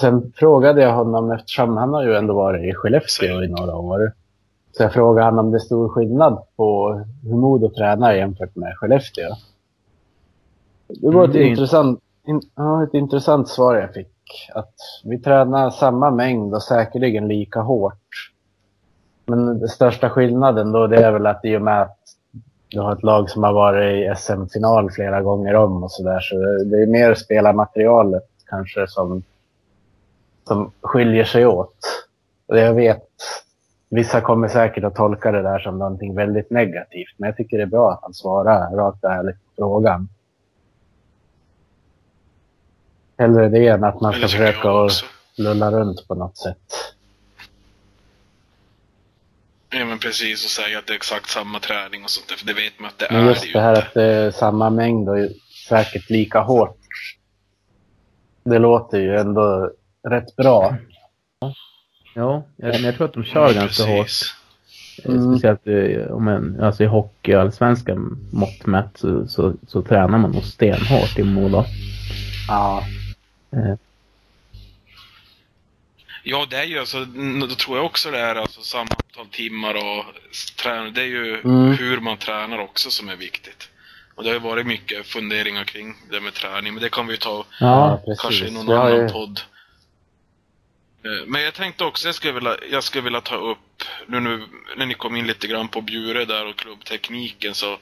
Sen 0.00 0.32
frågade 0.36 0.82
jag 0.82 0.94
honom, 0.94 1.30
eftersom 1.30 1.76
han 1.76 1.94
har 1.94 2.02
ju 2.02 2.14
ändå 2.14 2.34
varit 2.34 2.64
i 2.64 2.74
Skellefteå 2.74 3.42
i 3.42 3.48
några 3.48 3.76
år. 3.76 4.12
Så 4.72 4.82
jag 4.82 4.92
frågade 4.92 5.26
honom 5.26 5.46
om 5.46 5.50
det 5.52 5.56
är 5.56 5.60
stor 5.60 5.88
skillnad 5.88 6.38
på 6.56 6.94
hur 7.22 7.36
Modo 7.36 7.70
tränar 7.70 8.12
jämfört 8.12 8.56
med 8.56 8.76
Skellefteå. 8.76 9.34
Det 10.88 11.10
var 11.10 11.28
ett, 11.28 11.34
mm, 11.34 11.48
intressant, 11.48 12.00
in, 12.26 12.40
ja, 12.54 12.82
ett 12.82 12.94
intressant 12.94 13.48
svar 13.48 13.74
jag 13.74 13.94
fick. 13.94 14.08
Att 14.54 14.74
vi 15.04 15.18
tränar 15.18 15.70
samma 15.70 16.10
mängd 16.10 16.54
och 16.54 16.62
säkerligen 16.62 17.28
lika 17.28 17.60
hårt. 17.60 18.30
Men 19.26 19.58
den 19.58 19.68
största 19.68 20.10
skillnaden 20.10 20.72
då 20.72 20.86
det 20.86 21.04
är 21.04 21.12
väl 21.12 21.26
att 21.26 21.44
i 21.44 21.56
och 21.56 21.62
med 21.62 21.82
att 21.82 21.98
du 22.68 22.80
har 22.80 22.92
ett 22.92 23.02
lag 23.02 23.30
som 23.30 23.42
har 23.42 23.52
varit 23.52 23.94
i 23.94 24.14
SM-final 24.16 24.90
flera 24.90 25.22
gånger 25.22 25.54
om 25.54 25.82
och 25.82 25.90
sådär. 25.90 26.20
Så 26.20 26.34
det 26.64 26.82
är 26.82 26.86
mer 26.86 27.14
spelarmaterialet 27.14 28.28
kanske 28.46 28.86
som, 28.88 29.22
som 30.44 30.72
skiljer 30.80 31.24
sig 31.24 31.46
åt. 31.46 31.76
Och 32.46 32.58
jag 32.58 32.74
vet, 32.74 33.08
vissa 33.88 34.20
kommer 34.20 34.48
säkert 34.48 34.84
att 34.84 34.94
tolka 34.94 35.32
det 35.32 35.42
där 35.42 35.58
som 35.58 35.78
någonting 35.78 36.14
väldigt 36.14 36.50
negativt. 36.50 37.14
Men 37.16 37.26
jag 37.26 37.36
tycker 37.36 37.56
det 37.56 37.62
är 37.62 37.66
bra 37.66 37.92
att 37.92 38.02
han 38.02 38.14
svarar 38.14 38.76
rakt 38.76 39.04
och 39.04 39.12
ärligt 39.12 39.36
på 39.36 39.50
frågan. 39.56 40.08
Hellre 43.18 43.48
det 43.48 43.68
än 43.68 43.84
att 43.84 44.00
man 44.00 44.12
ska 44.12 44.22
försöka 44.22 44.88
lulla 45.36 45.70
runt 45.70 46.08
på 46.08 46.14
något 46.14 46.36
sätt. 46.36 46.94
Ja 49.70 49.84
men 49.84 49.98
precis 49.98 50.44
och 50.44 50.50
säga 50.50 50.78
att 50.78 50.86
det 50.86 50.92
är 50.92 50.96
exakt 50.96 51.30
samma 51.30 51.60
träning 51.60 52.04
och 52.04 52.10
sånt 52.10 52.28
där, 52.28 52.36
för 52.36 52.46
det 52.46 52.52
vet 52.52 52.80
man 52.80 52.88
att 52.88 52.98
det 52.98 53.06
men 53.10 53.24
är 53.24 53.28
just 53.28 53.42
det, 53.42 53.52
det 53.52 53.60
här 53.60 53.78
att 53.78 53.94
det 53.94 54.04
är 54.04 54.30
samma 54.30 54.70
mängd 54.70 55.08
och 55.08 55.16
säkert 55.68 56.10
lika 56.10 56.40
hårt. 56.40 56.78
Det 58.44 58.58
låter 58.58 58.98
ju 58.98 59.16
ändå 59.16 59.70
rätt 60.10 60.36
bra. 60.36 60.76
Ja, 62.14 62.44
jag, 62.56 62.80
jag 62.80 62.96
tror 62.96 63.04
att 63.06 63.14
de 63.14 63.24
kör 63.24 63.46
ja, 63.46 63.52
ganska 63.52 63.84
hårt. 63.84 64.10
Mm. 65.04 65.32
Speciellt 65.32 65.66
om 66.10 66.28
en, 66.28 66.60
alltså 66.60 66.82
i 66.82 66.86
hockey 66.86 67.34
och 67.34 67.40
allsvenska 67.40 67.94
mått 68.32 68.66
mätt 68.66 68.90
så, 68.94 69.26
så, 69.28 69.54
så, 69.66 69.82
tränar 69.82 70.18
man 70.18 70.30
nog 70.30 70.44
stenhårt 70.44 71.18
i 71.18 71.22
Modo. 71.22 71.64
Ja. 72.48 72.84
Eh, 73.52 73.74
Ja, 76.26 76.46
det 76.50 76.56
är 76.56 76.64
ju 76.64 76.78
alltså, 76.78 77.04
då 77.40 77.54
tror 77.54 77.76
jag 77.76 77.86
också 77.86 78.10
det 78.10 78.18
är 78.18 78.34
alltså 78.34 78.60
samma 78.60 78.88
antal 78.90 79.26
timmar 79.26 79.74
och 79.74 80.04
träning. 80.62 80.94
Det 80.94 81.00
är 81.00 81.06
ju 81.06 81.40
mm. 81.40 81.72
hur 81.72 82.00
man 82.00 82.16
tränar 82.16 82.58
också 82.58 82.90
som 82.90 83.08
är 83.08 83.16
viktigt. 83.16 83.68
Och 84.14 84.22
det 84.22 84.28
har 84.28 84.34
ju 84.34 84.40
varit 84.40 84.66
mycket 84.66 85.06
funderingar 85.06 85.64
kring 85.64 85.94
det 86.10 86.20
med 86.20 86.34
träning, 86.34 86.74
men 86.74 86.82
det 86.82 86.88
kan 86.88 87.06
vi 87.06 87.12
ju 87.12 87.16
ta 87.16 87.44
ja, 87.60 88.02
kanske 88.22 88.46
i 88.46 88.50
någon 88.50 88.68
ja, 88.68 88.82
annan 88.82 89.12
podd. 89.12 89.40
Eh, 91.04 91.26
men 91.26 91.42
jag 91.42 91.54
tänkte 91.54 91.84
också, 91.84 92.08
jag 92.08 92.14
skulle, 92.14 92.32
vilja, 92.32 92.56
jag 92.70 92.84
skulle 92.84 93.02
vilja 93.04 93.20
ta 93.20 93.36
upp, 93.36 93.82
nu, 94.06 94.20
nu 94.20 94.46
när 94.76 94.86
ni 94.86 94.94
kom 94.94 95.16
in 95.16 95.26
lite 95.26 95.46
grann 95.46 95.68
på 95.68 95.80
Bjure 95.80 96.24
där 96.24 96.46
och 96.46 96.56
klubbtekniken 96.56 97.54
så 97.54 97.78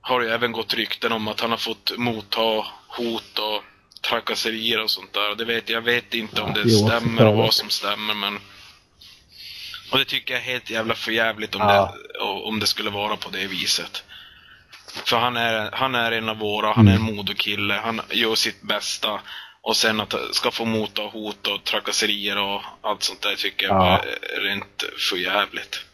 har 0.00 0.20
det 0.20 0.26
ju 0.26 0.32
även 0.32 0.52
gått 0.52 0.74
rykten 0.74 1.12
om 1.12 1.28
att 1.28 1.40
han 1.40 1.50
har 1.50 1.58
fått 1.58 1.92
motta 1.96 2.66
hot 2.88 3.38
och 3.38 3.64
trakasserier 4.00 4.82
och 4.82 4.90
sånt 4.90 5.12
där. 5.12 5.34
Det 5.34 5.44
vet, 5.44 5.68
jag 5.68 5.80
vet 5.80 6.14
inte 6.14 6.40
om 6.42 6.52
det 6.52 6.62
jo, 6.64 6.88
stämmer 6.88 7.26
och 7.26 7.36
vad 7.36 7.54
som 7.54 7.70
stämmer 7.70 8.14
men... 8.14 8.38
Och 9.92 9.98
det 9.98 10.04
tycker 10.04 10.34
jag 10.34 10.42
är 10.42 10.46
helt 10.46 10.70
jävla 10.70 10.94
förjävligt 10.94 11.54
om, 11.54 11.60
ja. 11.60 11.94
det, 12.14 12.20
om 12.20 12.60
det 12.60 12.66
skulle 12.66 12.90
vara 12.90 13.16
på 13.16 13.30
det 13.30 13.46
viset. 13.46 14.04
För 15.04 15.16
han 15.16 15.36
är, 15.36 15.70
han 15.72 15.94
är 15.94 16.12
en 16.12 16.28
av 16.28 16.38
våra, 16.38 16.72
han 16.72 16.88
är 16.88 16.92
en 16.92 17.02
mm. 17.02 17.16
modokille, 17.16 17.74
han 17.74 18.00
gör 18.10 18.34
sitt 18.34 18.62
bästa. 18.62 19.20
Och 19.62 19.76
sen 19.76 20.00
att 20.00 20.14
ska 20.32 20.50
få 20.50 20.64
motta 20.64 21.02
hot 21.02 21.46
och 21.46 21.64
trakasserier 21.64 22.42
och 22.42 22.60
allt 22.80 23.02
sånt 23.02 23.22
där 23.22 23.34
tycker 23.34 23.66
jag 23.66 23.76
ja. 23.76 23.98
är 23.98 24.40
rent 24.40 24.84
förjävligt. 25.10 25.84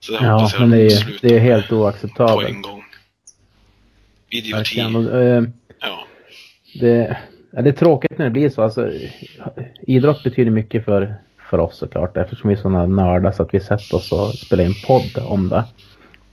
Så 0.00 0.12
det 0.12 0.18
ja, 0.24 0.50
men 0.58 0.70
det 0.70 0.86
är, 0.86 1.18
det 1.20 1.34
är 1.36 1.40
helt 1.40 1.72
oacceptabelt. 1.72 2.48
På 2.48 2.54
en 2.54 2.62
gång. 2.62 2.84
Idioti. 4.30 4.80
Eh, 4.80 5.42
ja 5.80 6.06
det, 6.80 7.16
ja, 7.50 7.62
det 7.62 7.70
är 7.70 7.72
tråkigt 7.72 8.18
när 8.18 8.24
det 8.24 8.30
blir 8.30 8.50
så. 8.50 8.62
Alltså, 8.62 8.90
idrott 9.82 10.22
betyder 10.24 10.50
mycket 10.50 10.84
för, 10.84 11.14
för 11.50 11.58
oss 11.58 11.78
såklart 11.78 12.16
eftersom 12.16 12.48
vi 12.48 12.56
är 12.56 12.60
sådana 12.60 12.86
nördar 12.86 13.32
så 13.32 13.42
att 13.42 13.54
vi 13.54 13.60
sätter 13.60 13.94
oss 13.94 14.12
och 14.12 14.34
spelar 14.34 14.64
in 14.64 14.74
podd 14.86 15.24
om 15.26 15.48
det. 15.48 15.64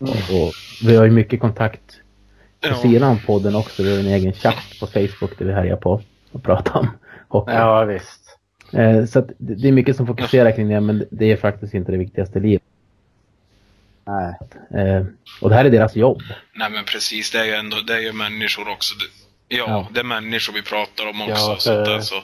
Mm. 0.02 0.14
Och, 0.14 0.48
och, 0.48 0.54
vi 0.84 0.96
har 0.96 1.06
ju 1.06 1.12
mycket 1.12 1.40
kontakt 1.40 2.01
ja. 2.70 2.76
sidan 2.76 3.20
podden 3.26 3.56
också. 3.56 3.84
Vi 3.84 3.92
har 3.92 4.00
en 4.00 4.08
egen 4.08 4.34
chatt 4.34 4.80
på 4.80 4.88
Facebook 4.88 5.38
där 5.38 5.46
vi 5.46 5.54
härjar 5.54 5.76
på 5.76 6.02
och 6.32 6.44
pratar 6.44 6.80
om 6.80 6.90
hockey. 7.28 7.54
Ja, 7.54 7.86
visst. 7.86 8.38
Eh, 8.74 9.06
så 9.06 9.22
det, 9.22 9.56
det 9.56 9.68
är 9.68 9.72
mycket 9.72 9.96
som 9.96 10.08
fokuserar 10.08 10.52
kring 10.52 10.70
det 10.70 10.82
men 10.82 11.06
det 11.12 11.32
är 11.32 11.38
faktiskt 11.38 11.74
inte 11.74 11.92
det 11.92 11.98
viktigaste 11.98 12.40
i 12.40 12.42
livet. 12.42 12.64
Nej. 14.06 14.36
Eh, 14.82 15.06
och 15.42 15.50
det 15.50 15.56
här 15.56 15.66
är 15.66 15.70
deras 15.70 15.96
jobb. 15.96 16.22
Nej 16.54 16.72
men 16.72 16.84
precis, 16.86 17.32
det 17.32 17.38
är 17.38 17.46
ju 17.46 17.54
ändå, 17.54 17.78
det 17.88 17.94
är 17.94 18.00
ju 18.00 18.14
människor 18.14 18.70
också. 18.70 18.96
Ja, 19.48 19.66
ja, 19.68 19.88
det 19.94 20.00
är 20.00 20.04
människor 20.04 20.54
vi 20.54 20.62
pratar 20.62 21.10
om 21.10 21.22
också. 21.22 21.52
Ja, 21.52 21.56
så 21.60 21.72
där, 21.72 22.00
så 22.00 22.16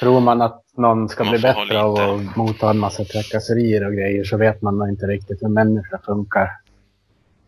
tror 0.00 0.20
man 0.20 0.42
att 0.42 0.62
någon 0.76 1.08
ska 1.08 1.24
bli 1.24 1.38
bättre 1.38 1.82
av 1.82 1.96
att 1.96 2.36
motta 2.36 2.70
en 2.70 2.78
massa 2.78 3.04
trakasserier 3.04 3.86
och 3.86 3.92
grejer 3.92 4.24
så 4.24 4.36
vet 4.36 4.62
man 4.62 4.78
nog 4.78 4.88
inte 4.88 5.06
riktigt 5.06 5.42
hur 5.42 5.48
människor 5.48 6.00
funkar. 6.04 6.50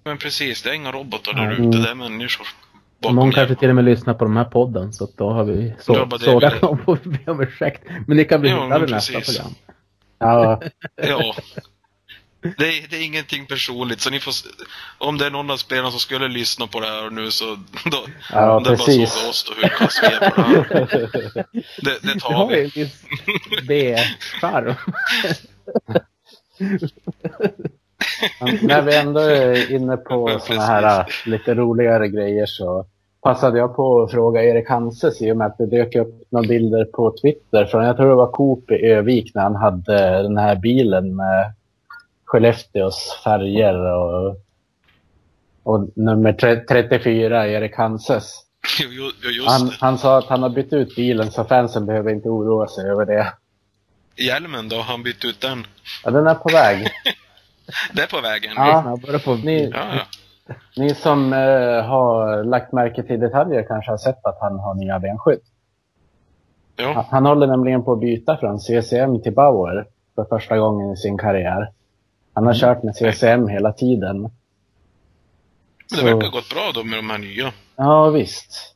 Men 0.07 0.19
precis, 0.19 0.63
det 0.63 0.71
är 0.71 0.75
inga 0.75 0.93
robotar 0.93 1.33
där 1.33 1.51
mm. 1.51 1.69
ute, 1.69 1.79
det 1.79 1.91
är 1.91 1.95
människor. 1.95 2.47
Någon 2.99 3.33
kanske 3.33 3.55
till 3.55 3.69
och 3.69 3.75
med 3.75 3.85
lyssnar 3.85 4.15
på 4.15 4.25
de 4.25 4.37
här 4.37 4.45
podden 4.45 4.93
så 4.93 5.09
då 5.17 5.31
har 5.31 5.45
vi 5.45 5.75
så, 5.81 6.09
sågat 6.21 6.61
dem 6.61 6.79
och 6.85 6.99
be 7.05 7.31
om 7.31 7.41
ursäkt. 7.41 7.83
Men 8.07 8.17
ni 8.17 8.25
kan 8.25 8.41
bli 8.41 8.51
ja, 8.51 8.79
nästa 8.79 9.21
program. 9.21 9.55
Ja. 10.19 10.63
ja. 10.97 11.35
Det 12.41 12.79
är, 12.79 12.89
det 12.89 12.97
är 12.97 13.05
ingenting 13.05 13.47
personligt, 13.47 14.01
så 14.01 14.11
ni 14.11 14.21
får... 14.21 14.35
Om 14.99 15.19
det 15.19 15.27
är 15.27 15.31
någon 15.31 15.51
av 15.51 15.57
spelarna 15.57 15.91
som 15.91 16.01
skulle 16.01 16.29
lyssna 16.29 16.67
på 16.67 16.81
det 16.81 16.87
här 16.87 17.11
nu 17.11 17.31
så... 17.31 17.45
Då, 17.85 18.07
ja, 18.33 18.61
det 18.65 18.71
är 18.71 18.77
bara 18.77 18.79
såga 18.79 19.29
oss 19.29 19.45
då, 19.49 19.63
hur 19.63 19.69
kass 19.69 19.99
vi 20.03 20.07
är 20.07 20.31
på 20.31 20.41
det 20.41 20.57
här. 21.35 21.47
Det, 21.83 21.99
det 22.03 22.21
tar 22.21 22.31
vi. 22.31 22.35
har 22.35 22.53
ju 22.53 22.65
en 22.65 22.71
viss 22.75 23.05
B-charm. 23.69 24.75
När 28.63 28.83
vi 28.83 28.97
ändå 28.97 29.21
är 29.21 29.73
inne 29.73 29.97
på 29.97 30.39
såna 30.43 30.63
här 30.63 31.01
äh, 31.01 31.07
lite 31.27 31.55
roligare 31.55 32.09
grejer 32.09 32.47
så 32.47 32.87
passade 33.23 33.59
jag 33.59 33.77
på 33.77 34.03
att 34.03 34.11
fråga 34.11 34.45
Erik 34.45 34.69
Hanses 34.69 35.23
i 35.23 35.33
och 35.33 35.37
med 35.37 35.47
att 35.47 35.59
det 35.59 35.67
dök 35.67 35.97
upp 35.97 36.23
några 36.31 36.49
bilder 36.49 36.85
på 36.85 37.15
Twitter 37.23 37.65
från, 37.65 37.85
jag 37.85 37.97
tror 37.97 38.09
det 38.09 38.15
var 38.15 38.31
Coop 38.33 38.71
i 38.71 38.75
Övik 38.87 39.35
när 39.35 39.43
han 39.43 39.57
hade 39.57 40.23
den 40.23 40.37
här 40.39 40.57
bilen 40.57 41.17
med 41.17 41.53
Skellefteås 42.25 43.21
färger 43.25 43.75
och 43.93 44.37
Och 45.63 45.89
nummer 45.97 46.33
tre- 46.33 46.65
34, 46.69 47.49
Erik 47.49 47.77
Hanses. 47.77 48.43
Jo, 48.81 49.11
jo, 49.23 49.45
Han, 49.47 49.71
han 49.81 49.99
sa 49.99 50.19
att 50.19 50.25
han 50.25 50.43
har 50.43 50.51
bytt 50.51 50.73
ut 50.73 50.97
bilen 50.97 51.31
så 51.31 51.45
fansen 51.45 51.87
behöver 51.87 52.11
inte 52.11 52.29
oroa 52.29 52.67
sig 52.67 52.91
över 52.91 53.07
det. 53.07 53.33
Hjälmen 54.17 54.69
då, 54.69 54.77
har 54.77 54.83
han 54.83 55.03
bytt 55.03 55.25
ut 55.25 55.41
den? 55.41 55.67
Ja, 56.05 56.11
den 56.11 56.27
är 56.27 56.35
på 56.35 56.49
väg. 56.49 56.87
Det 57.93 58.03
är 58.03 58.07
på 58.07 58.21
vägen. 58.21 58.53
Ja. 58.57 58.83
Snabbare 58.83 59.19
på 59.19 59.35
Ni, 59.35 59.71
Ja, 59.75 59.95
ja. 59.95 60.55
ni 60.77 60.95
som 60.95 61.33
eh, 61.33 61.39
har 61.85 62.45
lagt 62.45 62.73
märke 62.73 63.03
till 63.03 63.21
detaljer 63.21 63.65
kanske 63.69 63.91
har 63.91 63.99
sett 63.99 64.25
att 64.27 64.39
han 64.41 64.59
har 64.59 64.75
nya 64.75 64.99
benskydd. 64.99 65.41
Han, 66.79 66.87
ja. 66.87 67.07
han 67.11 67.27
håller 67.27 67.47
nämligen 67.47 67.85
på 67.85 67.93
att 67.93 68.01
byta 68.01 68.37
från 68.37 68.59
CCM 68.61 69.23
till 69.23 69.33
Bauer 69.35 69.87
för 70.15 70.25
första 70.25 70.57
gången 70.59 70.93
i 70.93 70.97
sin 70.97 71.19
karriär. 71.19 71.71
Han 72.35 72.47
har 72.47 72.55
kört 72.55 72.83
med 72.83 72.95
CCM 72.97 73.49
hela 73.49 73.73
tiden. 73.73 74.21
Men 74.23 74.31
det 75.91 75.97
Så- 75.97 76.05
verkar 76.05 76.21
ha 76.21 76.29
gått 76.29 76.51
bra 76.55 76.71
då 76.75 76.85
med 76.85 76.99
de 76.99 77.11
här 77.11 77.19
nya. 77.19 77.53
Ja, 77.77 78.11
visst. 78.11 78.75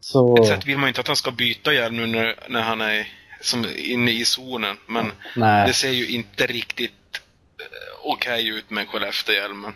Så... 0.00 0.36
På 0.36 0.42
ett 0.42 0.48
sätt 0.48 0.66
vill 0.66 0.78
man 0.78 0.88
inte 0.88 1.00
att 1.00 1.06
han 1.06 1.16
ska 1.16 1.30
byta 1.30 1.72
hjälm 1.72 1.96
nu 1.96 2.06
när, 2.06 2.34
när 2.48 2.62
han 2.62 2.80
är 2.80 3.06
som 3.40 3.64
inne 3.76 4.10
i 4.10 4.24
zonen. 4.24 4.76
Men 4.86 5.12
Nej. 5.36 5.66
det 5.66 5.72
ser 5.72 5.90
ju 5.90 6.08
inte 6.08 6.46
riktigt 6.46 6.92
okej 8.12 8.48
ut 8.48 8.70
med 8.70 8.88
Skellefteå-hjälmen. 8.88 9.72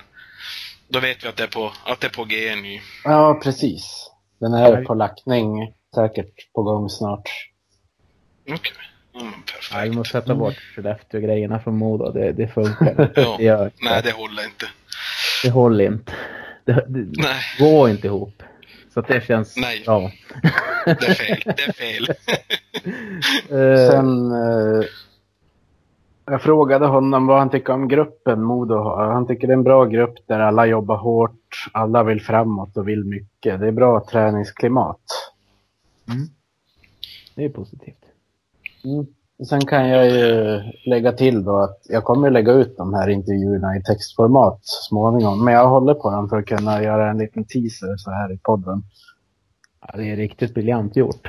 Då 0.88 1.00
vet 1.00 1.24
vi 1.24 1.28
att 1.28 1.36
det 1.36 1.42
är 1.42 1.46
på, 1.48 1.72
att 1.84 2.00
det 2.00 2.06
är 2.06 2.10
på 2.10 2.24
G 2.24 2.54
nu. 2.56 2.80
Ja, 3.04 3.40
precis. 3.42 4.10
Den 4.40 4.54
är 4.54 4.84
på 4.84 4.94
lackning. 4.94 5.72
Säkert 5.94 6.52
på 6.54 6.62
gång 6.62 6.88
snart. 6.90 7.28
Okej. 8.50 8.72
Ja, 9.14 9.20
men 9.22 9.32
Ja, 9.32 9.36
vi 9.36 9.52
perfekt. 9.52 9.94
måste 9.94 10.12
sätta 10.12 10.34
bort 10.34 10.54
Skellefteå-grejerna 10.76 11.60
från 11.60 11.78
Modo. 11.78 12.12
Det, 12.12 12.32
det 12.32 12.48
funkar 12.48 13.12
Ja. 13.16 13.34
det, 13.38 13.44
gör, 13.44 13.70
Nej, 13.80 14.02
det 14.04 14.12
håller 14.12 14.44
inte. 14.44 14.66
det 15.42 15.50
håller 15.50 15.84
inte. 15.86 16.12
Det, 16.64 16.72
det 16.88 17.22
Nej, 17.22 17.42
går 17.58 17.90
inte 17.90 18.06
ihop. 18.06 18.42
Så 18.94 19.00
att 19.00 19.08
det 19.08 19.26
känns 19.26 19.56
Nej. 19.56 19.82
bra. 19.86 20.10
det 20.84 20.90
är 21.08 21.14
fel. 21.14 21.42
Det 21.56 21.62
är 21.62 21.72
fel. 21.72 22.08
Eh, 23.50 23.90
Sen... 23.90 24.32
Jag 26.24 26.42
frågade 26.42 26.86
honom 26.86 27.26
vad 27.26 27.38
han 27.38 27.50
tycker 27.50 27.72
om 27.72 27.88
gruppen 27.88 28.42
Modo 28.42 28.74
har. 28.74 29.06
Han 29.06 29.26
tycker 29.26 29.46
det 29.46 29.52
är 29.52 29.56
en 29.56 29.62
bra 29.62 29.84
grupp 29.84 30.14
där 30.26 30.40
alla 30.40 30.66
jobbar 30.66 30.96
hårt, 30.96 31.66
alla 31.72 32.02
vill 32.02 32.20
framåt 32.20 32.76
och 32.76 32.88
vill 32.88 33.04
mycket. 33.04 33.60
Det 33.60 33.68
är 33.68 33.72
bra 33.72 34.04
träningsklimat. 34.10 35.00
mm. 36.08 36.26
Det 37.34 37.44
är 37.44 37.48
positivt. 37.48 38.04
Mm. 38.84 39.06
Sen 39.48 39.60
kan 39.66 39.88
jag 39.88 40.10
ju 40.10 40.60
lägga 40.86 41.12
till 41.12 41.44
då 41.44 41.58
att 41.58 41.78
jag 41.88 42.04
kommer 42.04 42.30
lägga 42.30 42.52
ut 42.52 42.76
de 42.76 42.94
här 42.94 43.08
intervjuerna 43.08 43.76
i 43.76 43.82
textformat 43.82 44.58
småningom. 44.62 45.44
Men 45.44 45.54
jag 45.54 45.68
håller 45.68 45.94
på 45.94 46.10
dem 46.10 46.28
för 46.28 46.36
att 46.36 46.46
kunna 46.46 46.82
göra 46.82 47.10
en 47.10 47.18
liten 47.18 47.44
teaser 47.44 47.96
så 47.96 48.10
här 48.10 48.32
i 48.32 48.38
podden. 48.38 48.82
Ja, 49.80 49.96
det 49.96 50.10
är 50.10 50.16
riktigt 50.16 50.54
briljant 50.54 50.96
gjort. 50.96 51.28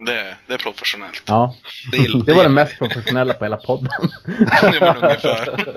Det, 0.00 0.36
det 0.46 0.54
är 0.54 0.58
professionellt. 0.58 1.22
Ja. 1.26 1.54
Det, 1.92 1.96
gillar- 1.98 2.22
Det 2.26 2.32
var 2.34 2.42
det 2.42 2.48
mest 2.48 2.78
professionella 2.78 3.34
på 3.34 3.44
hela 3.44 3.56
podden. 3.56 3.90
Ja, 4.62 4.70
men 4.80 4.96
ungefär. 4.96 5.76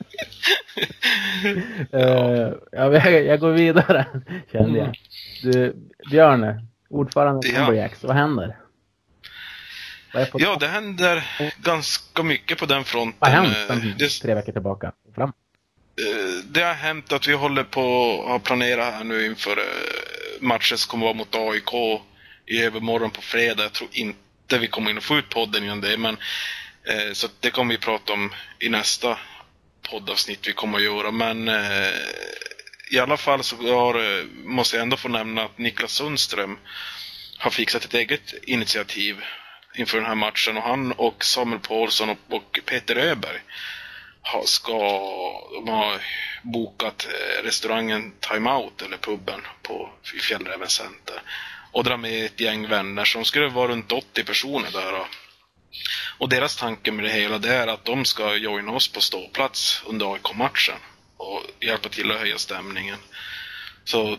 Eh, 1.93 2.53
ja, 2.73 2.93
jag, 2.93 3.25
jag 3.25 3.41
går 3.41 3.51
vidare, 3.53 4.07
kände 4.53 4.79
jag. 4.79 4.97
Du, 5.43 5.77
Björn, 6.11 6.67
ordförande 6.91 7.49
i 7.49 7.53
Ja. 7.55 7.89
Vad 8.03 8.17
händer? 8.17 8.57
Vad, 10.15 10.29
Ja, 10.35 10.57
det 10.61 10.67
händer 10.67 11.25
ganska 11.63 12.23
mycket 12.23 12.59
på 12.59 12.67
den 12.67 12.85
fronten. 12.85 13.17
vad 13.19 13.31
har 13.31 13.45
hänt 13.45 13.71
Eh, 13.71 13.77
Det, 13.99 14.09
tre 14.09 14.35
veckor 14.35 14.53
tillbaka? 14.53 14.93
Fram. 15.15 15.29
eh, 15.29 16.45
det 16.51 16.61
har 16.63 16.75
hänt 16.75 17.13
att 17.13 17.29
vi 17.29 17.33
håller 17.35 17.65
på 17.65 18.25
att 18.35 18.43
planera 18.43 18.85
här 18.85 19.05
nu 19.05 19.27
inför 19.27 19.59
matchen 20.41 20.79
som 20.79 20.91
kommer 20.91 21.05
vara 21.07 21.15
mot 21.17 21.35
AIK 21.35 22.01
i 22.47 22.63
övermorgon 22.63 23.11
på 23.11 23.23
fredag. 23.23 23.63
Jag 23.63 23.73
tror 23.73 23.91
inte 23.93 24.59
vi 24.59 24.69
kommer 24.69 24.91
in 24.91 24.97
och 24.97 25.05
få 25.05 25.19
ut 25.19 25.29
podden 25.29 25.65
innan 25.65 25.81
det, 25.81 25.97
men 25.97 26.17
eh, 26.85 27.13
så 27.13 27.29
det 27.41 27.51
kommer 27.51 27.75
vi 27.75 27.81
prata 27.81 28.13
om 28.13 28.35
i 28.59 28.69
nästa 28.69 29.19
poddavsnitt 29.91 30.49
vi 30.49 30.53
kommer 30.53 30.79
att 30.79 30.85
göra. 30.85 31.11
Men 31.11 31.49
eh, 31.49 31.93
i 32.91 32.99
alla 32.99 33.17
fall 33.17 33.43
så 33.43 33.57
har, 33.57 34.19
eh, 34.19 34.25
måste 34.45 34.77
jag 34.77 34.83
ändå 34.83 34.97
få 34.97 35.09
nämna 35.09 35.43
att 35.43 35.59
Niklas 35.59 35.93
Sundström 35.93 36.59
har 37.39 37.51
fixat 37.51 37.85
ett 37.85 37.95
eget 37.95 38.35
initiativ 38.43 39.17
inför 39.75 39.99
den 39.99 40.07
här 40.07 40.15
matchen 40.15 40.57
och 40.57 40.63
han 40.63 40.93
och 40.93 41.25
Samuel 41.25 41.61
Paulsson 41.61 42.11
och, 42.11 42.19
och 42.29 42.61
Peter 42.65 42.97
Öberg 42.97 43.41
har, 44.23 44.45
ska, 44.45 44.79
de 45.55 45.69
har 45.69 46.01
bokat 46.43 47.09
eh, 47.09 47.43
restaurangen 47.43 48.13
Time 48.21 48.51
Out 48.51 48.83
eller 48.83 48.97
puben 48.97 49.41
på 49.63 49.91
i 50.17 50.19
Fjällräven 50.19 50.69
Center 50.69 51.23
och 51.75 51.85
drar 51.85 51.97
med 51.97 52.25
ett 52.25 52.41
gäng 52.41 52.69
vänner 52.69 53.05
som 53.05 53.25
skulle 53.25 53.49
vara 53.49 53.69
runt 53.69 53.93
80 53.93 54.25
personer 54.25 54.71
där. 54.73 54.93
då. 54.93 55.07
Och 56.19 56.29
deras 56.29 56.57
tanke 56.57 56.93
med 56.93 57.05
det 57.05 57.11
hela 57.11 57.39
det 57.39 57.55
är 57.55 57.67
att 57.67 57.85
de 57.85 58.05
ska 58.05 58.37
joina 58.37 58.73
oss 58.73 58.89
på 58.89 59.01
ståplats 59.01 59.83
under 59.87 60.13
AIK-matchen 60.13 60.79
och 61.17 61.41
hjälpa 61.61 61.89
till 61.89 62.11
att 62.11 62.19
höja 62.19 62.39
stämningen. 62.39 62.97
Så 63.85 64.17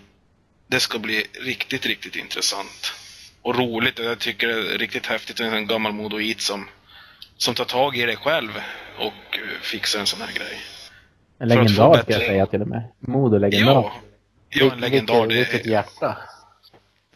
det 0.68 0.80
ska 0.80 1.00
bli 1.00 1.24
riktigt, 1.34 1.86
riktigt 1.86 2.16
intressant. 2.16 2.94
Och 3.42 3.56
roligt, 3.56 4.00
jag 4.00 4.20
tycker 4.20 4.48
det 4.48 4.74
är 4.74 4.78
riktigt 4.78 5.06
häftigt 5.06 5.40
med 5.40 5.54
en 5.54 5.68
gammal 5.68 5.94
modoit 5.94 6.42
som, 6.42 6.68
som 7.38 7.56
tar 7.56 7.66
tag 7.66 7.98
i 7.98 8.06
det 8.06 8.16
själv 8.16 8.52
och 9.00 9.40
fixar 9.62 10.00
en 10.00 10.06
sån 10.06 10.22
här 10.22 10.34
grej. 10.34 10.62
En 11.40 11.48
legendar 11.48 12.02
ska 12.02 12.12
jag 12.12 12.22
säga 12.22 12.46
till 12.46 12.62
och 12.62 12.68
med. 12.68 12.84
Modo-legendar. 13.00 13.74
Ja, 13.74 13.94
ja 14.50 14.74
en 14.74 14.80
legendar. 14.80 15.28
Vilket, 15.28 15.54
vilket 15.54 15.66
hjärta. 15.66 16.18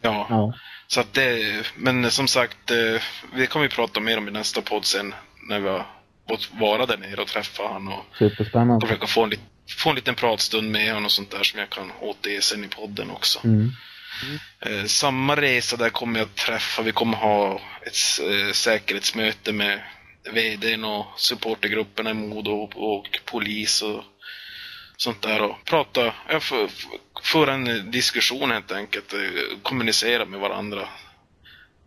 Ja. 0.00 0.26
Ja. 0.30 0.52
Så 0.86 1.00
att 1.00 1.14
det, 1.14 1.66
men 1.76 2.10
som 2.10 2.28
sagt, 2.28 2.70
eh, 2.70 3.02
det 3.36 3.46
kommer 3.46 3.68
vi 3.68 3.74
prata 3.74 4.00
mer 4.00 4.18
om 4.18 4.28
i 4.28 4.30
nästa 4.30 4.62
podd 4.62 4.84
sen 4.84 5.14
när 5.48 5.60
vi 5.60 5.68
har 5.68 5.86
fått 6.28 6.50
vara 6.52 6.86
där 6.86 6.96
nere 6.96 7.20
och 7.20 7.28
träffa 7.28 7.62
han 7.72 7.88
och 7.88 8.04
Superspännande. 8.18 8.86
försöka 8.86 9.06
få 9.06 9.24
en, 9.24 9.32
få 9.78 9.90
en 9.90 9.96
liten 9.96 10.14
pratstund 10.14 10.70
med 10.70 10.88
honom 10.88 11.04
och 11.04 11.12
sånt 11.12 11.30
där 11.30 11.42
som 11.42 11.60
jag 11.60 11.70
kan 11.70 11.92
återge 12.00 12.42
sen 12.42 12.64
i 12.64 12.68
podden 12.68 13.10
också. 13.10 13.40
Mm. 13.44 13.70
Eh, 14.60 14.84
samma 14.84 15.36
resa 15.36 15.76
där 15.76 15.90
kommer 15.90 16.20
jag 16.20 16.26
att 16.26 16.36
träffa, 16.36 16.82
vi 16.82 16.92
kommer 16.92 17.16
ha 17.16 17.60
ett 17.82 17.96
eh, 18.30 18.52
säkerhetsmöte 18.52 19.52
med 19.52 19.80
VDn 20.32 20.84
och 20.84 21.06
supportergrupperna 21.16 22.10
i 22.10 22.14
Modo 22.14 22.50
och, 22.50 22.96
och 22.96 23.20
polis 23.24 23.82
och 23.82 24.04
sånt 24.96 25.22
där 25.22 25.42
och 25.42 25.64
prata, 25.64 26.14
ja, 26.28 26.40
för, 26.40 26.68
för- 27.22 27.38
föra 27.38 27.54
en 27.54 27.90
diskussion 27.90 28.50
helt 28.50 28.72
enkelt, 28.72 29.12
eh, 29.12 29.18
kommunicera 29.62 30.24
med 30.24 30.40
varandra. 30.40 30.80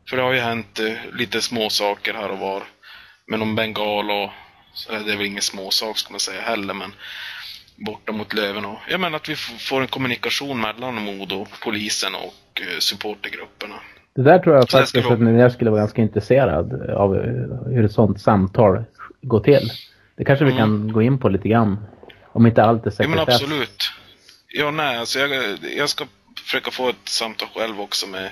För 0.09 0.17
det 0.17 0.23
har 0.23 0.33
ju 0.33 0.39
hänt 0.39 0.79
eh, 0.79 1.15
lite 1.17 1.41
små 1.41 1.69
saker 1.69 2.13
här 2.13 2.31
och 2.31 2.39
var 2.39 2.63
med 3.27 3.39
någon 3.39 3.55
bengal 3.55 4.11
och 4.11 4.29
så 4.73 4.93
är 4.93 4.99
det 4.99 5.15
väl 5.15 5.25
ingen 5.25 5.41
småsak 5.41 5.97
ska 5.97 6.11
man 6.11 6.19
säga 6.19 6.41
heller 6.41 6.73
men 6.73 6.91
borta 7.75 8.11
mot 8.11 8.33
Löven 8.33 8.65
och 8.65 8.77
jag 8.89 8.99
menar 8.99 9.15
att 9.15 9.29
vi 9.29 9.35
får 9.35 9.81
en 9.81 9.87
kommunikation 9.87 10.61
mellan 10.61 10.95
Modo, 10.95 11.45
polisen 11.63 12.15
och 12.15 12.61
eh, 12.61 12.79
supportergrupperna. 12.79 13.75
Det 14.15 14.21
där 14.23 14.39
tror 14.39 14.55
jag 14.55 14.69
Så 14.69 14.77
faktiskt 14.77 15.05
skulle- 15.05 15.33
att 15.35 15.39
jag 15.41 15.51
skulle 15.51 15.69
vara 15.69 15.79
ganska 15.81 16.01
intresserad 16.01 16.89
av 16.91 17.15
hur 17.73 17.85
ett 17.85 17.91
sånt 17.91 18.21
samtal 18.21 18.83
går 19.21 19.39
till. 19.39 19.69
Det 20.17 20.25
kanske 20.25 20.45
vi 20.45 20.51
Mm. 20.51 20.61
kan 20.63 20.91
gå 20.93 21.01
in 21.01 21.17
på 21.19 21.29
lite 21.29 21.47
grann. 21.49 21.85
Om 22.31 22.47
inte 22.47 22.63
allt 22.63 22.85
är 22.85 22.93
Ja 22.97 23.07
men 23.07 23.17
sekretess. 23.17 23.41
absolut. 23.41 23.83
Ja 24.55 24.71
nej, 24.71 24.97
alltså 24.97 25.19
jag, 25.19 25.57
jag 25.63 25.89
ska 25.89 26.07
försöka 26.45 26.71
få 26.71 26.89
ett 26.89 27.09
samtal 27.09 27.47
själv 27.55 27.81
också 27.81 28.07
med 28.07 28.31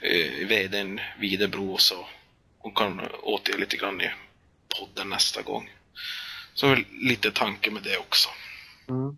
eh, 0.00 0.46
VDn 0.46 1.00
Videbro 1.18 1.78
så. 1.78 2.06
Och 2.58 2.76
kan 2.76 3.00
återge 3.22 3.58
lite 3.58 3.76
grann 3.76 4.00
i 4.00 4.10
podden 4.78 5.08
nästa 5.08 5.42
gång. 5.42 5.70
Så 6.54 6.68
väl 6.68 6.84
lite 6.90 7.30
tanke 7.30 7.70
med 7.70 7.82
det 7.82 7.98
också. 7.98 8.28
Mm. 8.88 9.16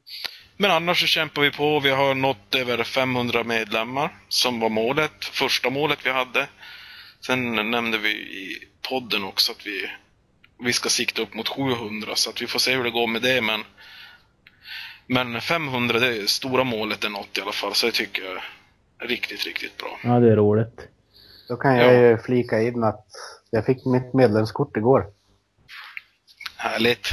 Men 0.56 0.70
annars 0.70 1.00
så 1.00 1.06
kämpar 1.06 1.42
vi 1.42 1.50
på. 1.50 1.80
Vi 1.80 1.90
har 1.90 2.14
nått 2.14 2.54
över 2.54 2.84
500 2.84 3.44
medlemmar 3.44 4.14
som 4.28 4.60
var 4.60 4.68
målet. 4.68 5.24
Första 5.24 5.70
målet 5.70 6.06
vi 6.06 6.10
hade. 6.10 6.48
Sen 7.20 7.70
nämnde 7.70 7.98
vi 7.98 8.10
i 8.10 8.68
podden 8.82 9.24
också 9.24 9.52
att 9.52 9.66
vi, 9.66 9.90
vi 10.62 10.72
ska 10.72 10.88
sikta 10.88 11.22
upp 11.22 11.34
mot 11.34 11.48
700 11.48 12.16
så 12.16 12.30
att 12.30 12.42
vi 12.42 12.46
får 12.46 12.58
se 12.58 12.76
hur 12.76 12.84
det 12.84 12.90
går 12.90 13.06
med 13.06 13.22
det. 13.22 13.40
Men, 13.40 13.64
men 15.08 15.40
500, 15.40 15.98
det 15.98 16.06
är 16.22 16.26
stora 16.26 16.64
målet 16.64 17.04
är 17.04 17.08
nått 17.10 17.38
i 17.38 17.40
alla 17.40 17.52
fall. 17.52 17.74
Så 17.74 17.86
det 17.86 17.92
tycker 17.92 18.22
jag 18.22 18.32
är 18.32 19.06
riktigt, 19.08 19.44
riktigt 19.46 19.76
bra. 19.76 19.98
Ja, 20.04 20.20
det 20.20 20.32
är 20.32 20.36
roligt. 20.36 20.80
Då 21.48 21.56
kan 21.56 21.76
jag 21.76 21.94
ju 21.94 22.18
flika 22.18 22.62
in 22.62 22.84
att 22.84 23.06
jag 23.50 23.66
fick 23.66 23.84
mitt 23.86 24.14
medlemskort 24.14 24.76
igår. 24.76 25.06
Härligt. 26.56 27.08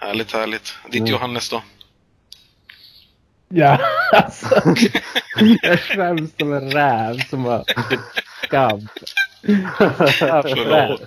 Härligt, 0.00 0.32
härligt. 0.32 0.74
Ditt 0.90 1.00
Mm. 1.00 1.12
Johannes 1.12 1.50
då? 1.50 1.62
Ja, 3.48 3.78
alltså. 4.12 4.62
jag 5.62 5.80
skäms 5.80 6.30
som 6.38 6.52
en 6.52 6.70
räv 6.70 7.18
som 7.30 7.42
var 7.42 7.64
skabb. 8.44 8.88
Förlåt. 10.42 11.00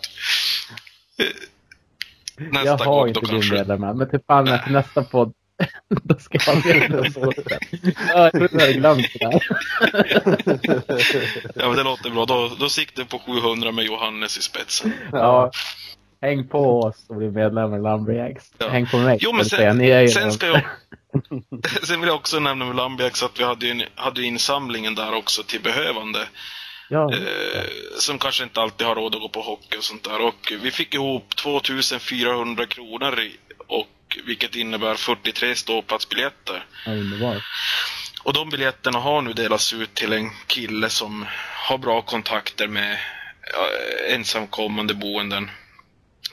Jag 2.38 2.54
Nästa 2.54 2.86
har 2.86 2.86
gång 2.86 3.08
inte 3.08 3.20
då 3.20 3.26
din 3.26 3.30
kanske. 3.30 3.54
medlem 3.56 3.84
än, 3.84 3.98
men 3.98 4.08
Nej. 4.46 4.56
efter 4.56 4.72
nästa 4.72 5.04
podd 5.04 5.34
Då 6.04 6.16
ska 6.20 6.38
jag 6.46 6.56
veta 6.74 7.12
sporten. 7.12 7.60
Ja, 8.08 8.30
jag 8.34 8.74
glömt 8.74 9.06
det 9.14 9.20
där. 9.30 9.48
Ja, 11.56 11.68
men 11.68 11.76
det 11.78 11.84
låter 11.84 12.10
bra. 12.10 12.26
Då, 12.26 12.52
då 12.60 12.70
siktar 12.70 13.04
på 13.04 13.20
700 13.20 13.72
med 13.72 13.86
Johannes 13.86 14.38
i 14.38 14.42
spetsen. 14.42 14.94
Ja. 15.12 15.52
Häng 16.22 16.48
på 16.48 16.80
oss 16.82 17.06
och 17.10 17.16
bli 17.16 17.30
medlemmar 17.32 17.78
i 17.78 17.82
Lumberjacks. 17.82 18.52
Ja. 18.58 18.70
Häng 18.70 18.86
på 18.88 18.98
mig. 18.98 19.18
Jo, 19.22 19.34
men 19.34 19.46
sen, 19.46 19.78
Ni 19.78 19.90
är 19.90 20.08
sen 20.08 20.32
ska 20.32 20.48
jag... 20.48 20.62
Sen 21.84 22.00
vill 22.00 22.08
jag 22.08 22.16
också 22.16 22.40
nämna 22.40 22.66
med 22.66 22.76
Lambiax 22.76 23.24
att 23.24 23.40
vi 23.40 23.44
hade 23.44 23.66
ju 23.68 23.86
hade 23.96 24.22
ju 24.22 24.28
insamlingen 24.28 24.96
där 24.96 25.14
också 25.14 25.44
till 25.44 25.62
behövande. 25.62 26.20
Ja, 26.90 27.14
Eh, 27.14 27.64
som 28.00 28.18
kanske 28.20 28.44
inte 28.44 28.62
alltid 28.62 28.88
har 28.88 28.96
råd 28.96 29.16
att 29.16 29.22
gå 29.22 29.30
på 29.30 29.42
hockey 29.42 29.78
och 29.78 29.84
sånt 29.84 30.04
där. 30.04 30.22
Och 30.22 30.54
vi 30.62 30.72
fick 30.72 30.94
ihop 30.94 31.36
2400 31.36 32.66
kronor 32.66 33.20
i- 33.20 33.36
vilket 34.26 34.56
innebär 34.56 34.96
43 34.96 35.56
ståplatsbiljetter. 35.56 36.66
ja, 36.86 36.92
underbart. 36.92 37.44
Och 38.24 38.34
de 38.34 38.50
biljetterna 38.50 39.00
har 39.00 39.22
nu 39.22 39.34
delats 39.34 39.74
ut 39.74 39.94
till 39.94 40.14
en 40.14 40.30
kille 40.48 40.90
som 40.90 41.26
har 41.56 41.78
bra 41.78 42.02
kontakter 42.02 42.68
med 42.68 43.00
ensamkommande 44.10 44.94
boenden 44.94 45.52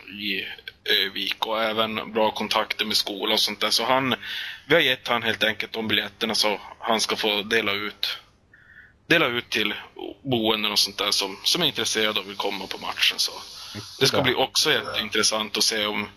i 0.09 0.45
Övik 0.85 1.47
och 1.47 1.63
även 1.63 2.13
bra 2.13 2.31
kontakter 2.31 2.85
med 2.85 2.97
skola 2.97 3.33
och 3.33 3.41
sånt 3.41 3.61
där. 3.61 3.71
Så 3.71 3.85
han, 3.85 4.15
vi 4.69 4.75
har 4.75 4.83
gett 4.83 5.09
han 5.09 5.23
helt 5.23 5.45
enkelt 5.45 5.73
de 5.73 5.89
biljetterna 5.89 6.35
så 6.35 6.61
han 6.79 7.01
ska 7.01 7.17
få 7.17 7.43
dela 7.43 7.73
ut 7.73 8.19
dela 9.07 9.27
ut 9.27 9.51
till 9.51 9.75
boenden 10.23 10.73
och 10.73 10.79
sånt 10.79 10.99
där 10.99 11.11
som, 11.11 11.37
som 11.45 11.63
är 11.63 11.67
intresserade 11.67 12.21
och 12.21 12.29
vill 12.29 12.37
komma 12.37 12.67
på 12.67 12.79
matchen. 12.79 13.19
Så 13.19 13.33
det 14.01 14.07
ska 14.07 14.23
bli 14.23 14.35
också 14.35 14.73
jätteintressant 14.73 15.57
att 15.57 15.65
se 15.65 15.87
om 15.87 16.09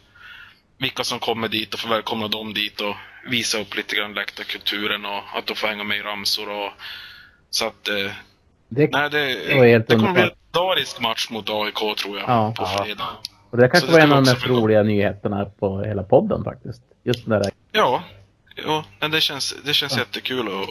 vilka 0.79 1.03
som 1.03 1.19
kommer 1.19 1.47
dit 1.47 1.73
och 1.73 1.79
få 1.79 1.87
välkomna 1.89 2.27
dem 2.27 2.53
dit 2.53 2.81
och 2.81 2.95
visa 3.29 3.57
upp 3.61 3.75
lite 3.75 3.95
grann 3.95 4.13
läktarkulturen 4.13 5.05
och 5.05 5.23
att 5.37 5.45
de 5.47 5.55
får 5.55 5.67
hänga 5.67 5.83
med 5.83 5.97
i 5.97 6.01
ramsor 6.01 6.49
och 6.49 6.71
så 7.49 7.67
att 7.67 7.87
eh, 7.87 8.11
Det, 8.69 8.91
nej, 8.91 9.09
det, 9.09 9.19
helt 9.67 9.87
det 9.87 9.95
kommer 9.95 10.13
bli 10.13 10.21
en 10.21 10.27
legendarisk 10.53 10.99
match 10.99 11.29
mot 11.29 11.49
AIK 11.49 11.97
tror 11.97 12.19
jag 12.19 12.29
Ja. 12.29 12.53
på 12.57 12.63
Ja. 12.63 12.83
fredag. 12.85 13.07
och 13.51 13.57
det 13.57 13.67
kanske 13.69 13.79
så 13.79 13.85
det 13.85 13.91
var 13.91 13.99
en 13.99 14.11
av 14.11 14.23
de 14.23 14.31
mest 14.31 14.47
roliga 14.47 14.83
nyheterna 14.83 15.45
på 15.45 15.83
hela 15.83 16.03
podden 16.03 16.43
faktiskt. 16.43 16.81
Just 17.03 17.25
den 17.25 17.41
där. 17.41 17.51
Ja, 17.71 18.03
ja 18.55 18.85
men 18.99 19.11
det 19.11 19.21
känns, 19.21 19.55
det 19.65 19.73
känns 19.73 19.97
jättekul 19.97 20.47
att 20.47 20.69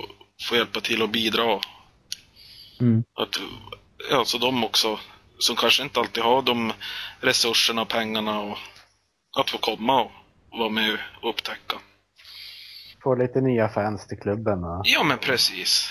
få 0.49 0.57
hjälpa 0.57 0.81
till 0.81 1.03
och 1.03 1.09
bidra. 1.09 1.59
Mm. 2.81 3.05
Att, 3.15 3.41
ja, 4.11 4.25
så 4.25 4.39
de 4.39 4.65
också, 4.65 4.99
som 5.39 5.57
kanske 5.57 5.83
inte 5.83 6.01
alltid 6.01 6.23
har 6.23 6.43
de 6.43 6.73
resurserna 7.21 7.83
och 7.83 7.89
pengarna 7.89 8.41
och 8.41 8.59
att 9.37 9.51
få 9.51 9.59
komma 9.59 10.03
och 10.03 10.59
vara 10.59 10.69
med 10.69 10.99
och 11.23 11.31
upptäcka. 11.31 11.77
Få 13.03 13.15
lite 13.15 13.41
nya 13.41 13.69
fans 13.69 14.07
till 14.07 14.19
klubben. 14.19 14.65
Och... 14.65 14.83
Ja, 14.85 15.03
men 15.03 15.19
precis. 15.19 15.91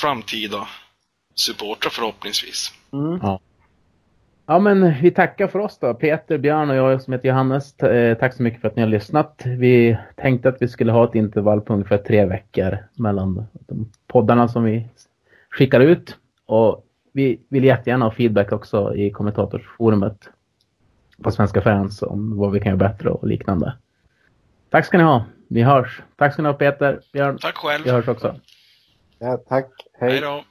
Framtida 0.00 0.68
supportrar 1.34 1.90
förhoppningsvis. 1.90 2.72
Mm. 2.92 3.20
Ja, 4.46 4.58
men 4.58 4.94
vi 5.02 5.10
tackar 5.10 5.48
för 5.48 5.58
oss 5.58 5.78
då. 5.78 5.94
Peter, 5.94 6.38
Björn 6.38 6.70
och 6.70 6.76
jag 6.76 7.02
som 7.02 7.12
heter 7.12 7.28
Johannes. 7.28 7.78
Eh, 7.78 8.18
Tack 8.18 8.34
så 8.34 8.42
mycket 8.42 8.60
för 8.60 8.68
att 8.68 8.76
ni 8.76 8.82
har 8.82 8.88
lyssnat. 8.88 9.42
Vi 9.44 9.98
tänkte 10.16 10.48
att 10.48 10.62
vi 10.62 10.68
skulle 10.68 10.92
ha 10.92 11.04
ett 11.04 11.14
intervall 11.14 11.60
på 11.60 11.72
ungefär 11.72 11.98
tre 11.98 12.24
veckor 12.24 12.78
mellan 12.94 13.46
de 13.52 13.92
poddarna 14.06 14.48
som 14.48 14.64
vi 14.64 14.88
skickar 15.50 15.80
ut. 15.80 16.16
Och 16.46 16.84
vi 17.12 17.40
vill 17.48 17.64
jättegärna 17.64 18.04
ha 18.04 18.12
feedback 18.12 18.52
också 18.52 18.94
i 18.94 19.10
kommentatorsforumet 19.10 20.28
på 21.22 21.30
Svenska 21.30 21.60
fans 21.60 22.02
om 22.02 22.36
vad 22.36 22.52
vi 22.52 22.60
kan 22.60 22.66
göra 22.66 22.88
bättre 22.88 23.10
och 23.10 23.26
liknande. 23.26 23.76
Tack 24.70 24.86
ska 24.86 24.98
ni 24.98 25.04
ha. 25.04 25.24
Vi 25.48 25.62
hörs. 25.62 26.02
Tack 26.16 26.32
ska 26.32 26.42
ni 26.42 26.48
ha 26.48 26.54
Peter, 26.54 27.00
Björn. 27.12 27.38
Tack 27.40 27.56
själv. 27.56 27.84
Vi 27.84 27.90
hörs 27.90 28.08
också. 28.08 28.34
Ja, 29.18 29.36
tack. 29.48 29.70
Hej 30.00 30.10
Hej. 30.10 30.20
då. 30.20 30.44